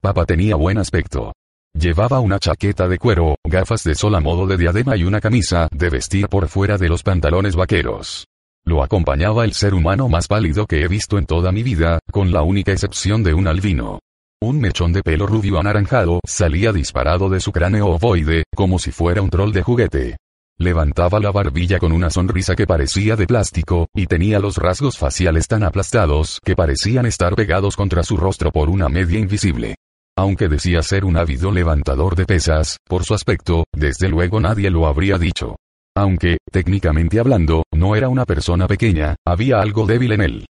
[0.00, 1.34] Papá tenía buen aspecto.
[1.78, 5.68] Llevaba una chaqueta de cuero, gafas de sol a modo de diadema y una camisa
[5.72, 8.24] de vestir por fuera de los pantalones vaqueros.
[8.64, 12.32] Lo acompañaba el ser humano más pálido que he visto en toda mi vida, con
[12.32, 13.98] la única excepción de un albino.
[14.40, 19.20] Un mechón de pelo rubio anaranjado salía disparado de su cráneo ovoide, como si fuera
[19.20, 20.16] un troll de juguete.
[20.58, 25.48] Levantaba la barbilla con una sonrisa que parecía de plástico, y tenía los rasgos faciales
[25.48, 29.74] tan aplastados que parecían estar pegados contra su rostro por una media invisible.
[30.16, 34.86] Aunque decía ser un ávido levantador de pesas, por su aspecto, desde luego nadie lo
[34.86, 35.56] habría dicho.
[35.96, 40.46] Aunque, técnicamente hablando, no era una persona pequeña, había algo débil en él.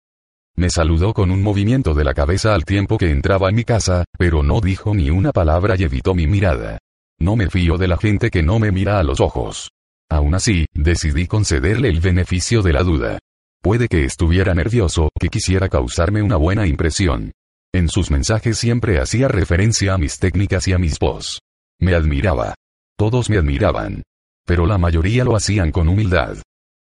[0.56, 4.04] Me saludó con un movimiento de la cabeza al tiempo que entraba en mi casa,
[4.18, 6.78] pero no dijo ni una palabra y evitó mi mirada.
[7.20, 9.70] No me fío de la gente que no me mira a los ojos.
[10.12, 13.18] Aún así, decidí concederle el beneficio de la duda.
[13.62, 17.32] Puede que estuviera nervioso, que quisiera causarme una buena impresión.
[17.72, 21.39] En sus mensajes siempre hacía referencia a mis técnicas y a mis voz.
[21.80, 22.55] Me admiraba.
[22.98, 24.02] Todos me admiraban.
[24.47, 26.36] Pero la mayoría lo hacían con humildad.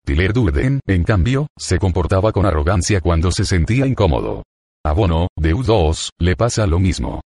[0.05, 4.43] Tiller Durden, en cambio, se comportaba con arrogancia cuando se sentía incómodo.
[4.85, 7.21] A Bono, de U2, le pasa lo mismo.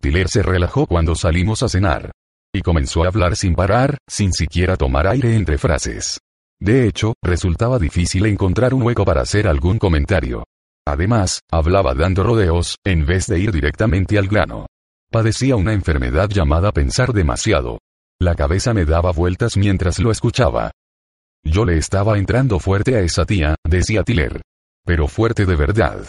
[0.00, 2.12] Tiller se relajó cuando salimos a cenar.
[2.54, 6.20] Y comenzó a hablar sin parar, sin siquiera tomar aire entre frases.
[6.60, 10.44] De hecho, resultaba difícil encontrar un hueco para hacer algún comentario.
[10.86, 14.66] Además, hablaba dando rodeos, en vez de ir directamente al grano.
[15.10, 17.78] Padecía una enfermedad llamada pensar demasiado.
[18.20, 20.70] La cabeza me daba vueltas mientras lo escuchaba.
[21.44, 24.42] Yo le estaba entrando fuerte a esa tía, decía Tiller.
[24.86, 26.06] Pero fuerte de verdad.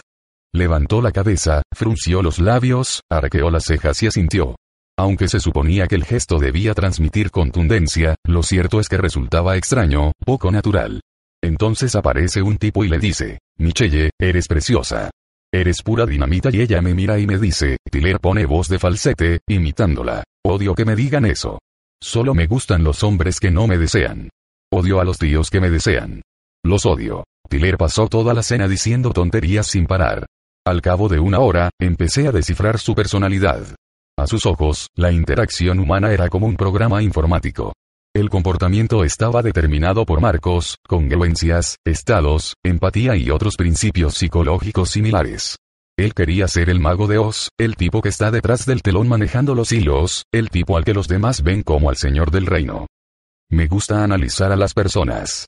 [0.54, 4.54] Levantó la cabeza, frunció los labios, arqueó las cejas y asintió.
[4.98, 10.12] Aunque se suponía que el gesto debía transmitir contundencia, lo cierto es que resultaba extraño,
[10.24, 11.02] poco natural.
[11.42, 15.10] Entonces aparece un tipo y le dice, Michelle, eres preciosa.
[15.52, 19.40] Eres pura dinamita y ella me mira y me dice, Tiller pone voz de falsete,
[19.46, 20.24] imitándola.
[20.44, 21.58] Odio que me digan eso.
[22.02, 24.30] Solo me gustan los hombres que no me desean.
[24.72, 26.22] Odio a los tíos que me desean.
[26.64, 27.24] Los odio.
[27.48, 30.26] Tiller pasó toda la cena diciendo tonterías sin parar.
[30.66, 33.76] Al cabo de una hora, empecé a descifrar su personalidad.
[34.18, 37.74] A sus ojos, la interacción humana era como un programa informático.
[38.14, 45.58] El comportamiento estaba determinado por marcos, congruencias, estados, empatía y otros principios psicológicos similares.
[45.98, 49.54] Él quería ser el mago de Oz, el tipo que está detrás del telón manejando
[49.54, 52.86] los hilos, el tipo al que los demás ven como al señor del reino.
[53.50, 55.46] Me gusta analizar a las personas.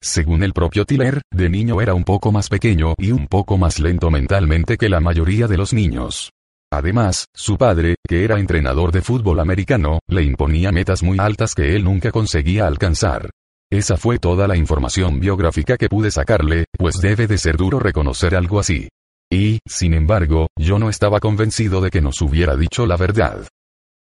[0.00, 3.80] Según el propio Tiller, de niño era un poco más pequeño y un poco más
[3.80, 6.30] lento mentalmente que la mayoría de los niños.
[6.70, 11.74] Además, su padre, que era entrenador de fútbol americano, le imponía metas muy altas que
[11.74, 13.30] él nunca conseguía alcanzar.
[13.70, 18.34] Esa fue toda la información biográfica que pude sacarle, pues debe de ser duro reconocer
[18.34, 18.88] algo así.
[19.30, 23.46] Y, sin embargo, yo no estaba convencido de que nos hubiera dicho la verdad.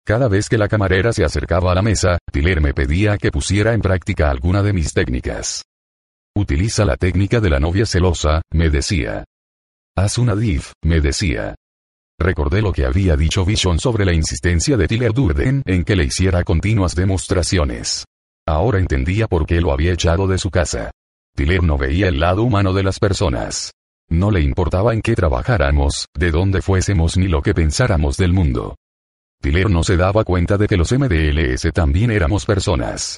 [0.03, 3.73] Cada vez que la camarera se acercaba a la mesa, Tiller me pedía que pusiera
[3.73, 5.63] en práctica alguna de mis técnicas.
[6.35, 9.25] Utiliza la técnica de la novia celosa, me decía.
[9.95, 11.55] Haz una div, me decía.
[12.22, 16.03] Recordé lo que había dicho Vision sobre la insistencia de Tiller Durden en que le
[16.03, 18.06] hiciera continuas demostraciones.
[18.48, 20.91] Ahora entendía por qué lo había echado de su casa.
[21.35, 23.72] Tiller no veía el lado humano de las personas.
[24.07, 28.76] No le importaba en qué trabajáramos, de dónde fuésemos ni lo que pensáramos del mundo.
[29.41, 33.18] Tiller no se daba cuenta de que los MDLS también éramos personas.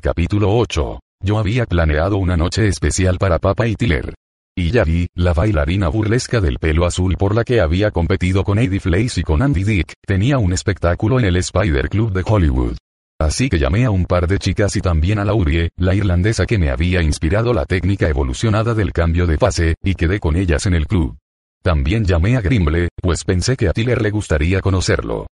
[0.00, 1.00] Capítulo 8.
[1.24, 4.14] Yo había planeado una noche especial para Papa y Tiller.
[4.58, 8.80] Y Yari, la bailarina burlesca del pelo azul por la que había competido con Eddie
[8.80, 12.76] Flace y con Andy Dick, tenía un espectáculo en el Spider Club de Hollywood.
[13.20, 16.58] Así que llamé a un par de chicas y también a Laurie, la irlandesa que
[16.58, 20.74] me había inspirado la técnica evolucionada del cambio de fase, y quedé con ellas en
[20.74, 21.16] el club.
[21.62, 25.28] También llamé a Grimble, pues pensé que a Tiller le gustaría conocerlo.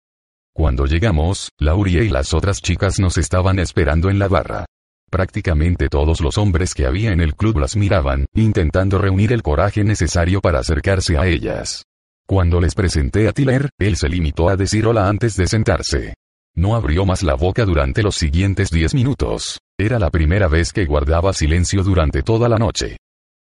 [0.52, 4.65] Cuando llegamos, Laurie y las otras chicas nos estaban esperando en la barra.
[5.11, 9.83] Prácticamente todos los hombres que había en el club las miraban, intentando reunir el coraje
[9.83, 11.83] necesario para acercarse a ellas.
[12.25, 16.13] Cuando les presenté a Tiller, él se limitó a decir hola antes de sentarse.
[16.55, 19.59] No abrió más la boca durante los siguientes diez minutos.
[19.77, 22.95] Era la primera vez que guardaba silencio durante toda la noche.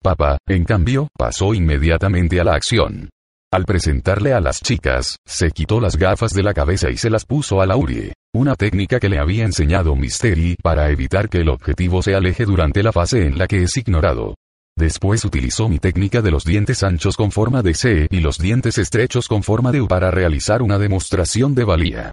[0.02, 3.10] Papa, en cambio, pasó inmediatamente a la acción.
[3.52, 7.26] Al presentarle a las chicas, se quitó las gafas de la cabeza y se las
[7.26, 12.02] puso a Laurie, una técnica que le había enseñado Mystery para evitar que el objetivo
[12.02, 14.36] se aleje durante la fase en la que es ignorado.
[14.74, 18.78] Después utilizó mi técnica de los dientes anchos con forma de C y los dientes
[18.78, 22.12] estrechos con forma de U para realizar una demostración de valía.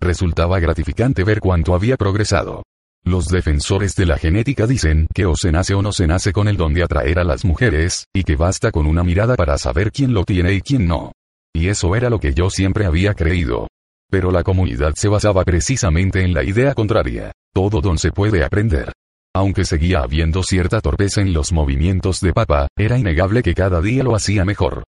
[0.00, 2.62] Resultaba gratificante ver cuánto había progresado.
[3.04, 6.46] Los defensores de la genética dicen que o se nace o no se nace con
[6.46, 9.90] el don de atraer a las mujeres, y que basta con una mirada para saber
[9.90, 11.10] quién lo tiene y quién no.
[11.52, 13.66] Y eso era lo que yo siempre había creído.
[14.10, 17.32] Pero la comunidad se basaba precisamente en la idea contraria.
[17.52, 18.92] Todo don se puede aprender.
[19.34, 24.02] Aunque seguía habiendo cierta torpeza en los movimientos de Papa, era innegable que cada día
[24.02, 24.84] lo hacía mejor.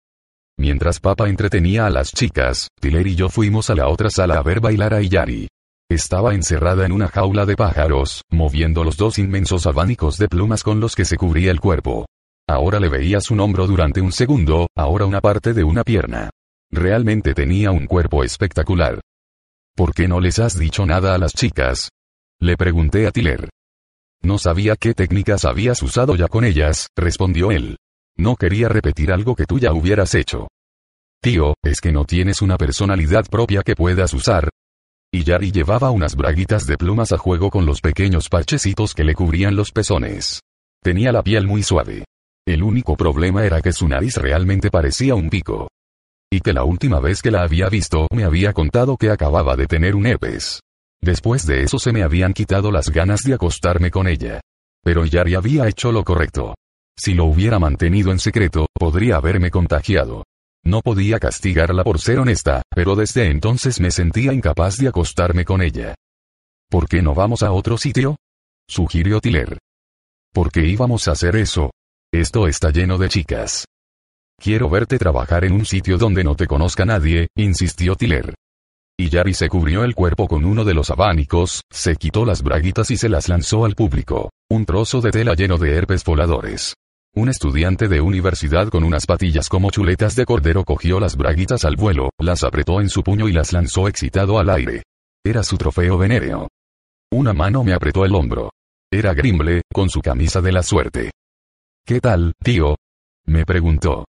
[0.57, 4.43] Mientras Papa entretenía a las chicas, Tiller y yo fuimos a la otra sala a
[4.43, 5.47] ver bailar a Iyari.
[5.89, 10.79] Estaba encerrada en una jaula de pájaros, moviendo los dos inmensos abanicos de plumas con
[10.79, 12.05] los que se cubría el cuerpo.
[12.47, 16.29] Ahora le veías un hombro durante un segundo, ahora una parte de una pierna.
[16.71, 18.99] Realmente tenía un cuerpo espectacular.
[19.79, 21.89] ¿Por qué no les has dicho nada a las chicas?
[22.41, 23.49] Le pregunté a Tiller.
[24.21, 27.77] No sabía qué técnicas habías usado ya con ellas, respondió él.
[28.17, 30.49] No quería repetir algo que tú ya hubieras hecho.
[31.21, 34.49] Tío, es que no tienes una personalidad propia que puedas usar,
[35.13, 39.15] y Yari llevaba unas braguitas de plumas a juego con los pequeños parchecitos que le
[39.15, 40.41] cubrían los pezones.
[40.83, 42.03] Tenía la piel muy suave.
[42.45, 45.69] El único problema era que su nariz realmente parecía un pico.
[46.31, 49.65] Y que la última vez que la había visto me había contado que acababa de
[49.65, 50.59] tener un herpes.
[51.01, 54.41] Después de eso se me habían quitado las ganas de acostarme con ella.
[54.83, 56.55] Pero Yari había hecho lo correcto.
[56.97, 60.23] Si lo hubiera mantenido en secreto, podría haberme contagiado.
[60.63, 65.61] No podía castigarla por ser honesta, pero desde entonces me sentía incapaz de acostarme con
[65.61, 65.95] ella.
[66.69, 68.17] ¿Por qué no vamos a otro sitio?
[68.67, 69.57] sugirió Tiller.
[70.31, 71.71] ¿Por qué íbamos a hacer eso?
[72.11, 73.65] Esto está lleno de chicas.
[74.39, 78.35] Quiero verte trabajar en un sitio donde no te conozca nadie, insistió Tiller.
[78.97, 82.89] Y Yari se cubrió el cuerpo con uno de los abanicos, se quitó las braguitas
[82.89, 84.29] y se las lanzó al público.
[84.49, 86.73] Un trozo de tela lleno de herpes voladores.
[87.15, 91.75] Un estudiante de universidad con unas patillas como chuletas de cordero cogió las braguitas al
[91.75, 94.83] vuelo, las apretó en su puño y las lanzó excitado al aire.
[95.25, 96.47] Era su trofeo venéreo.
[97.11, 98.51] Una mano me apretó el hombro.
[98.89, 101.11] Era Grimble, con su camisa de la suerte.
[101.85, 102.77] ¿Qué tal, tío?
[103.25, 104.05] me preguntó.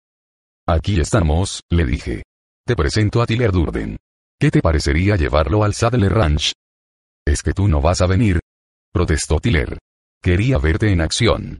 [0.69, 2.23] Aquí estamos, le dije.
[2.65, 3.95] Te presento a Tiller Durden.
[4.37, 6.51] ¿Qué te parecería llevarlo al Saddle Ranch?
[7.25, 8.41] ¿Es que tú no vas a venir?
[8.91, 9.77] protestó Tiller.
[10.21, 11.59] Quería verte en acción.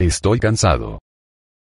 [0.00, 0.98] Estoy cansado.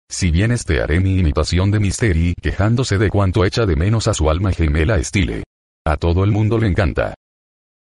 [0.10, 4.14] Si vienes te haré mi imitación de Mystery, quejándose de cuánto echa de menos a
[4.14, 5.44] su alma gemela Stile.
[5.86, 7.16] A todo el mundo le encanta.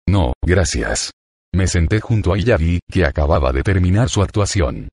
[0.09, 1.13] No, gracias.
[1.55, 4.89] Me senté junto a Iyari, que acababa de terminar su actuación.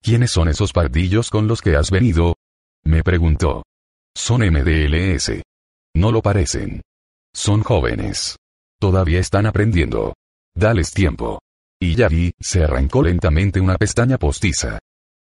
[0.00, 2.34] ¿Quiénes son esos pardillos con los que has venido?
[2.84, 3.62] Me preguntó.
[4.14, 5.42] Son MDLS.
[5.94, 6.82] No lo parecen.
[7.34, 8.36] Son jóvenes.
[8.80, 10.14] Todavía están aprendiendo.
[10.54, 11.40] Dales tiempo.
[11.80, 14.78] Iyari, se arrancó lentamente una pestaña postiza.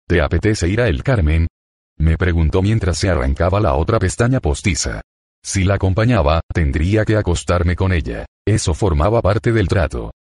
[0.08, 1.48] ¿Te apetece ir a El Carmen?
[1.98, 5.00] Me preguntó mientras se arrancaba la otra pestaña postiza.
[5.42, 8.26] Si la acompañaba, tendría que acostarme con ella.
[8.46, 10.12] Eso formaba parte del trato.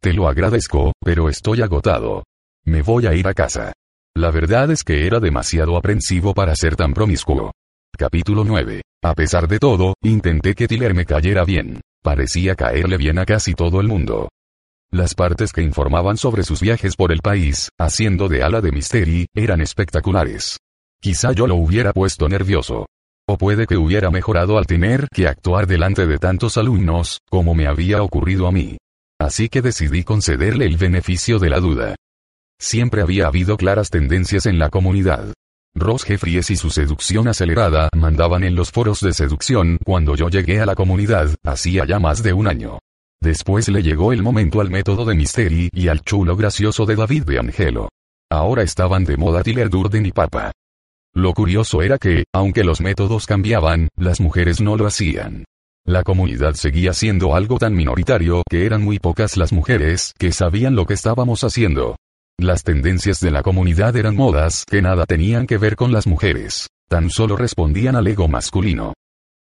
[0.00, 2.24] Te lo agradezco, pero estoy agotado.
[2.64, 3.72] Me voy a ir a casa.
[4.14, 7.52] La verdad es que era demasiado aprensivo para ser tan promiscuo.
[7.96, 8.82] Capítulo 9.
[9.02, 11.80] A pesar de todo, intenté que Tiller me cayera bien.
[12.02, 14.28] Parecía caerle bien a casi todo el mundo.
[14.90, 19.28] Las partes que informaban sobre sus viajes por el país, haciendo de ala de Mystery,
[19.34, 20.58] eran espectaculares.
[21.00, 22.86] Quizá yo lo hubiera puesto nervioso.
[23.26, 27.66] O puede que hubiera mejorado al tener que actuar delante de tantos alumnos, como me
[27.66, 28.76] había ocurrido a mí.
[29.18, 31.94] Así que decidí concederle el beneficio de la duda.
[32.62, 35.34] Siempre había habido claras tendencias en la comunidad.
[35.74, 40.60] Ross Jeffries y su seducción acelerada mandaban en los foros de seducción cuando yo llegué
[40.60, 42.78] a la comunidad, hacía ya más de un año.
[43.20, 47.24] Después le llegó el momento al método de Misteri y al chulo gracioso de David
[47.24, 47.88] de Angelo.
[48.30, 50.52] Ahora estaban de moda Tiller Durden y Papa.
[51.14, 55.44] Lo curioso era que, aunque los métodos cambiaban, las mujeres no lo hacían.
[55.84, 60.76] La comunidad seguía siendo algo tan minoritario que eran muy pocas las mujeres que sabían
[60.76, 61.96] lo que estábamos haciendo.
[62.42, 66.66] Las tendencias de la comunidad eran modas que nada tenían que ver con las mujeres,
[66.88, 68.94] tan solo respondían al ego masculino.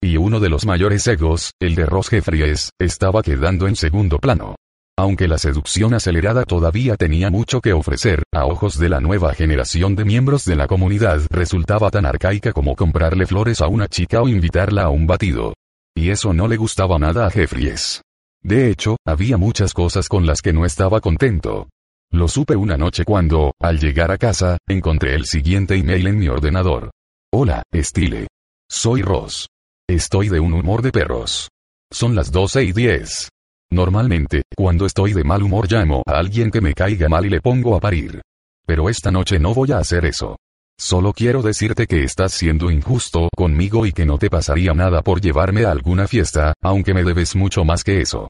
[0.01, 4.55] Y uno de los mayores egos, el de Ross Jeffries, estaba quedando en segundo plano.
[4.97, 9.97] Aunque la seducción acelerada todavía tenía mucho que ofrecer, a ojos de la nueva generación
[9.97, 14.29] de miembros de la comunidad resultaba tan arcaica como comprarle flores a una chica o
[14.29, 15.53] invitarla a un batido.
[15.93, 18.01] Y eso no le gustaba nada a Jeffries.
[18.41, 21.67] De hecho, había muchas cosas con las que no estaba contento.
[22.11, 26.27] Lo supe una noche cuando, al llegar a casa, encontré el siguiente email en mi
[26.29, 26.91] ordenador.
[27.33, 28.27] Hola, Stile.
[28.69, 29.47] Soy Ross.
[29.89, 31.49] Estoy de un humor de perros.
[31.91, 33.29] Son las 12 y 10.
[33.71, 37.41] Normalmente, cuando estoy de mal humor llamo a alguien que me caiga mal y le
[37.41, 38.21] pongo a parir.
[38.65, 40.37] Pero esta noche no voy a hacer eso.
[40.79, 45.19] Solo quiero decirte que estás siendo injusto conmigo y que no te pasaría nada por
[45.19, 48.29] llevarme a alguna fiesta, aunque me debes mucho más que eso.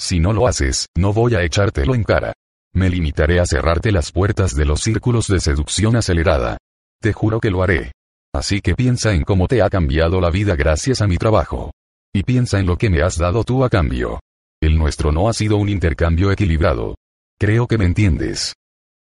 [0.00, 2.32] Si no lo haces, no voy a echártelo en cara.
[2.74, 6.58] Me limitaré a cerrarte las puertas de los círculos de seducción acelerada.
[7.00, 7.92] Te juro que lo haré.
[8.34, 11.70] Así que piensa en cómo te ha cambiado la vida gracias a mi trabajo.
[12.12, 14.18] Y piensa en lo que me has dado tú a cambio.
[14.60, 16.96] El nuestro no ha sido un intercambio equilibrado.
[17.38, 18.54] Creo que me entiendes.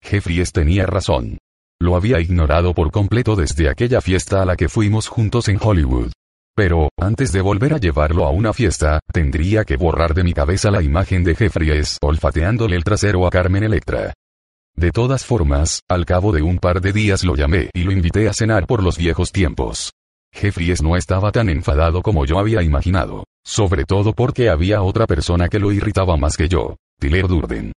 [0.01, 1.37] Jeffries tenía razón.
[1.81, 6.11] Lo había ignorado por completo desde aquella fiesta a la que fuimos juntos en Hollywood.
[6.59, 10.69] Pero, antes de volver a llevarlo a una fiesta, tendría que borrar de mi cabeza
[10.69, 14.13] la imagen de Jeffries olfateándole el trasero a Carmen Electra.
[14.75, 18.27] De todas formas, al cabo de un par de días lo llamé y lo invité
[18.27, 19.93] a cenar por los viejos tiempos.
[20.33, 25.47] Jeffries no estaba tan enfadado como yo había imaginado, sobre todo porque había otra persona
[25.47, 27.71] que lo irritaba más que yo, Tyler Durden.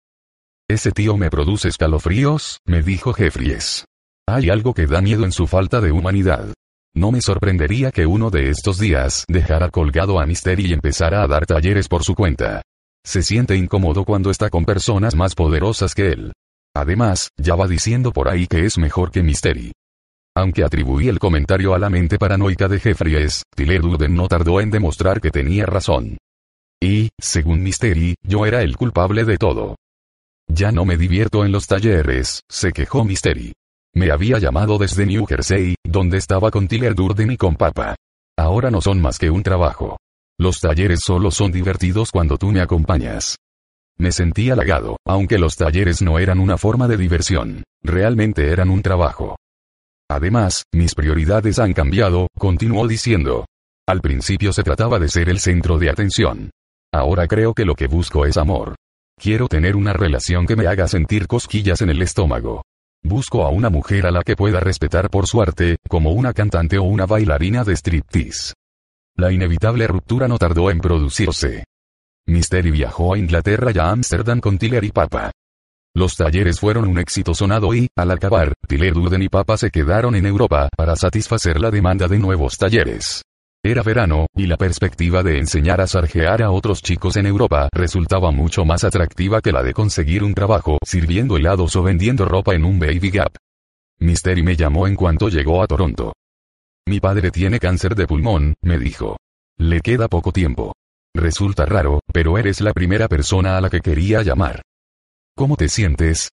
[0.69, 3.85] Ese tío me produce escalofríos, me dijo Jeffries.
[4.27, 6.53] Hay algo que da miedo en su falta de humanidad.
[6.95, 11.27] No me sorprendería que uno de estos días dejara colgado a Mystery y empezara a
[11.27, 12.61] dar talleres por su cuenta.
[13.05, 16.33] Se siente incómodo cuando está con personas más poderosas que él.
[16.75, 19.73] Además, ya va diciendo por ahí que es mejor que Mystery.
[20.35, 25.21] Aunque atribuí el comentario a la mente paranoica de Jeffries, Tyler no tardó en demostrar
[25.21, 26.19] que tenía razón.
[26.83, 29.77] Y, según Mystery, yo era el culpable de todo.
[30.49, 33.53] Ya no me divierto en los talleres, se quejó Mystery.
[33.95, 37.95] Me había llamado desde New Jersey, donde estaba con Tiller Durden y con Papa.
[38.39, 39.99] Ahora no son más que un trabajo.
[40.39, 43.37] Los talleres solo son divertidos cuando tú me acompañas.
[43.99, 48.81] Me sentí halagado, aunque los talleres no eran una forma de diversión, realmente eran un
[48.81, 49.37] trabajo.
[50.11, 53.45] Además, mis prioridades han cambiado, continuó diciendo.
[53.87, 56.51] Al principio se trataba de ser el centro de atención.
[56.95, 58.75] Ahora creo que lo que busco es amor.
[59.21, 62.63] Quiero tener una relación que me haga sentir cosquillas en el estómago.
[63.05, 66.79] Busco a una mujer a la que pueda respetar por su arte, como una cantante
[66.79, 68.55] o una bailarina de striptease.
[69.17, 71.65] La inevitable ruptura no tardó en producirse.
[72.27, 75.33] Mystery viajó a Inglaterra y a Ámsterdam con Tiller y Papa.
[75.95, 80.15] Los talleres fueron un éxito sonado y, al acabar, Tiller Duden y Papa se quedaron
[80.15, 83.23] en Europa para satisfacer la demanda de nuevos talleres.
[83.65, 88.33] Era verano, y la perspectiva de enseñar a sarjear a otros chicos en Europa resultaba
[88.33, 92.65] mucho más atractiva que la de conseguir un trabajo sirviendo helados o vendiendo ropa en
[92.65, 93.37] un Baby Gap.
[94.01, 96.13] Mystery me llamó en cuanto llegó a Toronto.
[96.89, 99.17] Mi padre tiene cáncer de pulmón, me dijo.
[99.59, 100.75] Le queda poco tiempo.
[101.15, 104.63] Resulta raro, pero eres la primera persona a la que quería llamar.
[105.37, 106.31] ¿Cómo te sientes?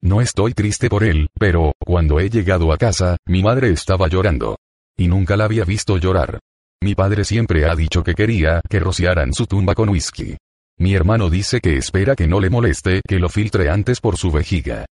[0.00, 4.58] No estoy triste por él, pero, cuando he llegado a casa, mi madre estaba llorando.
[4.96, 6.38] Y nunca la había visto llorar.
[6.82, 10.36] Mi padre siempre ha dicho que quería que rociaran su tumba con whisky.
[10.78, 14.32] Mi hermano dice que espera que no le moleste que lo filtre antes por su
[14.32, 14.84] vejiga.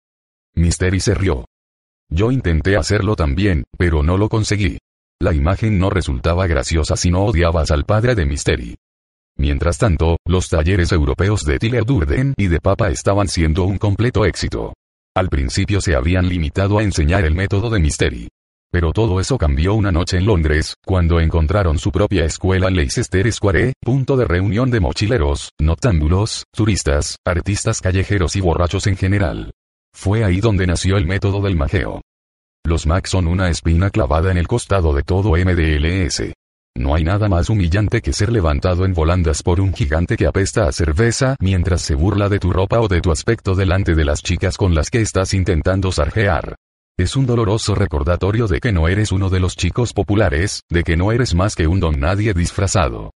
[0.54, 1.46] Mystery se rió.
[2.08, 4.78] Yo intenté hacerlo también, pero no lo conseguí.
[5.20, 8.76] La imagen no resultaba graciosa si no odiabas al padre de Mystery.
[9.36, 14.26] Mientras tanto, los talleres europeos de Tiller Durden y de Papa estaban siendo un completo
[14.26, 14.76] éxito.
[15.16, 18.28] Al principio se habían limitado a enseñar el método de Mystery.
[18.72, 23.32] Pero todo eso cambió una noche en Londres, cuando encontraron su propia escuela en Leicester
[23.32, 29.52] Square, punto de reunión de mochileros, noctámbulos, turistas, artistas callejeros y borrachos en general.
[29.92, 32.02] Fue ahí donde nació el método del majeo.
[32.64, 36.32] Los Macs son una espina clavada en el costado de todo MDLS.
[36.78, 40.68] No hay nada más humillante que ser levantado en volandas por un gigante que apesta
[40.68, 44.22] a cerveza mientras se burla de tu ropa o de tu aspecto delante de las
[44.22, 46.56] chicas con las que estás intentando sarjear.
[47.00, 50.98] Es un doloroso recordatorio de que no eres uno de los chicos populares, de que
[50.98, 53.14] no eres más que un don nadie disfrazado.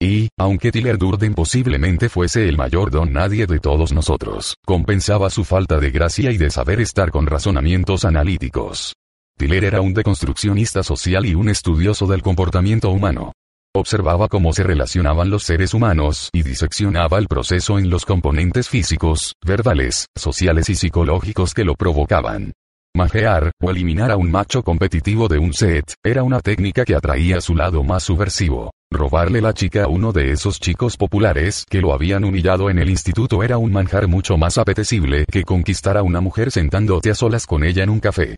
[0.00, 5.42] Y, aunque Tiller Durden posiblemente fuese el mayor don nadie de todos nosotros, compensaba su
[5.42, 8.94] falta de gracia y de saber estar con razonamientos analíticos.
[9.36, 13.32] Tiller era un deconstruccionista social y un estudioso del comportamiento humano.
[13.74, 19.34] Observaba cómo se relacionaban los seres humanos y diseccionaba el proceso en los componentes físicos,
[19.44, 22.52] verbales, sociales y psicológicos que lo provocaban.
[22.96, 27.40] Majear, o eliminar a un macho competitivo de un set, era una técnica que atraía
[27.40, 28.72] su lado más subversivo.
[28.90, 32.88] Robarle la chica a uno de esos chicos populares que lo habían humillado en el
[32.88, 37.46] instituto era un manjar mucho más apetecible que conquistar a una mujer sentándote a solas
[37.46, 38.36] con ella en un café.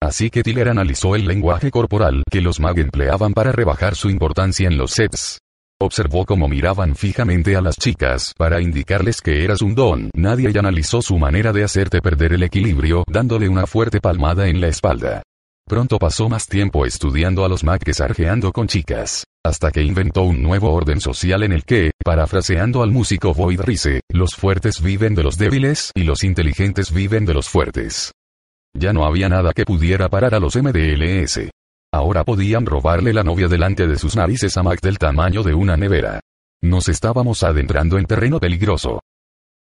[0.00, 4.68] Así que Tiller analizó el lenguaje corporal que los mag empleaban para rebajar su importancia
[4.68, 5.38] en los sets.
[5.80, 10.10] Observó cómo miraban fijamente a las chicas para indicarles que eras un don.
[10.12, 14.66] Nadie analizó su manera de hacerte perder el equilibrio dándole una fuerte palmada en la
[14.66, 15.22] espalda.
[15.68, 20.22] Pronto pasó más tiempo estudiando a los mag que sarjeando con chicas, hasta que inventó
[20.22, 25.14] un nuevo orden social en el que, parafraseando al músico Boyd Rice, los fuertes viven
[25.14, 28.10] de los débiles y los inteligentes viven de los fuertes.
[28.74, 31.50] Ya no había nada que pudiera parar a los MDLS.
[31.92, 35.76] Ahora podían robarle la novia delante de sus narices a Mac del tamaño de una
[35.76, 36.20] nevera.
[36.62, 39.00] Nos estábamos adentrando en terreno peligroso.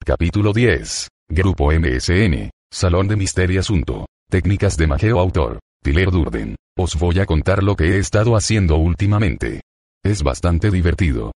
[0.05, 1.09] Capítulo 10.
[1.28, 2.51] Grupo MSN.
[2.73, 4.07] Salón de Misterio Asunto.
[4.28, 5.61] Técnicas de mageo autor.
[5.85, 6.57] Tiller Durden.
[6.77, 9.61] Os voy a contar lo que he estado haciendo últimamente.
[10.05, 11.31] Es bastante divertido.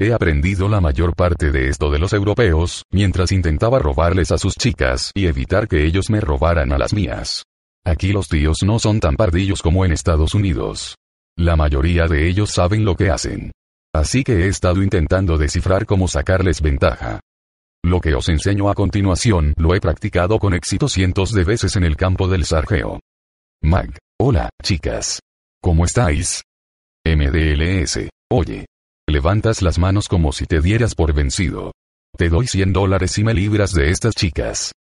[0.00, 4.54] He aprendido la mayor parte de esto de los europeos, mientras intentaba robarles a sus
[4.54, 7.44] chicas y evitar que ellos me robaran a las mías.
[7.84, 10.96] Aquí los tíos no son tan pardillos como en Estados Unidos.
[11.36, 13.52] La mayoría de ellos saben lo que hacen.
[13.94, 17.20] Así que he estado intentando descifrar cómo sacarles ventaja.
[17.82, 21.84] Lo que os enseño a continuación lo he practicado con éxito cientos de veces en
[21.84, 23.00] el campo del sargeo.
[23.62, 23.96] Mag.
[24.20, 25.20] Hola, chicas.
[25.62, 26.42] ¿Cómo estáis?
[27.06, 28.10] MDLS.
[28.30, 28.66] Oye.
[29.08, 31.72] Levantas las manos como si te dieras por vencido.
[32.16, 34.72] Te doy 100 dólares y me libras de estas chicas.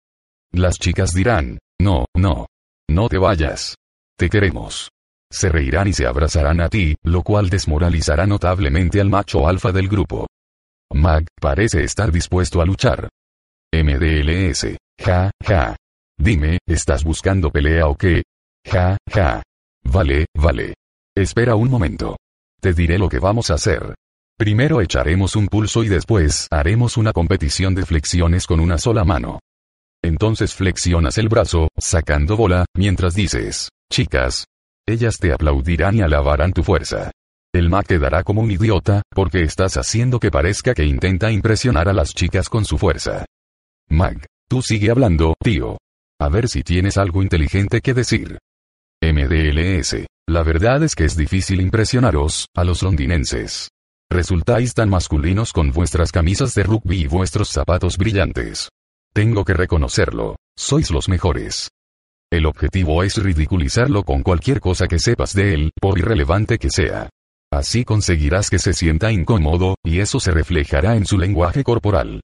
[0.52, 2.46] Las chicas dirán, no, no,
[2.88, 3.76] no te vayas.
[4.18, 4.90] Te queremos.
[5.30, 9.88] Se reirán y se abrazarán a ti, lo cual desmoralizará notablemente al macho alfa del
[9.88, 10.26] grupo.
[10.92, 13.08] Mag parece estar dispuesto a luchar.
[13.72, 14.76] MDLS.
[14.98, 15.76] Ja, ja.
[16.16, 18.22] Dime, ¿estás buscando pelea o qué?
[18.64, 19.42] Ja, ja.
[19.84, 20.74] Vale, vale.
[21.14, 22.16] Espera un momento.
[22.60, 23.94] Te diré lo que vamos a hacer.
[24.36, 29.40] Primero echaremos un pulso y después haremos una competición de flexiones con una sola mano.
[30.02, 34.46] Entonces flexionas el brazo, sacando bola, mientras dices, chicas.
[34.86, 37.10] Ellas te aplaudirán y alabarán tu fuerza.
[37.52, 41.92] El Mac quedará como un idiota, porque estás haciendo que parezca que intenta impresionar a
[41.92, 43.24] las chicas con su fuerza.
[43.88, 45.78] Mag, tú sigue hablando, tío.
[46.20, 48.38] A ver si tienes algo inteligente que decir.
[49.02, 50.06] MDLS.
[50.28, 53.70] La verdad es que es difícil impresionaros, a los londinenses.
[54.10, 58.68] Resultáis tan masculinos con vuestras camisas de rugby y vuestros zapatos brillantes.
[59.18, 61.70] Tengo que reconocerlo, sois los mejores.
[62.30, 67.10] El objetivo es ridiculizarlo con cualquier cosa que sepas de él, por irrelevante que sea.
[67.52, 72.20] Así conseguirás que se sienta incómodo, y eso se reflejará en su lenguaje corporal.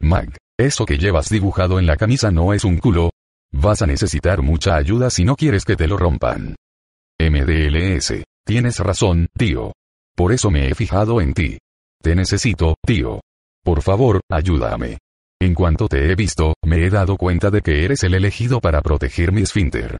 [0.00, 3.10] Mag, eso que llevas dibujado en la camisa no es un culo.
[3.52, 6.56] Vas a necesitar mucha ayuda si no quieres que te lo rompan.
[7.20, 8.24] MDLS.
[8.44, 9.72] Tienes razón, tío.
[10.16, 11.58] Por eso me he fijado en ti.
[12.02, 13.20] Te necesito, tío.
[13.62, 14.98] Por favor, ayúdame.
[15.40, 18.80] En cuanto te he visto, me he dado cuenta de que eres el elegido para
[18.80, 19.98] proteger mi esfínter.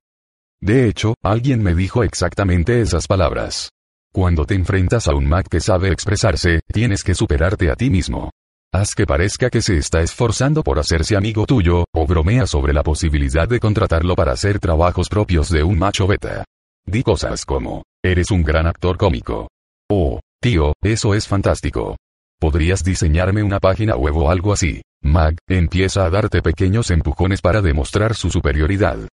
[0.61, 3.70] De hecho, alguien me dijo exactamente esas palabras.
[4.12, 8.31] Cuando te enfrentas a un Mac que sabe expresarse, tienes que superarte a ti mismo.
[8.73, 12.82] Haz que parezca que se está esforzando por hacerse amigo tuyo, o bromea sobre la
[12.82, 16.44] posibilidad de contratarlo para hacer trabajos propios de un macho beta.
[16.86, 19.48] Di cosas como, eres un gran actor cómico.
[19.90, 21.97] O, tío, eso es fantástico.
[22.40, 24.82] Podrías diseñarme una página web o algo así.
[25.05, 29.07] Mag, empieza a darte pequeños empujones para demostrar su superioridad.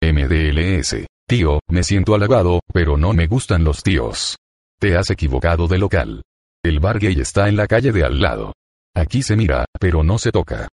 [0.00, 1.06] MDLS.
[1.26, 4.36] Tío, me siento halagado, pero no me gustan los tíos.
[4.78, 6.22] Te has equivocado de local.
[6.62, 8.52] El bar gay está en la calle de al lado.
[8.94, 10.68] Aquí se mira, pero no se toca.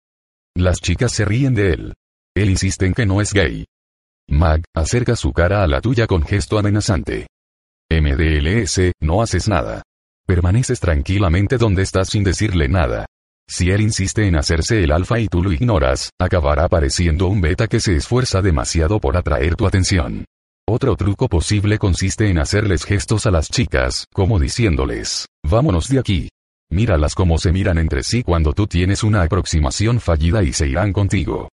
[0.57, 1.95] Las chicas se ríen de él.
[2.35, 3.65] Él insiste en que no es gay.
[4.29, 7.29] Mag, acerca su cara a la tuya con gesto amenazante.
[7.91, 9.83] MDLS, no haces nada.
[10.27, 13.07] Permaneces tranquilamente donde estás sin decirle nada.
[13.51, 17.67] Si él insiste en hacerse el alfa y tú lo ignoras, acabará pareciendo un beta
[17.67, 20.27] que se esfuerza demasiado por atraer tu atención.
[20.69, 26.29] Otro truco posible consiste en hacerles gestos a las chicas, como diciéndoles, vámonos de aquí.
[26.71, 30.93] Míralas como se miran entre sí cuando tú tienes una aproximación fallida y se irán
[30.93, 31.49] contigo.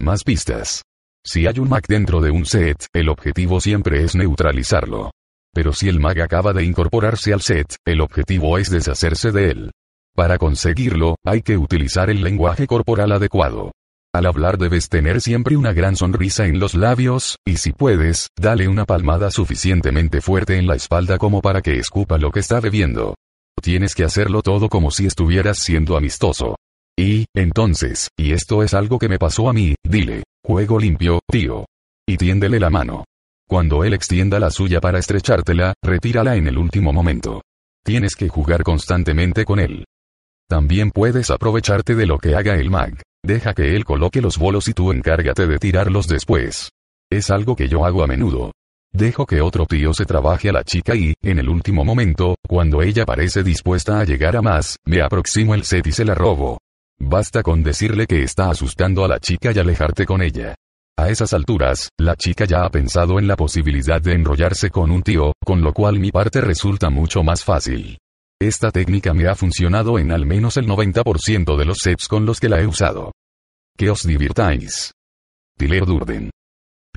[0.00, 0.84] Más pistas.
[1.22, 5.10] Si hay un mag dentro de un set, el objetivo siempre es neutralizarlo.
[5.52, 9.70] Pero si el mag acaba de incorporarse al set, el objetivo es deshacerse de él.
[10.16, 13.72] Para conseguirlo, hay que utilizar el lenguaje corporal adecuado.
[14.14, 18.66] Al hablar debes tener siempre una gran sonrisa en los labios, y si puedes, dale
[18.66, 23.14] una palmada suficientemente fuerte en la espalda como para que escupa lo que está bebiendo.
[23.60, 26.56] Tienes que hacerlo todo como si estuvieras siendo amistoso.
[26.98, 31.66] Y, entonces, y esto es algo que me pasó a mí, dile, juego limpio, tío.
[32.08, 33.04] y tiéndele la mano.
[33.46, 37.42] Cuando él extienda la suya para estrechártela, retírala en el último momento.
[37.84, 39.84] Tienes que jugar constantemente con él.
[40.48, 43.02] También puedes aprovecharte de lo que haga el mag.
[43.24, 46.70] Deja que él coloque los bolos y tú encárgate de tirarlos después.
[47.10, 48.52] Es algo que yo hago a menudo.
[48.92, 52.82] Dejo que otro tío se trabaje a la chica y, en el último momento, cuando
[52.82, 56.58] ella parece dispuesta a llegar a más, me aproximo el set y se la robo.
[56.98, 60.54] Basta con decirle que está asustando a la chica y alejarte con ella.
[60.96, 65.02] A esas alturas, la chica ya ha pensado en la posibilidad de enrollarse con un
[65.02, 67.98] tío, con lo cual mi parte resulta mucho más fácil.
[68.40, 72.38] Esta técnica me ha funcionado en al menos el 90% de los sets con los
[72.38, 73.12] que la he usado.
[73.78, 74.92] Que os divirtáis.
[75.56, 76.30] Tiller Durden.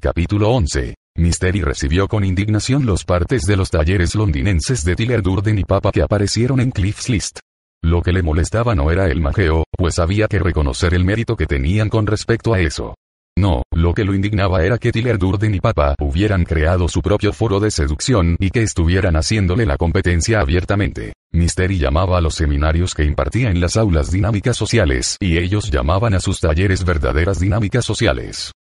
[0.02, 0.96] Capítulo 11.
[1.16, 5.92] Mystery recibió con indignación los partes de los talleres londinenses de Tiller Durden y Papa
[5.94, 7.40] que aparecieron en Cliff's List.
[7.82, 11.46] Lo que le molestaba no era el majeo, pues había que reconocer el mérito que
[11.46, 12.96] tenían con respecto a eso.
[13.40, 17.32] No, lo que lo indignaba era que Tiller Durden y Papa hubieran creado su propio
[17.32, 21.14] foro de seducción y que estuvieran haciéndole la competencia abiertamente.
[21.32, 26.16] Mystery llamaba a los seminarios que impartía en las aulas dinámicas sociales y ellos llamaban
[26.16, 28.52] a sus talleres verdaderas dinámicas sociales.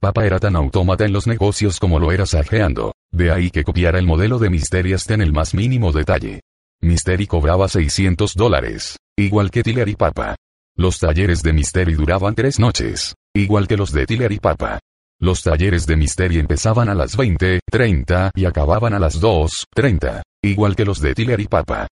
[0.00, 2.94] Papa era tan autómata en los negocios como lo era sajeando.
[3.10, 6.42] De ahí que copiara el modelo de Mystery hasta en el más mínimo detalle.
[6.80, 8.98] Mystery cobraba 600 dólares.
[9.18, 10.36] Igual que Tiller y Papa.
[10.76, 13.16] Los talleres de Mystery duraban tres noches.
[13.34, 14.78] Igual que los de Tiller y Papa.
[15.18, 20.22] Los talleres de Mystery empezaban a las 20, 30 y acababan a las 2, 30.
[20.44, 21.86] Igual que los de Tiller y Papa.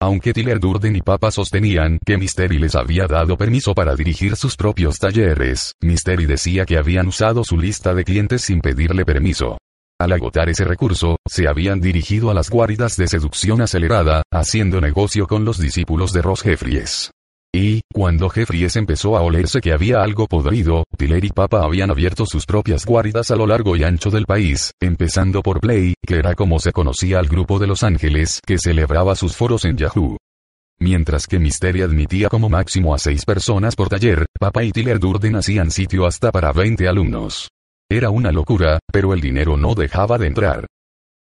[0.00, 4.56] Aunque Tiller Durden y Papa sostenían que Mystery les había dado permiso para dirigir sus
[4.56, 9.58] propios talleres, Mystery decía que habían usado su lista de clientes sin pedirle permiso.
[10.00, 15.28] Al agotar ese recurso, se habían dirigido a las guaridas de seducción acelerada, haciendo negocio
[15.28, 17.12] con los discípulos de Ross Jeffries.
[17.54, 22.24] Y, cuando Jeffries empezó a olerse que había algo podrido, Tiller y Papa habían abierto
[22.24, 26.34] sus propias guaridas a lo largo y ancho del país, empezando por Play, que era
[26.34, 30.16] como se conocía al grupo de Los Ángeles que celebraba sus foros en Yahoo.
[30.80, 35.36] Mientras que Mystery admitía como máximo a seis personas por taller, Papa y Tiller Durden
[35.36, 37.48] hacían sitio hasta para 20 alumnos.
[37.90, 40.66] Era una locura, pero el dinero no dejaba de entrar.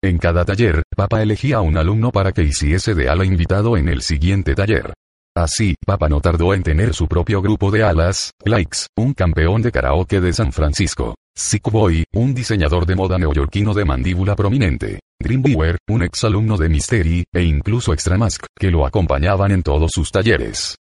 [0.03, 3.89] En cada taller, Papa elegía a un alumno para que hiciese de ala invitado en
[3.89, 4.93] el siguiente taller.
[5.37, 9.71] Así, Papa no tardó en tener su propio grupo de alas, Likes, un campeón de
[9.71, 15.77] karaoke de San Francisco, Sick Boy, un diseñador de moda neoyorquino de mandíbula prominente, Dreamweaver,
[15.89, 20.77] un exalumno de Mystery, e incluso Extramask, que lo acompañaban en todos sus talleres.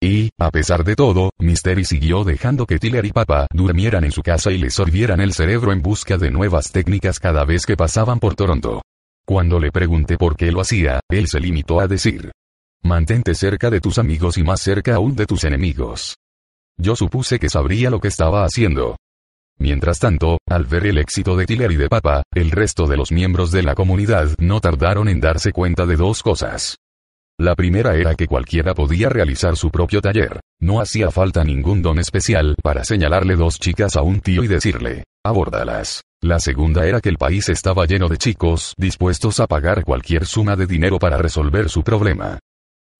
[0.00, 4.22] Y, a pesar de todo, Mystery siguió dejando que Tiller y Papa durmieran en su
[4.22, 8.20] casa y le sorvieran el cerebro en busca de nuevas técnicas cada vez que pasaban
[8.20, 8.80] por Toronto.
[9.26, 12.30] Cuando le pregunté por qué lo hacía, él se limitó a decir.
[12.82, 16.16] Mantente cerca de tus amigos y más cerca aún de tus enemigos.
[16.76, 18.96] Yo supuse que sabría lo que estaba haciendo.
[19.58, 23.10] Mientras tanto, al ver el éxito de Tiller y de Papa, el resto de los
[23.10, 26.76] miembros de la comunidad no tardaron en darse cuenta de dos cosas.
[27.40, 30.40] La primera era que cualquiera podía realizar su propio taller.
[30.60, 35.04] No hacía falta ningún don especial para señalarle dos chicas a un tío y decirle,
[35.24, 36.02] abórdalas.
[36.20, 40.56] La segunda era que el país estaba lleno de chicos dispuestos a pagar cualquier suma
[40.56, 42.40] de dinero para resolver su problema.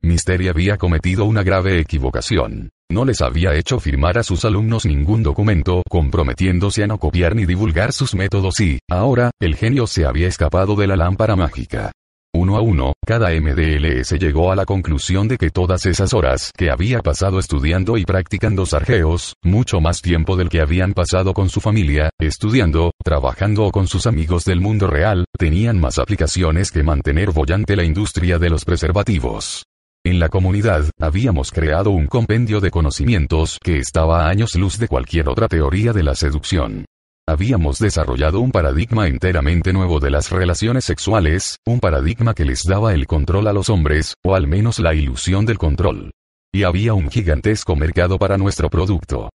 [0.03, 2.71] Mystery había cometido una grave equivocación.
[2.91, 7.45] No les había hecho firmar a sus alumnos ningún documento comprometiéndose a no copiar ni
[7.45, 11.93] divulgar sus métodos y, ahora, el genio se había escapado de la lámpara mágica.
[12.35, 16.71] Uno a uno, cada MDLS llegó a la conclusión de que todas esas horas que
[16.71, 21.61] había pasado estudiando y practicando sarjeos, mucho más tiempo del que habían pasado con su
[21.61, 27.33] familia, estudiando, trabajando o con sus amigos del mundo real, tenían más aplicaciones que mantener
[27.33, 29.65] bollante la industria de los preservativos.
[30.09, 34.89] En la comunidad, habíamos creado un compendio de conocimientos que estaba a años luz de
[34.89, 36.87] cualquier otra teoría de la seducción.
[37.29, 42.95] Habíamos desarrollado un paradigma enteramente nuevo de las relaciones sexuales, un paradigma que les daba
[42.95, 46.11] el control a los hombres, o al menos la ilusión del control.
[46.55, 49.29] Y había un gigantesco mercado para nuestro producto.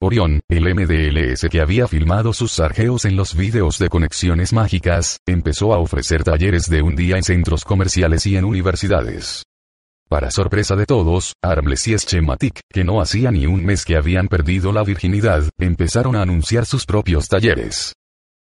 [0.00, 5.74] Orión, el MDLS que había filmado sus sargeos en los vídeos de conexiones mágicas, empezó
[5.74, 9.45] a ofrecer talleres de un día en centros comerciales y en universidades.
[10.08, 14.28] Para sorpresa de todos, Armless y Schematic, que no hacía ni un mes que habían
[14.28, 17.92] perdido la virginidad, empezaron a anunciar sus propios talleres.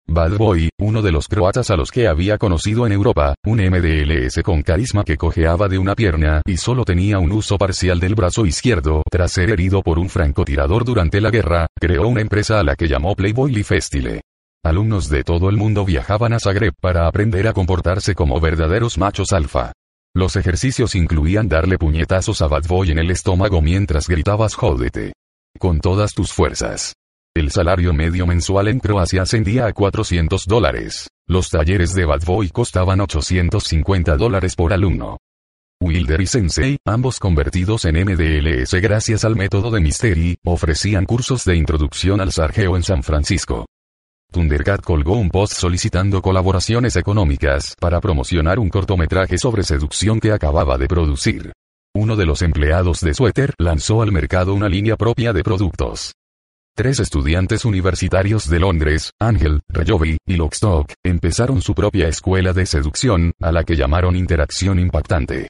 [0.07, 4.41] Bad Boy, uno de los croatas a los que había conocido en Europa, un MDLS
[4.45, 8.47] con carisma que cojeaba de una pierna y solo tenía un uso parcial del brazo
[8.47, 12.77] izquierdo tras ser herido por un francotirador durante la guerra, creó una empresa a la
[12.77, 14.21] que llamó Playboy Festile.
[14.65, 19.33] Alumnos de todo el mundo viajaban a Zagreb para aprender a comportarse como verdaderos machos
[19.33, 19.73] alfa.
[20.15, 25.13] Los ejercicios incluían darle puñetazos a Bad Boy en el estómago mientras gritabas jódete.
[25.59, 26.95] Con todas tus fuerzas.
[27.35, 31.09] El salario medio mensual en Croacia ascendía a 400 dólares.
[31.29, 35.19] Los talleres de Bad Boy costaban 850 dólares por alumno.
[35.81, 41.55] Wilder y Sensei, ambos convertidos en MDLS gracias al método de Mystery, ofrecían cursos de
[41.55, 43.67] introducción al sargeo en San Francisco.
[44.31, 50.77] Thundercat colgó un post solicitando colaboraciones económicas para promocionar un cortometraje sobre seducción que acababa
[50.77, 51.53] de producir.
[51.95, 56.13] Uno de los empleados de Sweater lanzó al mercado una línea propia de productos.
[56.77, 63.33] Tres estudiantes universitarios de Londres, Angel, Rayovi y Lockstock, empezaron su propia escuela de seducción,
[63.41, 65.49] a la que llamaron Interacción Impactante.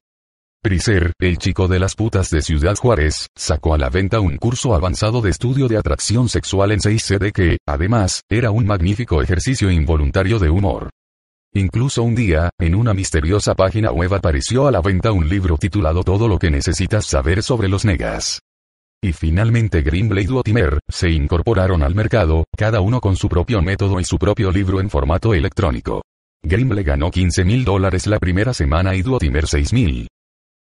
[0.60, 4.74] Priser, el chico de las putas de Ciudad Juárez, sacó a la venta un curso
[4.74, 10.40] avanzado de estudio de atracción sexual en 6CD que, además, era un magnífico ejercicio involuntario
[10.40, 10.90] de humor.
[11.54, 16.02] Incluso un día, en una misteriosa página web apareció a la venta un libro titulado
[16.02, 18.40] Todo lo que necesitas saber sobre los negas.
[19.00, 24.00] Y finalmente Grimble y Duotimer, se incorporaron al mercado, cada uno con su propio método
[24.00, 26.02] y su propio libro en formato electrónico.
[26.42, 30.08] Grimble ganó 15 mil dólares la primera semana y Duotimer 6 mil.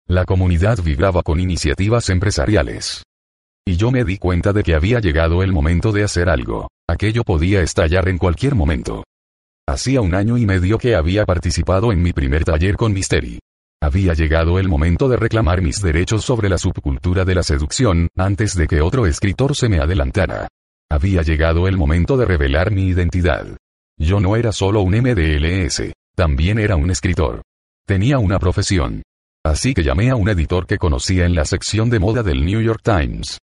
[0.09, 3.03] La comunidad vibraba con iniciativas empresariales.
[3.67, 6.69] Y yo me di cuenta de que había llegado el momento de hacer algo.
[6.89, 9.03] Aquello podía estallar en cualquier momento.
[9.69, 13.41] Hacía un año y medio que había participado en mi primer taller con Mystery.
[13.83, 18.55] Había llegado el momento de reclamar mis derechos sobre la subcultura de la seducción, antes
[18.55, 20.47] de que otro escritor se me adelantara.
[20.89, 23.57] Había llegado el momento de revelar mi identidad.
[23.99, 27.43] Yo no era solo un MDLS, también era un escritor.
[27.87, 29.03] Tenía una profesión.
[29.47, 32.61] Así que llamé a un editor que conocía en la sección de moda del New
[32.61, 33.39] York Times.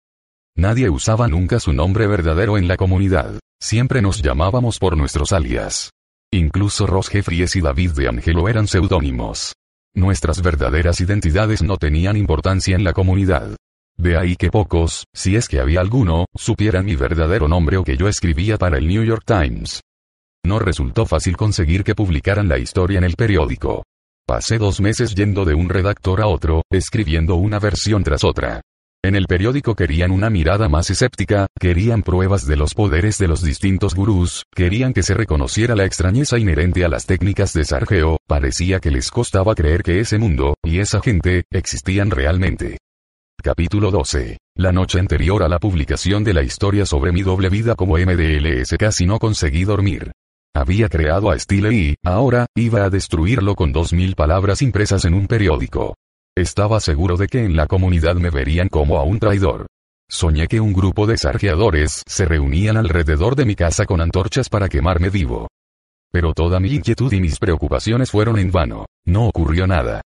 [0.58, 3.40] Nadie usaba nunca su nombre verdadero en la comunidad.
[3.62, 5.92] Siempre nos llamábamos por nuestros alias.
[6.32, 9.54] Incluso Ross Jeffries y David de Angelo eran seudónimos.
[9.94, 13.56] Nuestras verdaderas identidades no tenían importancia en la comunidad.
[13.96, 17.96] De ahí que pocos, si es que había alguno, supieran mi verdadero nombre o que
[17.96, 19.82] yo escribía para el New York Times.
[20.44, 23.84] No resultó fácil conseguir que publicaran la historia en el periódico.
[24.28, 28.62] Pasé dos meses yendo de un redactor a otro, escribiendo una versión tras otra.
[29.04, 33.42] En el periódico querían una mirada más escéptica, querían pruebas de los poderes de los
[33.42, 38.80] distintos gurús, querían que se reconociera la extrañeza inherente a las técnicas de Sargeo, parecía
[38.80, 42.78] que les costaba creer que ese mundo, y esa gente, existían realmente.
[43.42, 44.38] Capítulo 12.
[44.56, 48.76] La noche anterior a la publicación de la historia sobre mi doble vida como MDLS
[48.78, 50.12] casi no conseguí dormir.
[50.54, 55.14] Había creado a Stile y, ahora, iba a destruirlo con dos mil palabras impresas en
[55.14, 55.96] un periódico.
[56.36, 59.68] Estaba seguro de que en la comunidad me verían como a un traidor.
[60.10, 64.68] Soñé que un grupo de sargeadores se reunían alrededor de mi casa con antorchas para
[64.68, 65.48] quemarme vivo.
[66.12, 68.86] Pero toda mi inquietud y mis preocupaciones fueron en vano.
[69.06, 70.02] No ocurrió nada.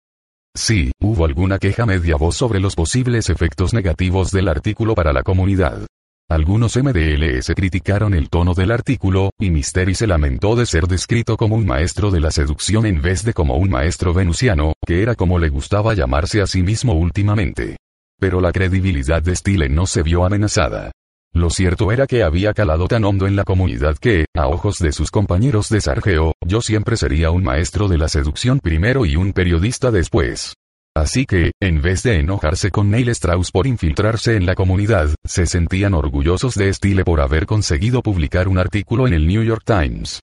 [0.55, 5.21] Sí, hubo alguna queja media voz sobre los posibles efectos negativos del artículo para la
[5.21, 5.85] comunidad.
[6.31, 11.57] Algunos MDLS criticaron el tono del artículo, y Mystery se lamentó de ser descrito como
[11.57, 15.39] un maestro de la seducción en vez de como un maestro venusiano, que era como
[15.39, 17.75] le gustaba llamarse a sí mismo últimamente.
[18.17, 20.93] Pero la credibilidad de Stile no se vio amenazada.
[21.33, 24.93] Lo cierto era que había calado tan hondo en la comunidad que, a ojos de
[24.93, 29.33] sus compañeros de Sargeo, yo siempre sería un maestro de la seducción primero y un
[29.33, 30.53] periodista después.
[30.95, 35.45] Así que, en vez de enojarse con Neil Strauss por infiltrarse en la comunidad, se
[35.45, 40.19] sentían orgullosos de Stile por haber conseguido publicar un artículo en el New York Times.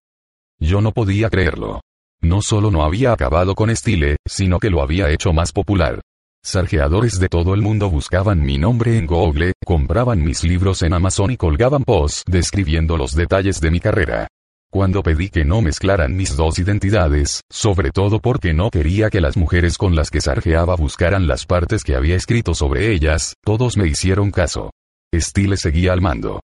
[0.60, 1.80] Yo no podía creerlo.
[2.20, 6.02] No solo no había acabado con Stile, sino que lo había hecho más popular.
[6.44, 11.30] Sargeadores de todo el mundo buscaban mi nombre en Google, compraban mis libros en Amazon
[11.30, 14.28] y colgaban posts describiendo los detalles de mi carrera.
[14.70, 19.38] Cuando pedí que no mezclaran mis dos identidades, sobre todo porque no quería que las
[19.38, 23.86] mujeres con las que sarjeaba buscaran las partes que había escrito sobre ellas, todos me
[23.86, 24.70] hicieron caso.
[25.14, 26.40] Stile seguía al mando.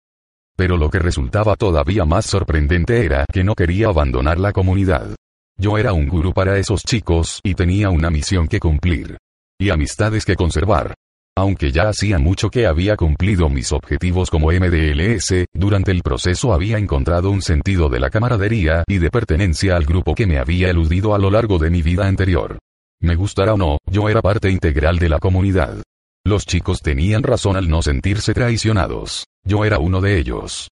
[0.57, 5.15] Pero lo que resultaba todavía más sorprendente era que no quería abandonar la comunidad.
[5.57, 9.17] Yo era un gurú para esos chicos y tenía una misión que cumplir.
[9.57, 10.93] Y amistades que conservar.
[11.39, 16.77] Aunque ya hacía mucho que había cumplido mis objetivos como MDLS, durante el proceso había
[16.77, 21.15] encontrado un sentido de la camaradería y de pertenencia al grupo que me había eludido
[21.15, 22.59] a lo largo de mi vida anterior.
[22.99, 25.81] Me gustara o no, yo era parte integral de la comunidad.
[26.25, 29.23] Los chicos tenían razón al no sentirse traicionados.
[29.45, 30.67] Yo era uno de ellos.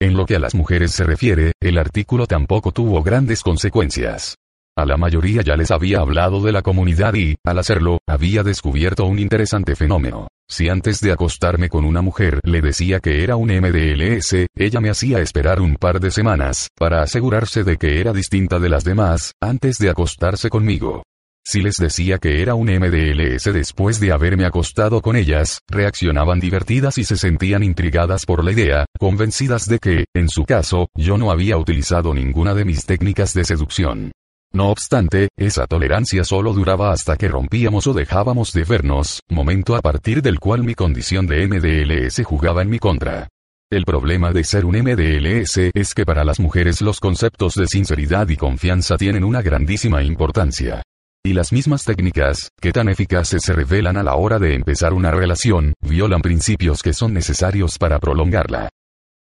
[0.00, 4.36] En lo que a las mujeres se refiere, el artículo tampoco tuvo grandes consecuencias.
[4.78, 9.06] A la mayoría ya les había hablado de la comunidad y, al hacerlo, había descubierto
[9.06, 10.28] un interesante fenómeno.
[10.48, 14.90] Si antes de acostarme con una mujer le decía que era un MDLS, ella me
[14.90, 19.32] hacía esperar un par de semanas, para asegurarse de que era distinta de las demás,
[19.42, 21.02] antes de acostarse conmigo.
[21.44, 26.98] Si les decía que era un MDLS después de haberme acostado con ellas, reaccionaban divertidas
[26.98, 31.32] y se sentían intrigadas por la idea, convencidas de que, en su caso, yo no
[31.32, 34.12] había utilizado ninguna de mis técnicas de seducción.
[34.52, 39.80] No obstante, esa tolerancia solo duraba hasta que rompíamos o dejábamos de vernos, momento a
[39.80, 43.28] partir del cual mi condición de MDLS jugaba en mi contra.
[43.70, 48.26] El problema de ser un MDLS es que para las mujeres los conceptos de sinceridad
[48.30, 50.82] y confianza tienen una grandísima importancia.
[51.22, 55.10] Y las mismas técnicas, que tan eficaces se revelan a la hora de empezar una
[55.10, 58.70] relación, violan principios que son necesarios para prolongarla.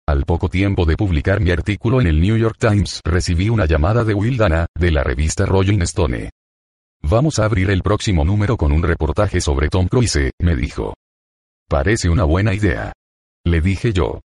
[0.06, 4.04] Al poco tiempo de publicar mi artículo en el New York Times, recibí una llamada
[4.04, 6.30] de Will Dana, de la revista Rolling Stone.
[7.02, 10.94] Vamos a abrir el próximo número con un reportaje sobre Tom Cruise, me dijo.
[11.70, 12.92] Parece una buena idea.
[13.46, 14.20] Le dije yo.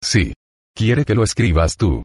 [0.00, 0.32] Sí.
[0.76, 2.04] Quiere que lo escribas tú.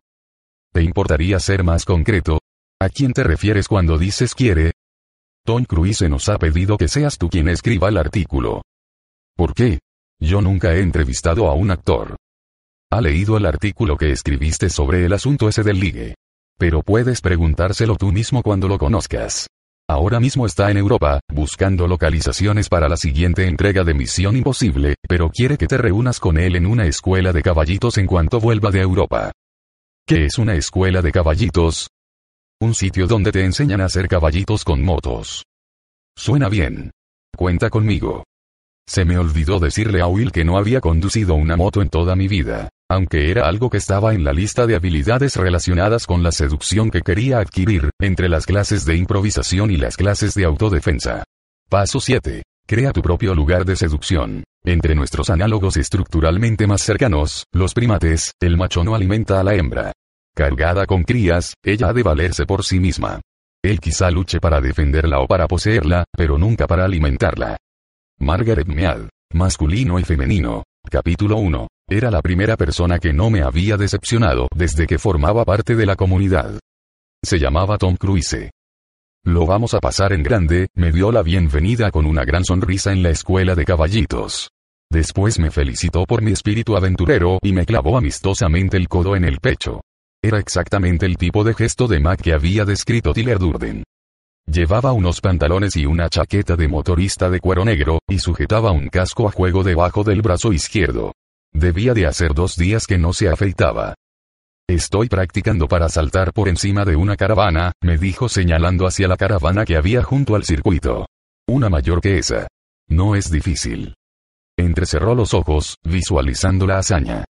[0.74, 2.40] ¿Te importaría ser más concreto?
[2.82, 4.74] ¿A quién te refieres cuando dices quiere?
[5.46, 8.64] Tom Cruise nos ha pedido que seas tú quien escriba el artículo.
[9.36, 9.80] ¿Por qué?
[10.20, 12.18] Yo nunca he entrevistado a un actor.
[12.92, 16.16] Ha leído el artículo que escribiste sobre el asunto ese del ligue.
[16.58, 19.48] Pero puedes preguntárselo tú mismo cuando lo conozcas.
[19.88, 25.30] Ahora mismo está en Europa, buscando localizaciones para la siguiente entrega de Misión Imposible, pero
[25.30, 28.82] quiere que te reúnas con él en una escuela de caballitos en cuanto vuelva de
[28.82, 29.32] Europa.
[30.08, 31.90] ¿Qué es una escuela de caballitos?
[32.60, 35.44] Un sitio donde te enseñan a hacer caballitos con motos.
[36.16, 36.92] Suena bien.
[37.36, 38.24] Cuenta conmigo.
[38.88, 42.28] Se me olvidó decirle a Will que no había conducido una moto en toda mi
[42.28, 46.92] vida, aunque era algo que estaba en la lista de habilidades relacionadas con la seducción
[46.92, 51.24] que quería adquirir, entre las clases de improvisación y las clases de autodefensa.
[51.68, 52.44] Paso 7.
[52.68, 54.44] Crea tu propio lugar de seducción.
[54.64, 59.94] Entre nuestros análogos estructuralmente más cercanos, los primates, el macho no alimenta a la hembra.
[60.36, 63.22] Cargada con crías, ella ha de valerse por sí misma.
[63.64, 67.58] Él quizá luche para defenderla o para poseerla, pero nunca para alimentarla.
[68.20, 69.10] Margaret Mead.
[69.34, 70.64] Masculino y femenino.
[70.90, 71.68] Capítulo 1.
[71.90, 75.96] Era la primera persona que no me había decepcionado desde que formaba parte de la
[75.96, 76.60] comunidad.
[77.24, 78.50] Se llamaba Tom Cruise.
[79.26, 83.04] Lo vamos a pasar en grande, me dio la bienvenida con una gran sonrisa en
[83.04, 84.50] la escuela de caballitos.
[84.90, 89.40] Después me felicitó por mi espíritu aventurero y me clavó amistosamente el codo en el
[89.40, 89.82] pecho.
[90.24, 93.84] Era exactamente el tipo de gesto de Mac que había descrito Tiller Durden.
[94.48, 99.28] Llevaba unos pantalones y una chaqueta de motorista de cuero negro, y sujetaba un casco
[99.28, 101.14] a juego debajo del brazo izquierdo.
[101.52, 103.96] Debía de hacer dos días que no se afeitaba.
[104.68, 109.64] Estoy practicando para saltar por encima de una caravana, me dijo señalando hacia la caravana
[109.64, 111.06] que había junto al circuito.
[111.48, 112.48] Una mayor que esa.
[112.88, 113.96] No es difícil.
[114.58, 117.26] Entrecerró los ojos, visualizando la hazaña.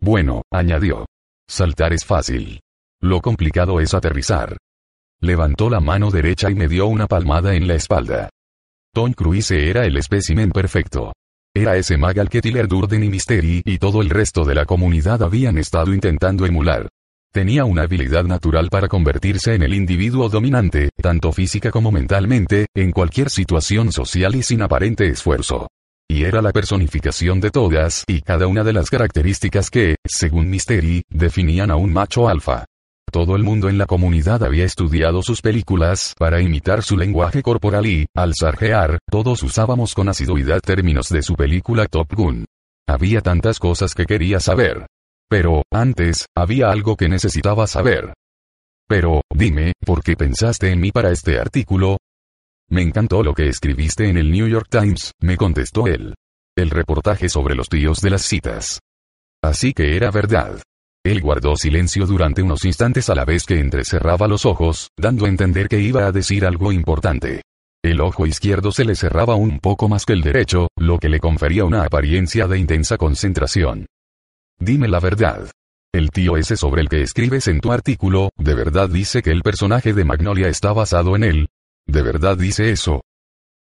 [0.00, 1.06] Bueno, añadió.
[1.48, 2.60] Saltar es fácil.
[3.00, 4.56] Lo complicado es aterrizar.
[5.20, 8.30] Levantó la mano derecha y me dio una palmada en la espalda.
[8.94, 11.12] Tom Cruise era el espécimen perfecto.
[11.52, 15.22] Era ese magal que Tiller Durden y Mystery y todo el resto de la comunidad
[15.24, 16.88] habían estado intentando emular.
[17.32, 22.92] Tenía una habilidad natural para convertirse en el individuo dominante, tanto física como mentalmente, en
[22.92, 25.66] cualquier situación social y sin aparente esfuerzo.
[26.08, 31.02] Y era la personificación de todas y cada una de las características que, según Mystery,
[31.10, 32.64] definían a un macho alfa.
[33.10, 37.86] Todo el mundo en la comunidad había estudiado sus películas para imitar su lenguaje corporal
[37.86, 42.44] y, al sarjear, todos usábamos con asiduidad términos de su película Top Gun.
[42.86, 44.86] Había tantas cosas que quería saber.
[45.30, 48.12] Pero, antes, había algo que necesitaba saber.
[48.86, 51.98] Pero, dime, ¿por qué pensaste en mí para este artículo?
[52.70, 56.14] Me encantó lo que escribiste en el New York Times, me contestó él.
[56.56, 58.80] El reportaje sobre los tíos de las citas.
[59.42, 60.60] Así que era verdad.
[61.04, 65.28] Él guardó silencio durante unos instantes a la vez que entrecerraba los ojos, dando a
[65.28, 67.42] entender que iba a decir algo importante.
[67.82, 71.20] El ojo izquierdo se le cerraba un poco más que el derecho, lo que le
[71.20, 73.86] confería una apariencia de intensa concentración.
[74.58, 75.50] Dime la verdad.
[75.94, 79.42] El tío ese sobre el que escribes en tu artículo, ¿de verdad dice que el
[79.42, 81.48] personaje de Magnolia está basado en él?
[81.86, 83.00] ¿De verdad dice eso?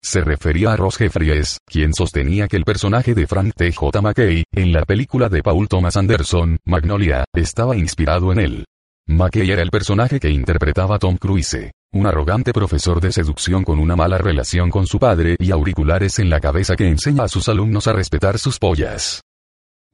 [0.03, 3.73] Se refería a Ross Jeffries, quien sostenía que el personaje de Frank T.
[3.73, 4.01] J.
[4.01, 8.65] McKay, en la película de Paul Thomas Anderson, Magnolia, estaba inspirado en él.
[9.09, 13.97] McKay era el personaje que interpretaba Tom Cruise, un arrogante profesor de seducción con una
[13.97, 17.87] mala relación con su padre y auriculares en la cabeza que enseña a sus alumnos
[17.87, 19.23] a respetar sus pollas.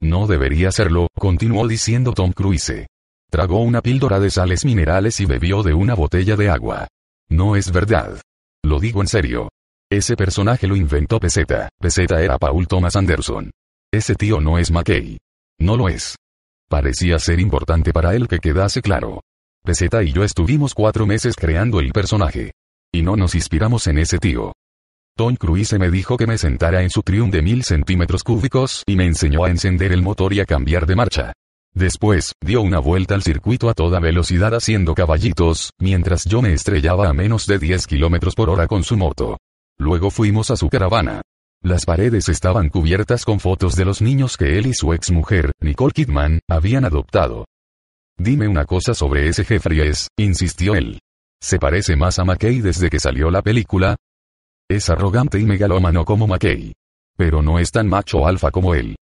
[0.01, 2.87] No debería serlo, continuó diciendo Tom Cruise.
[3.29, 6.87] Tragó una píldora de sales minerales y bebió de una botella de agua.
[7.29, 8.21] No es verdad.
[8.63, 9.49] Lo digo en serio.
[9.93, 11.69] Ese personaje lo inventó Peseta.
[11.79, 13.51] Peseta era Paul Thomas Anderson.
[13.93, 15.19] Ese tío no es McKay.
[15.59, 16.15] No lo es.
[16.67, 19.21] Parecía ser importante para él que quedase claro.
[19.63, 22.53] Peseta y yo estuvimos cuatro meses creando el personaje.
[22.91, 24.53] Y no nos inspiramos en ese tío.
[25.15, 28.95] Tom Cruise me dijo que me sentara en su Triumph de mil centímetros cúbicos y
[28.95, 31.33] me enseñó a encender el motor y a cambiar de marcha.
[31.75, 37.09] Después, dio una vuelta al circuito a toda velocidad haciendo caballitos, mientras yo me estrellaba
[37.09, 39.37] a menos de 10 kilómetros por hora con su moto.
[39.83, 41.21] Luego fuimos a su caravana.
[41.61, 45.91] Las paredes estaban cubiertas con fotos de los niños que él y su exmujer, Nicole
[45.91, 47.43] Kidman, habían adoptado.
[48.17, 51.01] Dime una cosa sobre ese Jeffries, insistió él.
[51.41, 53.97] ¿Se parece más a McKay desde que salió la película?
[54.69, 56.71] Es arrogante y megalómano como McKay.
[57.17, 58.95] Pero no es tan macho alfa como él.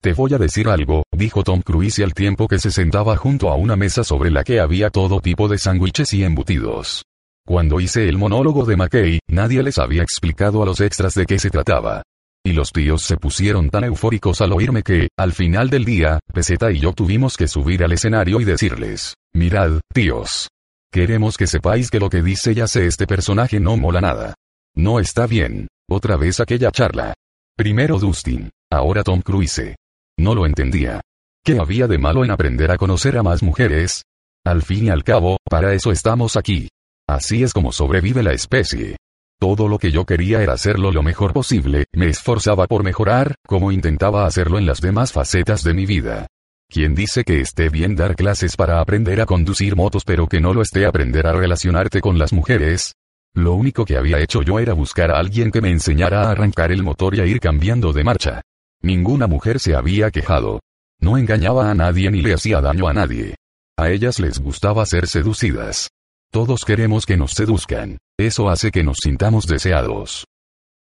[0.00, 3.56] Te voy a decir algo, dijo Tom Cruise al tiempo que se sentaba junto a
[3.56, 7.02] una mesa sobre la que había todo tipo de sándwiches y embutidos.
[7.46, 11.38] Cuando hice el monólogo de McKay, nadie les había explicado a los extras de qué
[11.38, 12.02] se trataba.
[12.42, 16.72] Y los tíos se pusieron tan eufóricos al oírme que, al final del día, Peseta
[16.72, 20.48] y yo tuvimos que subir al escenario y decirles, mirad, tíos.
[20.90, 24.34] Queremos que sepáis que lo que dice ya sé este personaje no mola nada.
[24.74, 25.68] No está bien.
[25.88, 27.14] Otra vez aquella charla.
[27.56, 29.74] Primero Dustin, ahora Tom Cruise.
[30.18, 31.02] No lo entendía.
[31.44, 34.04] ¿Qué había de malo en aprender a conocer a más mujeres?
[34.46, 36.68] Al fin y al cabo, para eso estamos aquí.
[37.08, 38.96] Así es como sobrevive la especie.
[39.38, 43.72] Todo lo que yo quería era hacerlo lo mejor posible, me esforzaba por mejorar, como
[43.72, 46.26] intentaba hacerlo en las demás facetas de mi vida.
[46.70, 50.54] ¿Quién dice que esté bien dar clases para aprender a conducir motos pero que no
[50.54, 52.94] lo esté aprender a relacionarte con las mujeres?
[53.34, 56.72] Lo único que había hecho yo era buscar a alguien que me enseñara a arrancar
[56.72, 58.40] el motor y a ir cambiando de marcha.
[58.80, 60.60] Ninguna mujer se había quejado.
[61.00, 63.34] No engañaba a nadie ni le hacía daño a nadie.
[63.76, 65.90] A ellas les gustaba ser seducidas.
[66.34, 67.98] Todos queremos que nos seduzcan.
[68.18, 70.24] Eso hace que nos sintamos deseados.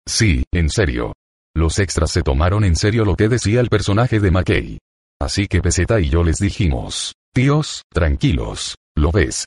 [0.09, 1.14] Sí, en serio.
[1.52, 4.78] Los extras se tomaron en serio lo que decía el personaje de McKay.
[5.20, 9.47] Así que Peseta y yo les dijimos, tíos, tranquilos, ¿lo ves?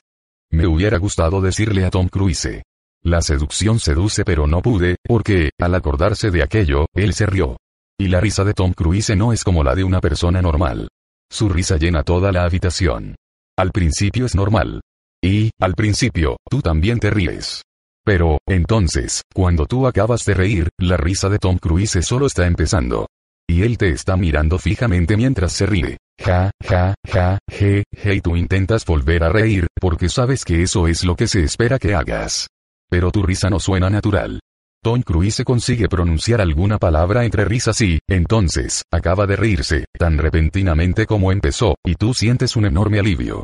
[0.52, 2.62] Me hubiera gustado decirle a Tom Cruise.
[3.02, 7.56] La seducción seduce pero no pude, porque, al acordarse de aquello, él se rió.
[7.98, 10.88] Y la risa de Tom Cruise no es como la de una persona normal.
[11.32, 13.16] Su risa llena toda la habitación.
[13.56, 14.82] Al principio es normal,
[15.22, 17.62] y, al principio, tú también te ríes.
[18.04, 23.08] Pero, entonces, cuando tú acabas de reír, la risa de Tom Cruise solo está empezando.
[23.48, 25.98] Y él te está mirando fijamente mientras se ríe.
[26.18, 30.86] Ja, ja, ja, je, je, y tú intentas volver a reír, porque sabes que eso
[30.86, 32.48] es lo que se espera que hagas.
[32.88, 34.40] Pero tu risa no suena natural.
[34.82, 41.06] Tom Cruise consigue pronunciar alguna palabra entre risas y, entonces, acaba de reírse, tan repentinamente
[41.06, 43.42] como empezó, y tú sientes un enorme alivio.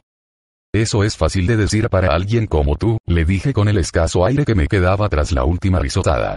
[0.75, 4.47] Eso es fácil de decir para alguien como tú, le dije con el escaso aire
[4.47, 6.37] que me quedaba tras la última risotada.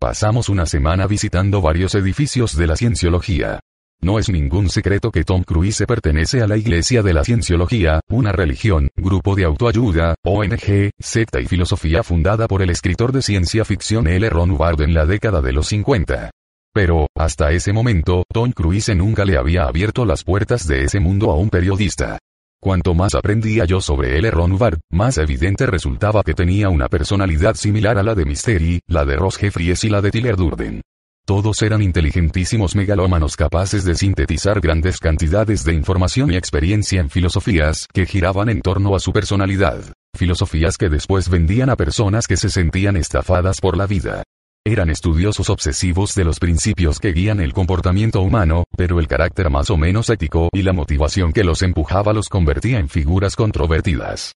[0.00, 3.60] Pasamos una semana visitando varios edificios de la cienciología.
[4.02, 8.32] No es ningún secreto que Tom Cruise pertenece a la Iglesia de la Cienciología, una
[8.32, 14.08] religión, grupo de autoayuda, ONG, secta y filosofía fundada por el escritor de ciencia ficción
[14.08, 14.28] L.
[14.30, 16.30] Ron Hubbard en la década de los 50.
[16.72, 21.30] Pero, hasta ese momento, Tom Cruise nunca le había abierto las puertas de ese mundo
[21.30, 22.18] a un periodista.
[22.62, 24.30] Cuanto más aprendía yo sobre L.
[24.30, 24.58] Ron
[24.90, 29.38] más evidente resultaba que tenía una personalidad similar a la de Mystery, la de Ross
[29.38, 30.82] Jeffries y la de Tyler Durden.
[31.24, 37.86] Todos eran inteligentísimos megalómanos capaces de sintetizar grandes cantidades de información y experiencia en filosofías
[37.90, 39.80] que giraban en torno a su personalidad.
[40.14, 44.22] Filosofías que después vendían a personas que se sentían estafadas por la vida.
[44.66, 49.70] Eran estudiosos obsesivos de los principios que guían el comportamiento humano, pero el carácter más
[49.70, 54.34] o menos ético y la motivación que los empujaba los convertía en figuras controvertidas.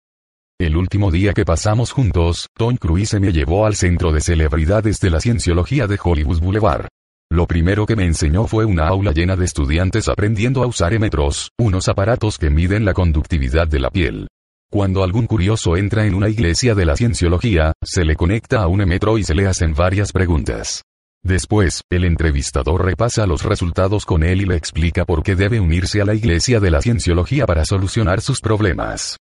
[0.59, 5.10] El último día que pasamos juntos, Tom Cruise me llevó al centro de celebridades de
[5.10, 6.88] la cienciología de Hollywood Boulevard.
[7.30, 11.51] Lo primero que me enseñó fue una aula llena de estudiantes aprendiendo a usar emetros,
[11.59, 14.28] unos aparatos que miden la conductividad de la piel.
[14.74, 18.80] Cuando algún curioso entra en una iglesia de la cienciología, se le conecta a un
[18.80, 20.82] emetro y se le hacen varias preguntas.
[21.22, 26.01] Después, el entrevistador repasa los resultados con él y le explica por qué debe unirse
[26.01, 29.16] a la iglesia de la cienciología para solucionar sus problemas.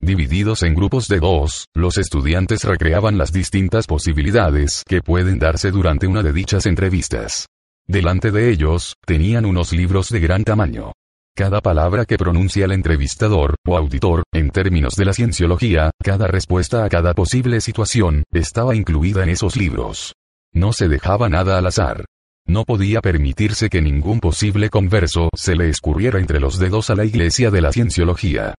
[0.00, 6.06] Divididos en grupos de dos, los estudiantes recreaban las distintas posibilidades que pueden darse durante
[6.06, 7.48] una de dichas entrevistas.
[7.86, 10.92] Delante de ellos, tenían unos libros de gran tamaño.
[11.36, 16.82] Cada palabra que pronuncia el entrevistador, o auditor, en términos de la cienciología, cada respuesta
[16.82, 20.14] a cada posible situación, estaba incluida en esos libros.
[20.54, 22.06] No se dejaba nada al azar.
[22.46, 27.04] No podía permitirse que ningún posible converso se le escurriera entre los dedos a la
[27.04, 28.54] iglesia de la cienciología.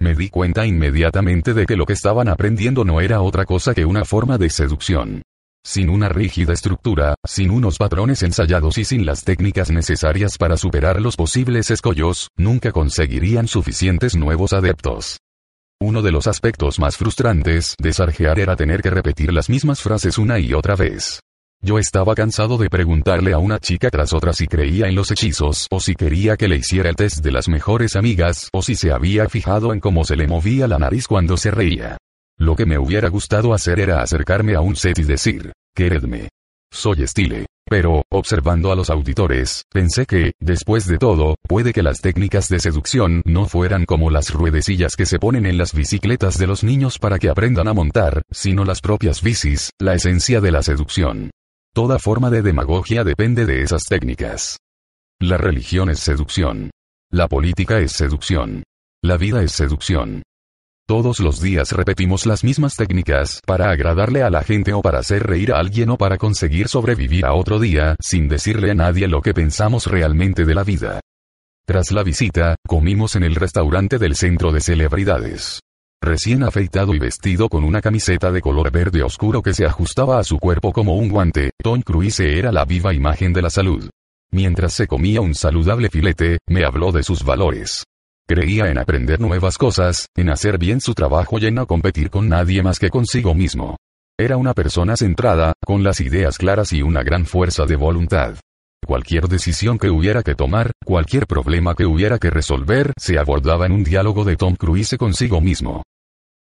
[0.00, 3.84] Me di cuenta inmediatamente de que lo que estaban aprendiendo no era otra cosa que
[3.84, 5.22] una forma de seducción.
[5.64, 11.00] Sin una rígida estructura, sin unos patrones ensayados y sin las técnicas necesarias para superar
[11.00, 15.18] los posibles escollos, nunca conseguirían suficientes nuevos adeptos.
[15.80, 20.18] Uno de los aspectos más frustrantes de sarjear era tener que repetir las mismas frases
[20.18, 21.20] una y otra vez.
[21.60, 25.66] Yo estaba cansado de preguntarle a una chica tras otra si creía en los hechizos
[25.70, 28.92] o si quería que le hiciera el test de las mejores amigas o si se
[28.92, 31.96] había fijado en cómo se le movía la nariz cuando se reía.
[32.38, 36.28] Lo que me hubiera gustado hacer era acercarme a un set y decir, queredme.
[36.70, 37.46] Soy estile.
[37.68, 42.60] Pero, observando a los auditores, pensé que, después de todo, puede que las técnicas de
[42.60, 46.98] seducción no fueran como las ruedecillas que se ponen en las bicicletas de los niños
[46.98, 51.30] para que aprendan a montar, sino las propias bicis, la esencia de la seducción.
[51.74, 54.58] Toda forma de demagogia depende de esas técnicas.
[55.20, 56.70] La religión es seducción.
[57.10, 58.62] La política es seducción.
[59.02, 60.22] La vida es seducción.
[60.88, 65.22] Todos los días repetimos las mismas técnicas para agradarle a la gente o para hacer
[65.22, 69.20] reír a alguien o para conseguir sobrevivir a otro día sin decirle a nadie lo
[69.20, 71.00] que pensamos realmente de la vida.
[71.66, 75.60] Tras la visita, comimos en el restaurante del centro de celebridades.
[76.00, 80.24] Recién afeitado y vestido con una camiseta de color verde oscuro que se ajustaba a
[80.24, 83.90] su cuerpo como un guante, Tom Cruise era la viva imagen de la salud.
[84.30, 87.84] Mientras se comía un saludable filete, me habló de sus valores.
[88.28, 92.28] Creía en aprender nuevas cosas, en hacer bien su trabajo y en no competir con
[92.28, 93.78] nadie más que consigo mismo.
[94.20, 98.34] Era una persona centrada, con las ideas claras y una gran fuerza de voluntad.
[98.86, 103.72] Cualquier decisión que hubiera que tomar, cualquier problema que hubiera que resolver, se abordaba en
[103.72, 105.82] un diálogo de Tom Cruise consigo mismo.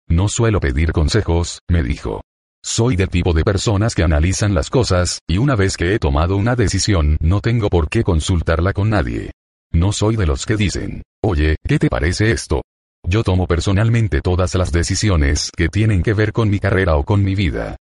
[0.07, 2.21] No suelo pedir consejos, me dijo.
[2.63, 6.37] Soy del tipo de personas que analizan las cosas, y una vez que he tomado
[6.37, 9.31] una decisión, no tengo por qué consultarla con nadie.
[9.71, 12.61] No soy de los que dicen, oye, ¿qué te parece esto?
[13.07, 17.23] Yo tomo personalmente todas las decisiones que tienen que ver con mi carrera o con
[17.23, 17.77] mi vida.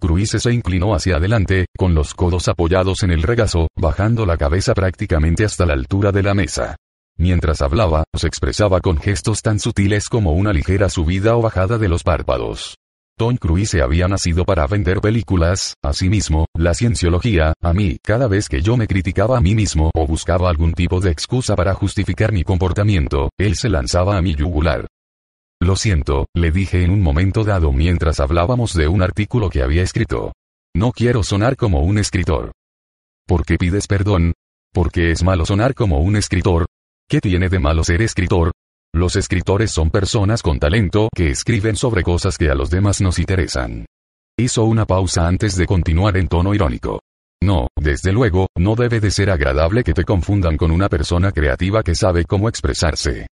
[0.00, 4.72] Cruise se inclinó hacia adelante, con los codos apoyados en el regazo, bajando la cabeza
[4.74, 6.76] prácticamente hasta la altura de la mesa.
[7.18, 11.88] Mientras hablaba, se expresaba con gestos tan sutiles como una ligera subida o bajada de
[11.88, 12.79] los párpados.
[13.20, 18.62] Tom Cruise había nacido para vender películas, asimismo, la cienciología, a mí, cada vez que
[18.62, 22.44] yo me criticaba a mí mismo o buscaba algún tipo de excusa para justificar mi
[22.44, 24.86] comportamiento, él se lanzaba a mi yugular.
[25.60, 29.82] Lo siento, le dije en un momento dado mientras hablábamos de un artículo que había
[29.82, 30.32] escrito.
[30.74, 32.52] No quiero sonar como un escritor.
[33.26, 34.32] ¿Por qué pides perdón?
[34.72, 36.64] Porque es malo sonar como un escritor.
[37.06, 38.52] ¿Qué tiene de malo ser escritor?
[38.92, 43.18] Los escritores son personas con talento que escriben sobre cosas que a los demás nos
[43.18, 43.86] interesan.
[44.36, 47.00] Hizo una pausa antes de continuar en tono irónico.
[47.42, 51.82] No, desde luego, no debe de ser agradable que te confundan con una persona creativa
[51.82, 53.28] que sabe cómo expresarse.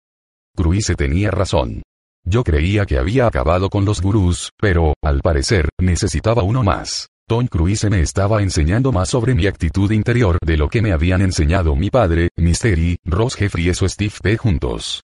[0.56, 1.82] Cruise tenía razón.
[2.26, 7.08] Yo creía que había acabado con los gurús, pero, al parecer, necesitaba uno más.
[7.26, 11.22] Tom Cruise me estaba enseñando más sobre mi actitud interior de lo que me habían
[11.22, 14.36] enseñado mi padre, Mystery, Ross Jeffries o Steve P.
[14.36, 15.02] juntos.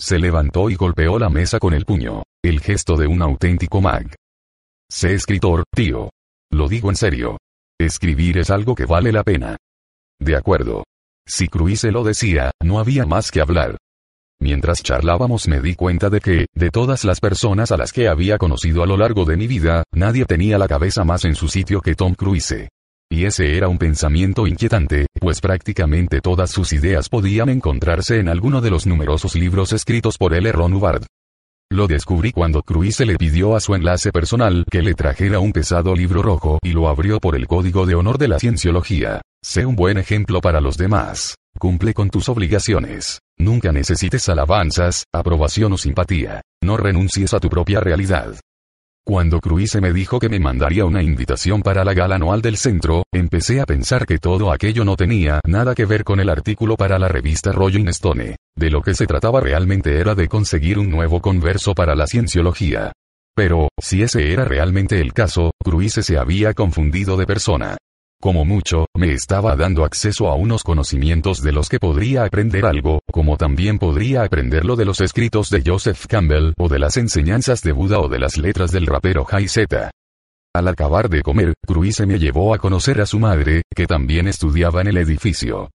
[0.00, 2.22] Se levantó y golpeó la mesa con el puño.
[2.42, 4.14] El gesto de un auténtico mag.
[4.88, 6.10] Sé escritor, tío.
[6.50, 7.38] Lo digo en serio.
[7.80, 9.56] Escribir es algo que vale la pena.
[10.20, 10.84] De acuerdo.
[11.26, 13.76] Si Cruise lo decía, no había más que hablar.
[14.40, 18.38] Mientras charlábamos me di cuenta de que, de todas las personas a las que había
[18.38, 21.80] conocido a lo largo de mi vida, nadie tenía la cabeza más en su sitio
[21.80, 22.68] que Tom Cruise.
[23.10, 28.60] Y ese era un pensamiento inquietante, pues prácticamente todas sus ideas podían encontrarse en alguno
[28.60, 30.52] de los numerosos libros escritos por L.
[30.52, 31.04] Ron Hubbard.
[31.70, 35.94] Lo descubrí cuando Cruise le pidió a su enlace personal que le trajera un pesado
[35.94, 39.20] libro rojo y lo abrió por el código de honor de la cienciología.
[39.42, 41.34] Sé un buen ejemplo para los demás.
[41.58, 43.20] Cumple con tus obligaciones.
[43.38, 46.40] Nunca necesites alabanzas, aprobación o simpatía.
[46.62, 48.34] No renuncies a tu propia realidad.
[49.08, 53.04] Cuando Cruise me dijo que me mandaría una invitación para la gala anual del centro,
[53.10, 56.98] empecé a pensar que todo aquello no tenía nada que ver con el artículo para
[56.98, 58.36] la revista Rolling Stone.
[58.54, 62.92] De lo que se trataba realmente era de conseguir un nuevo converso para la cienciología.
[63.34, 67.78] Pero, si ese era realmente el caso, Cruise se había confundido de persona.
[68.20, 73.00] Como mucho, me estaba dando acceso a unos conocimientos de los que podría aprender algo,
[73.12, 77.70] como también podría aprenderlo de los escritos de Joseph Campbell o de las enseñanzas de
[77.70, 79.92] Buda o de las letras del rapero Jay Z.
[80.52, 84.80] Al acabar de comer, Cruise me llevó a conocer a su madre, que también estudiaba
[84.80, 85.70] en el edificio.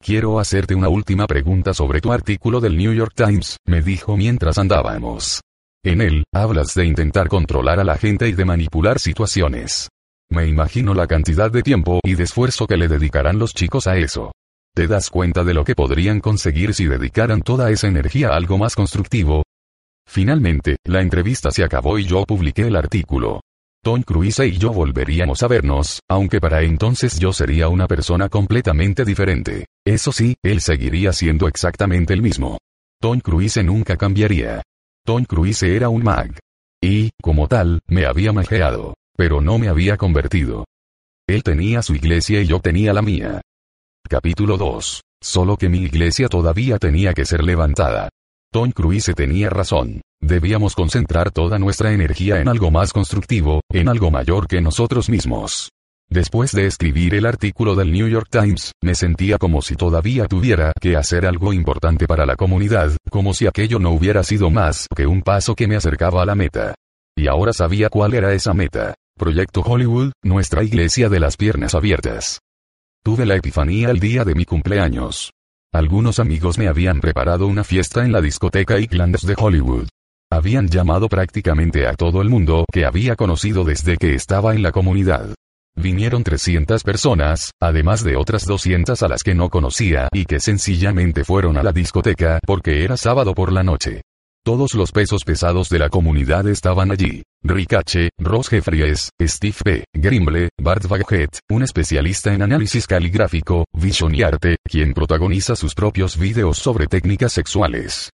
[0.00, 4.58] Quiero hacerte una última pregunta sobre tu artículo del New York Times, me dijo mientras
[4.58, 5.40] andábamos.
[5.82, 9.88] En él, hablas de intentar controlar a la gente y de manipular situaciones.
[10.30, 13.96] Me imagino la cantidad de tiempo y de esfuerzo que le dedicarán los chicos a
[13.96, 14.32] eso.
[14.74, 18.58] ¿Te das cuenta de lo que podrían conseguir si dedicaran toda esa energía a algo
[18.58, 19.44] más constructivo?
[20.06, 23.40] Finalmente, la entrevista se acabó y yo publiqué el artículo.
[23.84, 29.04] Tom Cruise y yo volveríamos a vernos, aunque para entonces yo sería una persona completamente
[29.04, 29.66] diferente.
[29.86, 32.58] Eso sí, él seguiría siendo exactamente el mismo.
[33.00, 34.62] Tom Cruise nunca cambiaría.
[35.04, 36.38] Tom Cruise era un mag.
[36.82, 38.94] Y, como tal, me había majeado.
[39.16, 40.64] Pero no me había convertido.
[41.26, 43.40] Él tenía su iglesia y yo tenía la mía.
[44.08, 45.02] Capítulo 2.
[45.22, 48.08] Solo que mi iglesia todavía tenía que ser levantada.
[48.52, 50.00] Tom Cruise tenía razón.
[50.20, 55.70] Debíamos concentrar toda nuestra energía en algo más constructivo, en algo mayor que nosotros mismos.
[56.10, 60.72] Después de escribir el artículo del New York Times, me sentía como si todavía tuviera
[60.80, 65.06] que hacer algo importante para la comunidad, como si aquello no hubiera sido más que
[65.06, 66.74] un paso que me acercaba a la meta.
[67.16, 68.94] Y ahora sabía cuál era esa meta.
[69.16, 72.40] Proyecto Hollywood, nuestra iglesia de las piernas abiertas.
[73.04, 75.30] Tuve la epifanía el día de mi cumpleaños.
[75.72, 79.88] Algunos amigos me habían preparado una fiesta en la discoteca Eaglands de Hollywood.
[80.32, 84.72] Habían llamado prácticamente a todo el mundo que había conocido desde que estaba en la
[84.72, 85.32] comunidad.
[85.76, 91.22] Vinieron 300 personas, además de otras 200 a las que no conocía y que sencillamente
[91.22, 94.02] fueron a la discoteca porque era sábado por la noche.
[94.46, 97.22] Todos los pesos pesados de la comunidad estaban allí.
[97.42, 104.14] Rick H., Ross Jeffries, Steve P., Grimble, Bart Baguette, un especialista en análisis caligráfico, visión
[104.14, 108.10] y arte, quien protagoniza sus propios videos sobre técnicas sexuales.